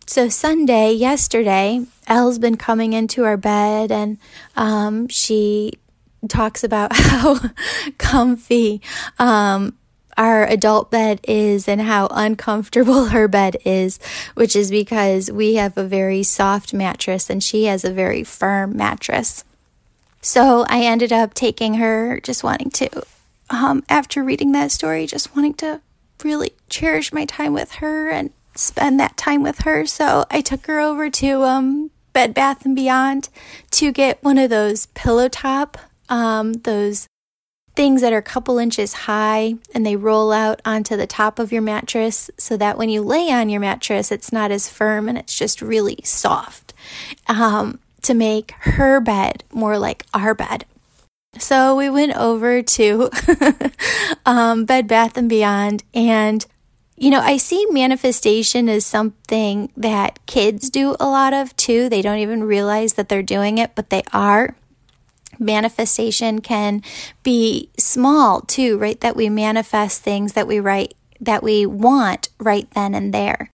So, 0.08 0.30
Sunday, 0.30 0.92
yesterday, 0.94 1.84
Elle's 2.08 2.38
been 2.38 2.58
coming 2.58 2.94
into 2.94 3.24
our 3.24 3.38
bed 3.38 3.92
and 3.92 4.20
um, 4.56 5.08
she 5.08 5.74
talks 6.28 6.64
about 6.64 6.92
how 6.96 7.40
comfy 7.98 8.82
um, 9.18 9.76
our 10.16 10.46
adult 10.46 10.92
bed 10.92 11.20
is 11.24 11.68
and 11.68 11.82
how 11.82 12.08
uncomfortable 12.12 13.06
her 13.10 13.28
bed 13.28 13.58
is, 13.66 14.00
which 14.36 14.56
is 14.56 14.70
because 14.70 15.32
we 15.32 15.56
have 15.56 15.76
a 15.76 15.84
very 15.84 16.22
soft 16.22 16.72
mattress 16.72 17.30
and 17.30 17.44
she 17.44 17.66
has 17.66 17.84
a 17.84 17.92
very 17.92 18.24
firm 18.24 18.78
mattress. 18.78 19.44
So 20.22 20.66
I 20.70 20.82
ended 20.82 21.12
up 21.12 21.34
taking 21.34 21.76
her, 21.76 22.20
just 22.22 22.44
wanting 22.44 22.70
to, 22.72 23.04
um, 23.50 23.84
after 23.90 24.24
reading 24.24 24.52
that 24.52 24.72
story, 24.72 25.08
just 25.08 25.36
wanting 25.36 25.56
to 25.56 25.82
really 26.24 26.54
cherish 26.70 27.12
my 27.12 27.26
time 27.26 27.54
with 27.54 27.74
her 27.74 28.10
and 28.10 28.32
spend 28.56 29.00
that 29.00 29.18
time 29.18 29.44
with 29.44 29.60
her. 29.60 29.86
So 29.86 30.26
I 30.32 30.42
took 30.42 30.66
her 30.68 30.80
over 30.80 31.10
to 31.10 31.44
um, 31.44 31.92
Bed 32.14 32.34
Bath 32.34 32.66
and 32.66 32.76
Beyond 32.76 33.30
to 33.72 33.92
get 33.92 34.24
one 34.24 34.38
of 34.38 34.50
those 34.50 34.88
pillow 34.88 35.28
top, 35.28 35.78
um, 36.10 36.54
those 36.54 37.08
things 37.76 38.02
that 38.02 38.14
are 38.14 38.20
a 38.20 38.24
couple 38.24 38.58
inches 38.58 38.94
high 38.94 39.56
and 39.74 39.86
they 39.86 39.96
roll 39.96 40.32
out 40.32 40.62
onto 40.64 40.96
the 40.96 41.08
top 41.08 41.40
of 41.40 41.52
your 41.52 41.62
mattress 41.62 42.32
so 42.38 42.56
that 42.56 42.78
when 42.78 42.90
you 42.90 43.02
lay 43.02 43.30
on 43.32 43.50
your 43.50 43.60
mattress, 43.60 44.12
it's 44.12 44.32
not 44.32 44.50
as 44.50 44.70
firm 44.70 45.10
and 45.10 45.18
it's 45.18 45.38
just 45.38 45.62
really 45.62 45.98
soft 46.04 46.74
um, 47.28 47.80
to 48.02 48.14
make 48.14 48.52
her 48.60 49.02
bed 49.02 49.44
more 49.54 49.78
like 49.78 50.06
our 50.14 50.34
bed. 50.34 50.66
So 51.38 51.76
we 51.76 51.90
went 51.90 52.16
over 52.16 52.62
to 52.62 53.10
um, 54.26 54.64
Bed 54.64 54.88
Bath 54.88 55.18
and 55.18 55.28
Beyond 55.28 55.84
and 55.94 56.46
you 56.98 57.10
know, 57.10 57.20
I 57.20 57.38
see 57.38 57.66
manifestation 57.70 58.70
as 58.70 58.86
something 58.86 59.72
that 59.76 60.26
kids 60.26 60.70
do 60.70 60.96
a 61.00 61.08
lot 61.08 61.34
of 61.34 61.56
too. 61.58 61.90
They 61.90 62.02
don't 62.02 62.20
even 62.20 62.44
realize 62.44 62.94
that 62.94 63.10
they're 63.10 63.22
doing 63.22 63.58
it, 63.58 63.76
but 63.76 63.90
they 63.90 64.04
are. 64.14 64.56
Manifestation 65.38 66.40
can 66.40 66.82
be 67.22 67.70
small 67.78 68.42
too, 68.42 68.78
right? 68.78 69.00
That 69.02 69.18
we 69.18 69.28
manifest 69.28 70.02
things 70.02 70.34
that 70.34 70.48
we 70.48 70.60
write 70.60 70.94
that 71.20 71.44
we 71.44 71.66
want 71.66 72.30
right 72.40 72.70
then 72.72 72.96
and 72.96 73.14
there. 73.14 73.50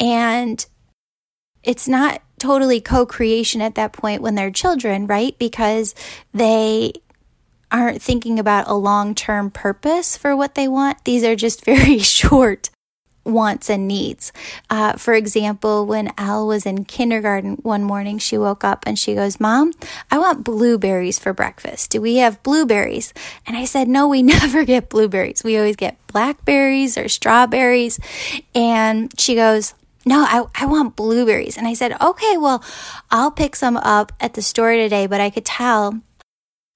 And 0.00 0.64
it's 1.62 1.86
not 1.86 2.22
totally 2.38 2.80
co-creation 2.80 3.60
at 3.60 3.74
that 3.76 3.92
point 3.92 4.22
when 4.22 4.34
they're 4.34 4.50
children, 4.50 5.06
right? 5.06 5.38
Because 5.38 5.94
they 6.32 6.92
aren't 7.70 8.02
thinking 8.02 8.38
about 8.40 8.66
a 8.66 8.74
long-term 8.74 9.50
purpose 9.50 10.16
for 10.16 10.34
what 10.34 10.56
they 10.56 10.66
want. 10.66 11.04
These 11.04 11.22
are 11.22 11.36
just 11.36 11.64
very 11.64 11.98
short 11.98 12.70
wants 13.24 13.68
and 13.70 13.86
needs. 13.86 14.32
Uh, 14.68 14.94
for 14.94 15.14
example, 15.14 15.86
when 15.86 16.12
Al 16.16 16.46
was 16.46 16.66
in 16.66 16.84
kindergarten 16.84 17.54
one 17.62 17.84
morning, 17.84 18.18
she 18.18 18.38
woke 18.38 18.64
up 18.64 18.84
and 18.86 18.98
she 18.98 19.14
goes, 19.14 19.40
Mom, 19.40 19.72
I 20.10 20.18
want 20.18 20.44
blueberries 20.44 21.18
for 21.18 21.32
breakfast. 21.32 21.90
Do 21.90 22.00
we 22.00 22.16
have 22.16 22.42
blueberries? 22.42 23.12
And 23.46 23.56
I 23.56 23.64
said, 23.64 23.88
No, 23.88 24.08
we 24.08 24.22
never 24.40 24.64
get 24.64 24.88
blueberries. 24.88 25.44
We 25.44 25.56
always 25.56 25.76
get 25.76 26.04
blackberries 26.06 26.98
or 26.98 27.08
strawberries. 27.08 27.98
And 28.54 29.18
she 29.18 29.34
goes, 29.34 29.74
no, 30.06 30.24
I, 30.26 30.44
I 30.54 30.66
want 30.66 30.96
blueberries. 30.96 31.58
And 31.58 31.66
I 31.66 31.74
said, 31.74 31.92
okay, 32.00 32.38
well, 32.38 32.64
I'll 33.10 33.30
pick 33.30 33.54
some 33.54 33.76
up 33.76 34.12
at 34.18 34.34
the 34.34 34.42
store 34.42 34.72
today, 34.72 35.06
but 35.06 35.20
I 35.20 35.30
could 35.30 35.44
tell 35.44 36.00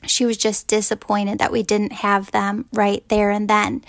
she 0.06 0.26
was 0.26 0.36
just 0.36 0.68
disappointed 0.68 1.38
that 1.38 1.52
we 1.52 1.62
didn't 1.62 1.92
have 1.92 2.30
them 2.30 2.66
right 2.72 3.06
there 3.08 3.30
and 3.30 3.48
then. 3.48 3.82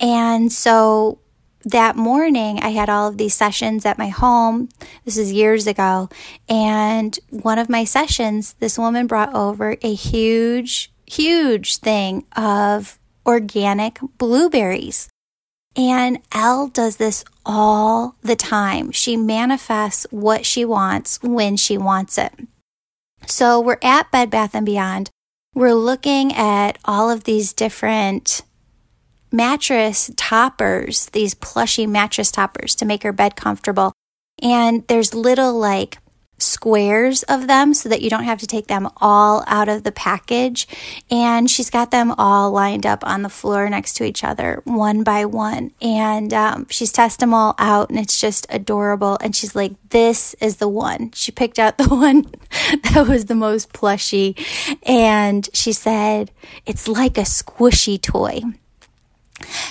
And 0.00 0.50
so 0.50 1.18
that 1.64 1.96
morning, 1.96 2.60
I 2.60 2.70
had 2.70 2.88
all 2.88 3.08
of 3.08 3.18
these 3.18 3.34
sessions 3.34 3.84
at 3.84 3.98
my 3.98 4.08
home. 4.08 4.68
This 5.04 5.16
is 5.16 5.32
years 5.32 5.66
ago. 5.66 6.08
And 6.48 7.18
one 7.30 7.58
of 7.58 7.68
my 7.68 7.84
sessions, 7.84 8.54
this 8.54 8.78
woman 8.78 9.06
brought 9.06 9.34
over 9.34 9.76
a 9.82 9.94
huge, 9.94 10.92
huge 11.06 11.76
thing 11.76 12.24
of 12.36 12.98
organic 13.26 13.98
blueberries. 14.18 15.08
And 15.76 16.18
Elle 16.32 16.68
does 16.68 16.96
this 16.96 17.24
all 17.44 18.16
the 18.22 18.36
time. 18.36 18.90
She 18.90 19.16
manifests 19.16 20.06
what 20.10 20.44
she 20.44 20.64
wants 20.64 21.20
when 21.22 21.56
she 21.56 21.78
wants 21.78 22.18
it. 22.18 22.32
So 23.26 23.60
we're 23.60 23.78
at 23.82 24.10
Bed 24.10 24.30
Bath 24.30 24.54
and 24.54 24.66
Beyond. 24.66 25.10
We're 25.54 25.74
looking 25.74 26.32
at 26.32 26.78
all 26.84 27.10
of 27.10 27.24
these 27.24 27.52
different 27.52 28.42
mattress 29.30 30.10
toppers, 30.16 31.06
these 31.06 31.34
plushy 31.34 31.86
mattress 31.86 32.30
toppers 32.30 32.74
to 32.76 32.84
make 32.84 33.02
her 33.02 33.12
bed 33.12 33.36
comfortable. 33.36 33.92
And 34.40 34.86
there's 34.88 35.14
little 35.14 35.58
like 35.58 35.98
squares 36.38 37.24
of 37.24 37.46
them 37.48 37.74
so 37.74 37.88
that 37.88 38.00
you 38.00 38.08
don't 38.08 38.24
have 38.24 38.38
to 38.38 38.46
take 38.46 38.68
them 38.68 38.88
all 38.98 39.44
out 39.46 39.68
of 39.68 39.82
the 39.82 39.92
package. 39.92 40.66
And 41.10 41.50
she's 41.50 41.70
got 41.70 41.90
them 41.90 42.12
all 42.16 42.50
lined 42.52 42.86
up 42.86 43.04
on 43.04 43.22
the 43.22 43.28
floor 43.28 43.68
next 43.68 43.94
to 43.94 44.04
each 44.04 44.24
other, 44.24 44.62
one 44.64 45.02
by 45.02 45.24
one. 45.24 45.72
And 45.82 46.32
um, 46.32 46.66
she's 46.70 46.92
tested 46.92 47.20
them 47.20 47.34
all 47.34 47.54
out, 47.58 47.90
and 47.90 47.98
it's 47.98 48.20
just 48.20 48.46
adorable. 48.50 49.18
And 49.20 49.34
she's 49.34 49.54
like, 49.54 49.72
This 49.90 50.34
is 50.34 50.56
the 50.56 50.68
one. 50.68 51.10
She 51.12 51.32
picked 51.32 51.58
out 51.58 51.78
the 51.78 51.88
one 51.88 52.26
that 52.84 53.06
was 53.08 53.26
the 53.26 53.34
most 53.34 53.72
plushy. 53.72 54.36
And 54.84 55.48
she 55.52 55.72
said, 55.72 56.30
It's 56.66 56.88
like 56.88 57.18
a 57.18 57.22
squishy 57.22 58.00
toy. 58.00 58.42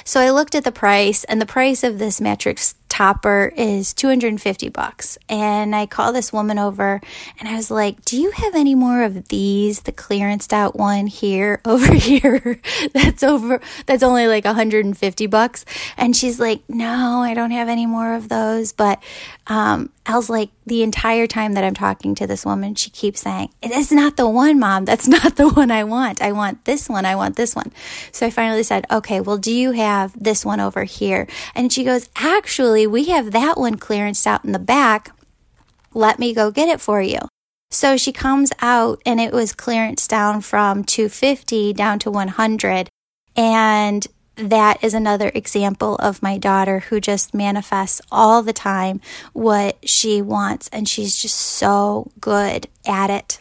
So 0.03 0.19
I 0.21 0.29
looked 0.29 0.55
at 0.55 0.63
the 0.63 0.71
price, 0.71 1.23
and 1.25 1.41
the 1.41 1.45
price 1.45 1.83
of 1.83 1.99
this 1.99 2.21
mattress 2.21 2.75
topper 2.89 3.51
is 3.55 3.93
250 3.93 4.69
bucks. 4.69 5.17
And 5.29 5.75
I 5.75 5.85
call 5.85 6.13
this 6.13 6.31
woman 6.33 6.57
over 6.57 7.01
and 7.39 7.47
I 7.47 7.55
was 7.55 7.69
like, 7.69 8.03
Do 8.05 8.19
you 8.19 8.31
have 8.31 8.55
any 8.55 8.75
more 8.75 9.03
of 9.03 9.27
these? 9.27 9.81
The 9.81 9.91
clearanced 9.91 10.53
out 10.53 10.75
one 10.75 11.07
here, 11.07 11.61
over 11.65 11.93
here, 11.93 12.59
that's 12.93 13.23
over, 13.23 13.61
that's 13.85 14.03
only 14.03 14.27
like 14.27 14.45
150 14.45 15.27
bucks. 15.27 15.65
And 15.97 16.15
she's 16.15 16.39
like, 16.39 16.61
No, 16.67 17.21
I 17.21 17.33
don't 17.33 17.51
have 17.51 17.69
any 17.69 17.85
more 17.85 18.13
of 18.13 18.29
those. 18.29 18.71
But 18.71 19.01
um, 19.47 19.91
was 20.15 20.29
like, 20.29 20.49
the 20.65 20.83
entire 20.83 21.27
time 21.27 21.53
that 21.53 21.63
I'm 21.63 21.73
talking 21.73 22.13
to 22.15 22.27
this 22.27 22.45
woman, 22.45 22.75
she 22.75 22.89
keeps 22.89 23.21
saying, 23.21 23.49
It 23.61 23.71
is 23.71 23.91
not 23.91 24.17
the 24.17 24.27
one, 24.27 24.59
mom. 24.59 24.83
That's 24.83 25.07
not 25.17 25.37
the 25.37 25.47
one 25.47 25.71
I 25.71 25.85
want. 25.85 26.21
I 26.21 26.33
want 26.33 26.65
this 26.65 26.89
one. 26.89 27.05
I 27.05 27.15
want 27.15 27.37
this 27.37 27.55
one. 27.55 27.71
So 28.11 28.25
I 28.25 28.29
finally 28.29 28.63
said, 28.63 28.85
Okay, 28.91 29.21
well, 29.21 29.37
do 29.37 29.51
you 29.51 29.71
have 29.71 30.11
this 30.21 30.43
one 30.43 30.59
over 30.59 30.83
here? 30.83 31.27
And 31.55 31.71
she 31.71 31.85
goes, 31.85 32.09
Actually, 32.17 32.76
we 32.85 33.05
have 33.05 33.31
that 33.31 33.57
one 33.57 33.77
clearanced 33.77 34.27
out 34.27 34.45
in 34.45 34.51
the 34.51 34.59
back. 34.59 35.09
Let 35.93 36.19
me 36.19 36.33
go 36.33 36.51
get 36.51 36.69
it 36.69 36.81
for 36.81 37.01
you. 37.01 37.19
So 37.69 37.97
she 37.97 38.11
comes 38.11 38.51
out 38.61 39.01
and 39.05 39.19
it 39.19 39.33
was 39.33 39.53
clearance 39.53 40.07
down 40.07 40.41
from 40.41 40.83
250 40.83 41.73
down 41.73 41.99
to 41.99 42.11
100. 42.11 42.89
And 43.35 44.07
that 44.35 44.83
is 44.83 44.93
another 44.93 45.31
example 45.33 45.95
of 45.95 46.21
my 46.21 46.37
daughter 46.37 46.79
who 46.79 47.01
just 47.01 47.33
manifests 47.33 48.01
all 48.11 48.43
the 48.43 48.53
time 48.53 49.01
what 49.33 49.77
she 49.87 50.21
wants. 50.21 50.69
And 50.69 50.87
she's 50.87 51.17
just 51.17 51.37
so 51.37 52.11
good 52.21 52.67
at 52.85 53.09
it. 53.09 53.39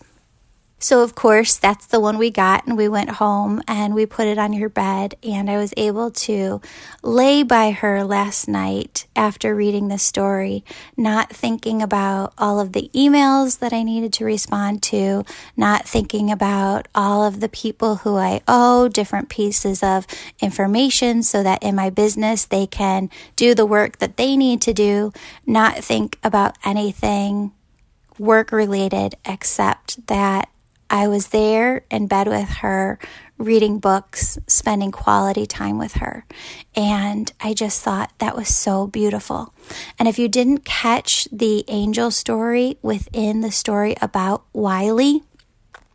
So, 0.78 1.02
of 1.02 1.14
course, 1.14 1.56
that's 1.56 1.86
the 1.86 2.00
one 2.00 2.18
we 2.18 2.30
got, 2.30 2.66
and 2.66 2.76
we 2.76 2.86
went 2.86 3.08
home 3.08 3.62
and 3.66 3.94
we 3.94 4.04
put 4.04 4.26
it 4.26 4.36
on 4.36 4.52
her 4.52 4.68
bed. 4.68 5.14
And 5.22 5.50
I 5.50 5.56
was 5.56 5.72
able 5.74 6.10
to 6.10 6.60
lay 7.02 7.42
by 7.42 7.70
her 7.70 8.04
last 8.04 8.46
night 8.46 9.06
after 9.16 9.54
reading 9.54 9.88
the 9.88 9.98
story, 9.98 10.64
not 10.94 11.30
thinking 11.30 11.80
about 11.80 12.34
all 12.36 12.60
of 12.60 12.72
the 12.72 12.90
emails 12.94 13.60
that 13.60 13.72
I 13.72 13.82
needed 13.82 14.12
to 14.14 14.26
respond 14.26 14.82
to, 14.84 15.24
not 15.56 15.88
thinking 15.88 16.30
about 16.30 16.88
all 16.94 17.24
of 17.24 17.40
the 17.40 17.48
people 17.48 17.96
who 17.96 18.16
I 18.16 18.42
owe 18.46 18.88
different 18.88 19.30
pieces 19.30 19.82
of 19.82 20.06
information 20.40 21.22
so 21.22 21.42
that 21.42 21.62
in 21.62 21.74
my 21.74 21.88
business 21.88 22.44
they 22.44 22.66
can 22.66 23.08
do 23.34 23.54
the 23.54 23.66
work 23.66 23.96
that 23.98 24.18
they 24.18 24.36
need 24.36 24.60
to 24.62 24.74
do, 24.74 25.10
not 25.46 25.78
think 25.78 26.18
about 26.22 26.58
anything 26.66 27.52
work 28.18 28.52
related 28.52 29.14
except 29.24 30.06
that 30.06 30.50
I 30.88 31.08
was 31.08 31.28
there 31.28 31.84
in 31.90 32.06
bed 32.06 32.28
with 32.28 32.48
her, 32.48 32.98
reading 33.38 33.78
books, 33.78 34.38
spending 34.46 34.90
quality 34.90 35.46
time 35.46 35.78
with 35.78 35.94
her. 35.94 36.24
And 36.74 37.32
I 37.40 37.54
just 37.54 37.82
thought 37.82 38.12
that 38.18 38.36
was 38.36 38.48
so 38.48 38.86
beautiful. 38.86 39.52
And 39.98 40.08
if 40.08 40.18
you 40.18 40.28
didn't 40.28 40.64
catch 40.64 41.28
the 41.30 41.64
angel 41.68 42.10
story 42.10 42.78
within 42.82 43.40
the 43.40 43.52
story 43.52 43.94
about 44.00 44.44
Wiley, 44.52 45.22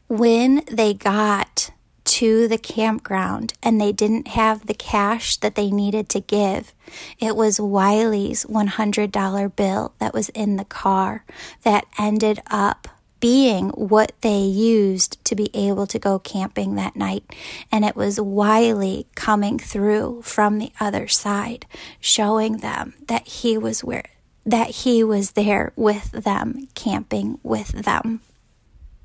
when 0.08 0.64
they 0.70 0.94
got 0.94 1.72
to 2.04 2.48
the 2.48 2.58
campground 2.58 3.54
and 3.64 3.80
they 3.80 3.92
didn't 3.94 4.28
have 4.28 4.66
the 4.66 4.74
cash 4.74 5.38
that 5.38 5.56
they 5.56 5.72
needed 5.72 6.10
to 6.10 6.20
give. 6.20 6.74
It 7.20 7.36
was 7.38 7.60
Wiley's 7.60 8.46
$100 8.46 9.56
bill 9.56 9.94
that 10.00 10.14
was 10.14 10.30
in 10.30 10.58
the 10.58 10.66
car 10.66 11.24
that 11.64 11.86
ended 11.98 12.42
up 12.48 12.88
being 13.22 13.70
what 13.70 14.12
they 14.20 14.40
used 14.40 15.24
to 15.24 15.36
be 15.36 15.50
able 15.54 15.88
to 15.88 15.98
go 15.98 16.20
camping 16.20 16.76
that 16.76 16.98
night. 16.98 17.24
And 17.72 17.86
it 17.86 17.96
was 17.96 18.20
Wiley 18.20 19.08
coming 19.16 19.58
through 19.58 20.24
from 20.24 20.60
the 20.60 20.74
other 20.82 21.08
side, 21.08 21.66
showing 22.02 22.58
them 22.58 22.96
that 23.08 23.26
he 23.28 23.58
was 23.58 23.84
where 23.84 24.04
that 24.44 24.70
he 24.70 25.04
was 25.04 25.32
there 25.32 25.72
with 25.76 26.12
them, 26.12 26.68
camping 26.74 27.40
with 27.44 27.70
them. 27.70 28.22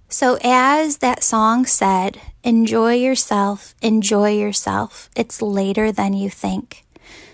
So, 0.09 0.39
as 0.43 0.99
that 0.99 1.23
song 1.23 1.67
said, 1.67 2.21
enjoy 2.43 2.95
yourself, 2.95 3.75
enjoy 3.83 4.31
yourself. 4.31 5.11
It's 5.15 5.43
later 5.43 5.93
than 5.93 6.15
you 6.15 6.31
think. 6.31 6.85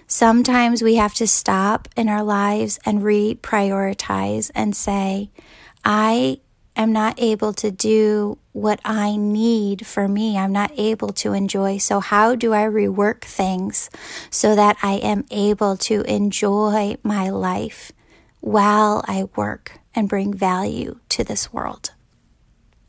Sometimes 0.07 0.83
we 0.83 0.97
have 0.97 1.15
to 1.15 1.27
stop 1.27 1.89
in 1.97 2.09
our 2.09 2.23
lives 2.25 2.79
and 2.85 3.01
reprioritize 3.01 4.51
and 4.55 4.75
say, 4.75 5.31
I 5.85 6.41
am 6.77 6.93
not 6.93 7.21
able 7.21 7.53
to 7.55 7.71
do 7.71 8.39
what 8.53 8.81
I 8.85 9.17
need 9.17 9.87
for 9.87 10.09
me. 10.09 10.37
I'm 10.37 10.53
not 10.53 10.73
able 10.77 11.13
to 11.15 11.33
enjoy. 11.33 11.79
So, 11.79 12.01
how 12.01 12.35
do 12.35 12.53
I 12.53 12.65
rework 12.65 13.23
things 13.23 13.91
so 14.31 14.55
that 14.55 14.77
I 14.83 14.95
am 14.95 15.25
able 15.31 15.77
to 15.79 16.03
enjoy 16.03 16.97
my 17.03 17.31
life 17.31 17.93
while 18.41 19.05
I 19.07 19.25
work 19.37 19.81
and 19.95 20.09
bring 20.09 20.35
value 20.35 21.01
to 21.11 21.25
this 21.25 21.53
world? 21.53 21.93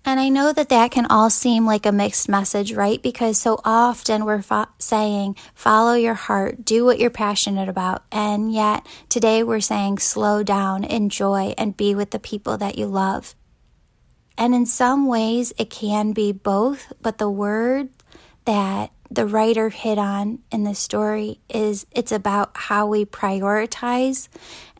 And 0.06 0.20
I 0.20 0.28
know 0.28 0.52
that 0.52 0.68
that 0.68 0.92
can 0.92 1.06
all 1.06 1.30
seem 1.30 1.66
like 1.66 1.86
a 1.86 1.92
mixed 1.94 2.28
message, 2.28 2.74
right? 2.74 3.02
Because 3.02 3.38
so 3.38 3.62
often 3.64 4.26
we're 4.26 4.42
fo- 4.42 4.68
saying, 4.78 5.38
follow 5.56 5.94
your 5.94 6.14
heart, 6.14 6.66
do 6.66 6.84
what 6.84 7.00
you're 7.00 7.10
passionate 7.10 7.70
about. 7.70 8.04
And 8.12 8.54
yet 8.54 8.86
today 9.08 9.44
we're 9.44 9.62
saying, 9.62 10.00
slow 10.00 10.44
down, 10.44 10.84
enjoy, 10.84 11.54
and 11.58 11.78
be 11.78 11.96
with 11.96 12.12
the 12.12 12.20
people 12.20 12.58
that 12.58 12.78
you 12.78 12.88
love. 12.88 13.34
And 14.38 14.56
in 14.56 14.66
some 14.66 15.08
ways, 15.08 15.54
it 15.58 15.70
can 15.70 16.12
be 16.12 16.32
both, 16.32 16.92
but 17.02 17.18
the 17.18 17.30
word 17.30 17.90
that 18.46 18.92
the 19.10 19.28
writer 19.28 19.70
hit 19.70 19.98
on 19.98 20.40
in 20.52 20.64
the 20.64 20.74
story 20.74 21.40
is 21.48 21.86
it's 21.92 22.12
about 22.12 22.52
how 22.56 22.88
we 22.88 23.06
prioritize 23.06 24.28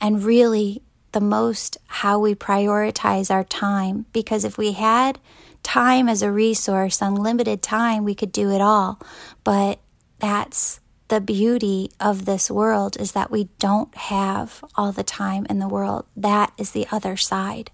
and 0.02 0.24
really 0.24 0.82
the 1.12 1.22
most 1.22 1.78
how 1.86 2.18
we 2.18 2.34
prioritize 2.34 3.30
our 3.30 3.44
time. 3.44 4.06
Because 4.12 4.44
if 4.44 4.58
we 4.58 4.72
had 4.72 5.20
time 5.62 6.10
as 6.10 6.22
a 6.22 6.32
resource, 6.32 7.02
unlimited 7.02 7.62
time, 7.62 8.04
we 8.04 8.16
could 8.16 8.32
do 8.32 8.50
it 8.50 8.60
all. 8.60 9.00
But 9.44 9.80
that's 10.20 10.80
the 11.14 11.22
beauty 11.22 11.92
of 12.00 12.26
this 12.26 12.50
world 12.50 13.00
is 13.00 13.12
that 13.12 13.30
we 13.30 13.44
don't 13.60 13.94
have 13.96 14.66
all 14.74 14.92
the 14.92 15.04
time 15.04 15.46
in 15.48 15.60
the 15.60 15.68
world. 15.68 16.08
That 16.18 16.52
is 16.58 16.72
the 16.72 16.88
other 16.92 17.18
side. 17.18 17.70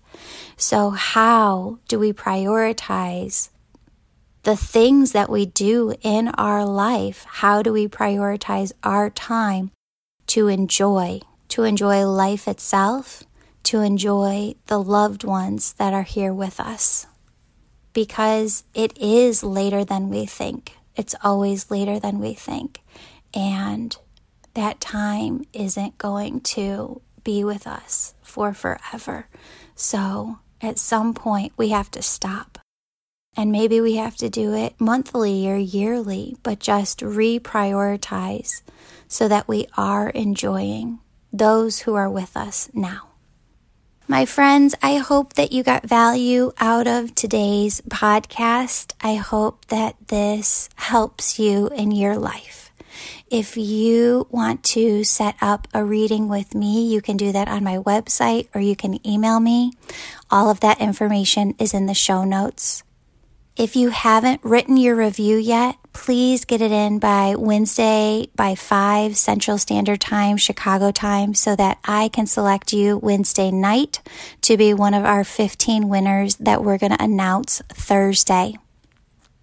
So, 0.58 0.90
how 0.90 1.80
do 1.88 1.98
we 1.98 2.12
prioritize 2.12 3.48
the 4.44 4.58
things 4.58 5.14
that 5.14 5.30
we 5.30 5.46
do 5.46 5.94
in 6.02 6.28
our 6.38 6.66
life? 6.66 7.26
How 7.30 7.62
do 7.62 7.72
we 7.72 7.88
prioritize 7.88 8.74
our 8.84 9.10
time 9.10 9.72
to 10.28 10.50
enjoy? 10.50 11.22
To 11.56 11.64
enjoy 11.64 12.06
life 12.06 12.46
itself, 12.46 13.24
to 13.64 13.80
enjoy 13.80 14.56
the 14.68 14.84
loved 14.84 15.24
ones 15.24 15.72
that 15.78 15.94
are 15.94 16.04
here 16.04 16.34
with 16.34 16.60
us. 16.60 17.08
Because 17.94 18.66
it 18.74 18.98
is 18.98 19.46
later 19.46 19.86
than 19.86 20.10
we 20.10 20.26
think. 20.26 20.74
It's 20.98 21.16
always 21.24 21.72
later 21.72 22.02
than 22.02 22.20
we 22.20 22.34
think. 22.34 22.82
And 23.34 23.96
that 24.54 24.80
time 24.80 25.46
isn't 25.54 25.98
going 25.98 26.42
to 26.42 27.02
be 27.24 27.44
with 27.44 27.68
us 27.68 28.14
for 28.22 28.54
forever. 28.54 29.28
So 29.76 30.40
at 30.62 30.78
some 30.78 31.14
point, 31.14 31.54
we 31.58 31.70
have 31.70 31.92
to 31.92 32.02
stop. 32.02 32.60
And 33.38 33.52
maybe 33.52 33.80
we 33.80 33.96
have 33.96 34.18
to 34.18 34.30
do 34.30 34.54
it 34.54 34.76
monthly 34.80 35.50
or 35.50 35.56
yearly, 35.56 36.36
but 36.44 36.60
just 36.60 37.00
reprioritize 37.00 38.62
so 39.08 39.28
that 39.28 39.48
we 39.48 39.68
are 39.78 40.10
enjoying 40.10 41.00
those 41.32 41.82
who 41.82 41.96
are 41.96 42.10
with 42.10 42.36
us 42.36 42.70
now. 42.74 43.10
My 44.08 44.26
friends, 44.26 44.74
I 44.82 44.98
hope 44.98 45.34
that 45.36 45.52
you 45.52 45.62
got 45.62 45.86
value 45.86 46.52
out 46.60 46.88
of 46.88 47.14
today's 47.14 47.80
podcast. 47.82 48.94
I 49.02 49.16
hope 49.16 49.66
that 49.66 49.96
this 50.08 50.68
helps 50.76 51.38
you 51.38 51.68
in 51.68 51.92
your 51.92 52.18
life. 52.18 52.69
If 53.30 53.58
you 53.58 54.28
want 54.30 54.64
to 54.76 55.04
set 55.04 55.36
up 55.42 55.68
a 55.74 55.84
reading 55.84 56.28
with 56.28 56.56
me, 56.56 56.88
you 56.88 57.02
can 57.02 57.18
do 57.18 57.32
that 57.32 57.48
on 57.48 57.64
my 57.64 57.78
website 57.78 58.48
or 58.54 58.62
you 58.62 58.76
can 58.76 59.06
email 59.08 59.40
me. 59.40 59.74
All 60.32 60.50
of 60.50 60.60
that 60.62 60.82
information 60.82 61.56
is 61.60 61.74
in 61.74 61.86
the 61.86 61.94
show 61.94 62.24
notes. 62.24 62.84
If 63.60 63.76
you 63.76 63.90
haven't 63.90 64.40
written 64.42 64.78
your 64.78 64.96
review 64.96 65.36
yet, 65.36 65.76
please 65.92 66.46
get 66.46 66.62
it 66.62 66.72
in 66.72 66.98
by 66.98 67.36
Wednesday 67.38 68.30
by 68.34 68.56
5 68.56 69.18
Central 69.18 69.58
Standard 69.58 70.00
Time, 70.00 70.38
Chicago 70.38 70.92
time, 70.92 71.34
so 71.34 71.58
that 71.58 71.78
I 71.84 72.08
can 72.08 72.26
select 72.26 72.72
you 72.72 72.98
Wednesday 72.98 73.52
night 73.52 74.00
to 74.44 74.56
be 74.56 74.74
one 74.74 74.94
of 74.94 75.04
our 75.04 75.26
15 75.26 75.90
winners 75.90 76.38
that 76.38 76.64
we're 76.64 76.78
going 76.78 76.94
to 76.94 77.04
announce 77.04 77.62
Thursday. 77.68 78.56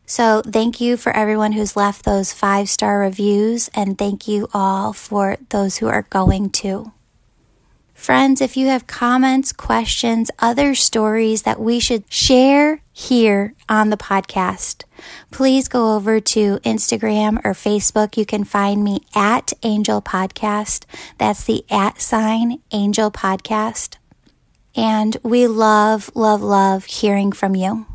So, 0.09 0.41
thank 0.41 0.81
you 0.81 0.97
for 0.97 1.15
everyone 1.17 1.53
who's 1.53 1.75
left 1.75 2.05
those 2.05 2.33
five 2.33 2.69
star 2.69 3.01
reviews, 3.01 3.69
and 3.75 3.99
thank 3.99 4.29
you 4.29 4.49
all 4.55 4.93
for 4.93 5.37
those 5.49 5.79
who 5.79 5.89
are 5.89 6.03
going 6.03 6.51
to. 6.51 6.93
Friends, 7.93 8.41
if 8.41 8.57
you 8.57 8.69
have 8.69 8.87
comments, 8.87 9.53
questions, 9.53 10.31
other 10.39 10.77
stories 10.77 11.43
that 11.43 11.59
we 11.59 11.81
should 11.81 12.05
share 12.13 12.83
here 12.93 13.55
on 13.69 13.91
the 13.91 13.97
podcast, 13.97 14.85
please 15.33 15.67
go 15.67 15.97
over 15.97 16.21
to 16.21 16.59
Instagram 16.59 17.39
or 17.45 17.53
Facebook. 17.53 18.17
You 18.17 18.27
can 18.27 18.45
find 18.45 18.85
me 18.85 19.01
at 19.15 19.55
Angel 19.65 20.01
Podcast. 20.01 20.85
That's 21.19 21.43
the 21.43 21.65
at 21.69 22.01
sign 22.01 22.61
Angel 22.71 23.11
Podcast. 23.11 23.97
And 24.77 25.17
we 25.25 25.49
love, 25.49 26.11
love, 26.15 26.43
love 26.43 26.85
hearing 26.85 27.33
from 27.33 27.57
you. 27.57 27.87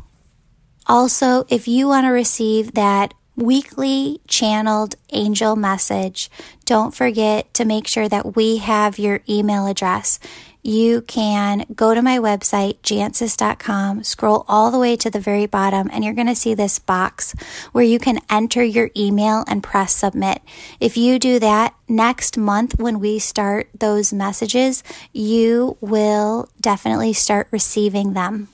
Also, 0.86 1.44
if 1.48 1.68
you 1.68 1.88
want 1.88 2.04
to 2.04 2.10
receive 2.10 2.74
that 2.74 3.14
weekly 3.36 4.20
channeled 4.26 4.94
angel 5.12 5.56
message, 5.56 6.30
don't 6.64 6.94
forget 6.94 7.52
to 7.54 7.64
make 7.64 7.86
sure 7.86 8.08
that 8.08 8.36
we 8.36 8.58
have 8.58 8.98
your 8.98 9.20
email 9.28 9.66
address. 9.66 10.18
You 10.64 11.00
can 11.02 11.66
go 11.74 11.92
to 11.92 12.02
my 12.02 12.18
website, 12.18 12.78
jancius.com, 12.82 14.04
scroll 14.04 14.44
all 14.46 14.70
the 14.70 14.78
way 14.78 14.94
to 14.96 15.10
the 15.10 15.18
very 15.18 15.46
bottom, 15.46 15.90
and 15.92 16.04
you're 16.04 16.14
going 16.14 16.28
to 16.28 16.36
see 16.36 16.54
this 16.54 16.78
box 16.78 17.34
where 17.72 17.82
you 17.82 17.98
can 17.98 18.20
enter 18.30 18.62
your 18.62 18.90
email 18.96 19.44
and 19.48 19.62
press 19.62 19.96
submit. 19.96 20.40
If 20.78 20.96
you 20.96 21.18
do 21.18 21.40
that 21.40 21.74
next 21.88 22.38
month, 22.38 22.78
when 22.78 23.00
we 23.00 23.18
start 23.18 23.70
those 23.76 24.12
messages, 24.12 24.84
you 25.12 25.78
will 25.80 26.48
definitely 26.60 27.12
start 27.12 27.48
receiving 27.50 28.12
them. 28.12 28.48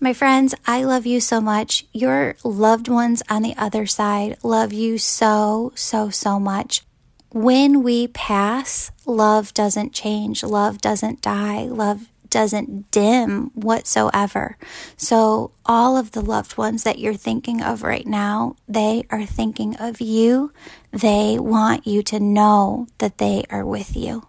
My 0.00 0.12
friends, 0.12 0.54
I 0.66 0.84
love 0.84 1.06
you 1.06 1.20
so 1.20 1.40
much. 1.40 1.86
Your 1.92 2.36
loved 2.44 2.88
ones 2.88 3.22
on 3.30 3.42
the 3.42 3.54
other 3.56 3.86
side 3.86 4.36
love 4.42 4.72
you 4.72 4.98
so, 4.98 5.72
so, 5.74 6.10
so 6.10 6.40
much. 6.40 6.82
When 7.30 7.82
we 7.82 8.08
pass, 8.08 8.90
love 9.06 9.54
doesn't 9.54 9.92
change, 9.92 10.42
love 10.42 10.80
doesn't 10.80 11.22
die, 11.22 11.64
love 11.64 12.08
doesn't 12.28 12.90
dim 12.90 13.50
whatsoever. 13.54 14.56
So, 14.96 15.52
all 15.64 15.96
of 15.96 16.10
the 16.10 16.20
loved 16.20 16.58
ones 16.58 16.82
that 16.82 16.98
you're 16.98 17.14
thinking 17.14 17.62
of 17.62 17.82
right 17.84 18.06
now, 18.06 18.56
they 18.68 19.06
are 19.10 19.24
thinking 19.24 19.76
of 19.76 20.00
you. 20.00 20.52
They 20.90 21.38
want 21.38 21.86
you 21.86 22.02
to 22.02 22.18
know 22.18 22.88
that 22.98 23.18
they 23.18 23.44
are 23.50 23.64
with 23.64 23.96
you. 23.96 24.26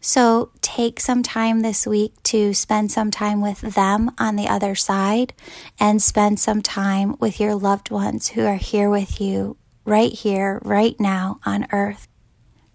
So 0.00 0.50
take 0.60 1.00
some 1.00 1.22
time 1.22 1.60
this 1.60 1.86
week 1.86 2.14
to 2.24 2.54
spend 2.54 2.92
some 2.92 3.10
time 3.10 3.40
with 3.40 3.60
them 3.60 4.12
on 4.18 4.36
the 4.36 4.48
other 4.48 4.74
side 4.74 5.32
and 5.78 6.00
spend 6.00 6.38
some 6.38 6.62
time 6.62 7.16
with 7.18 7.40
your 7.40 7.54
loved 7.54 7.90
ones 7.90 8.28
who 8.28 8.44
are 8.44 8.56
here 8.56 8.88
with 8.88 9.20
you 9.20 9.56
right 9.84 10.12
here, 10.12 10.60
right 10.62 10.98
now 11.00 11.40
on 11.44 11.66
earth. 11.72 12.06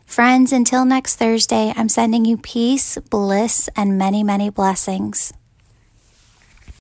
Friends, 0.06 0.52
until 0.52 0.86
next 0.86 1.16
Thursday, 1.16 1.74
I'm 1.76 1.90
sending 1.90 2.26
you 2.26 2.38
peace, 2.38 2.98
bliss, 3.10 3.70
and 3.76 3.98
many, 3.98 4.24
many 4.24 4.50
blessings. 4.50 5.34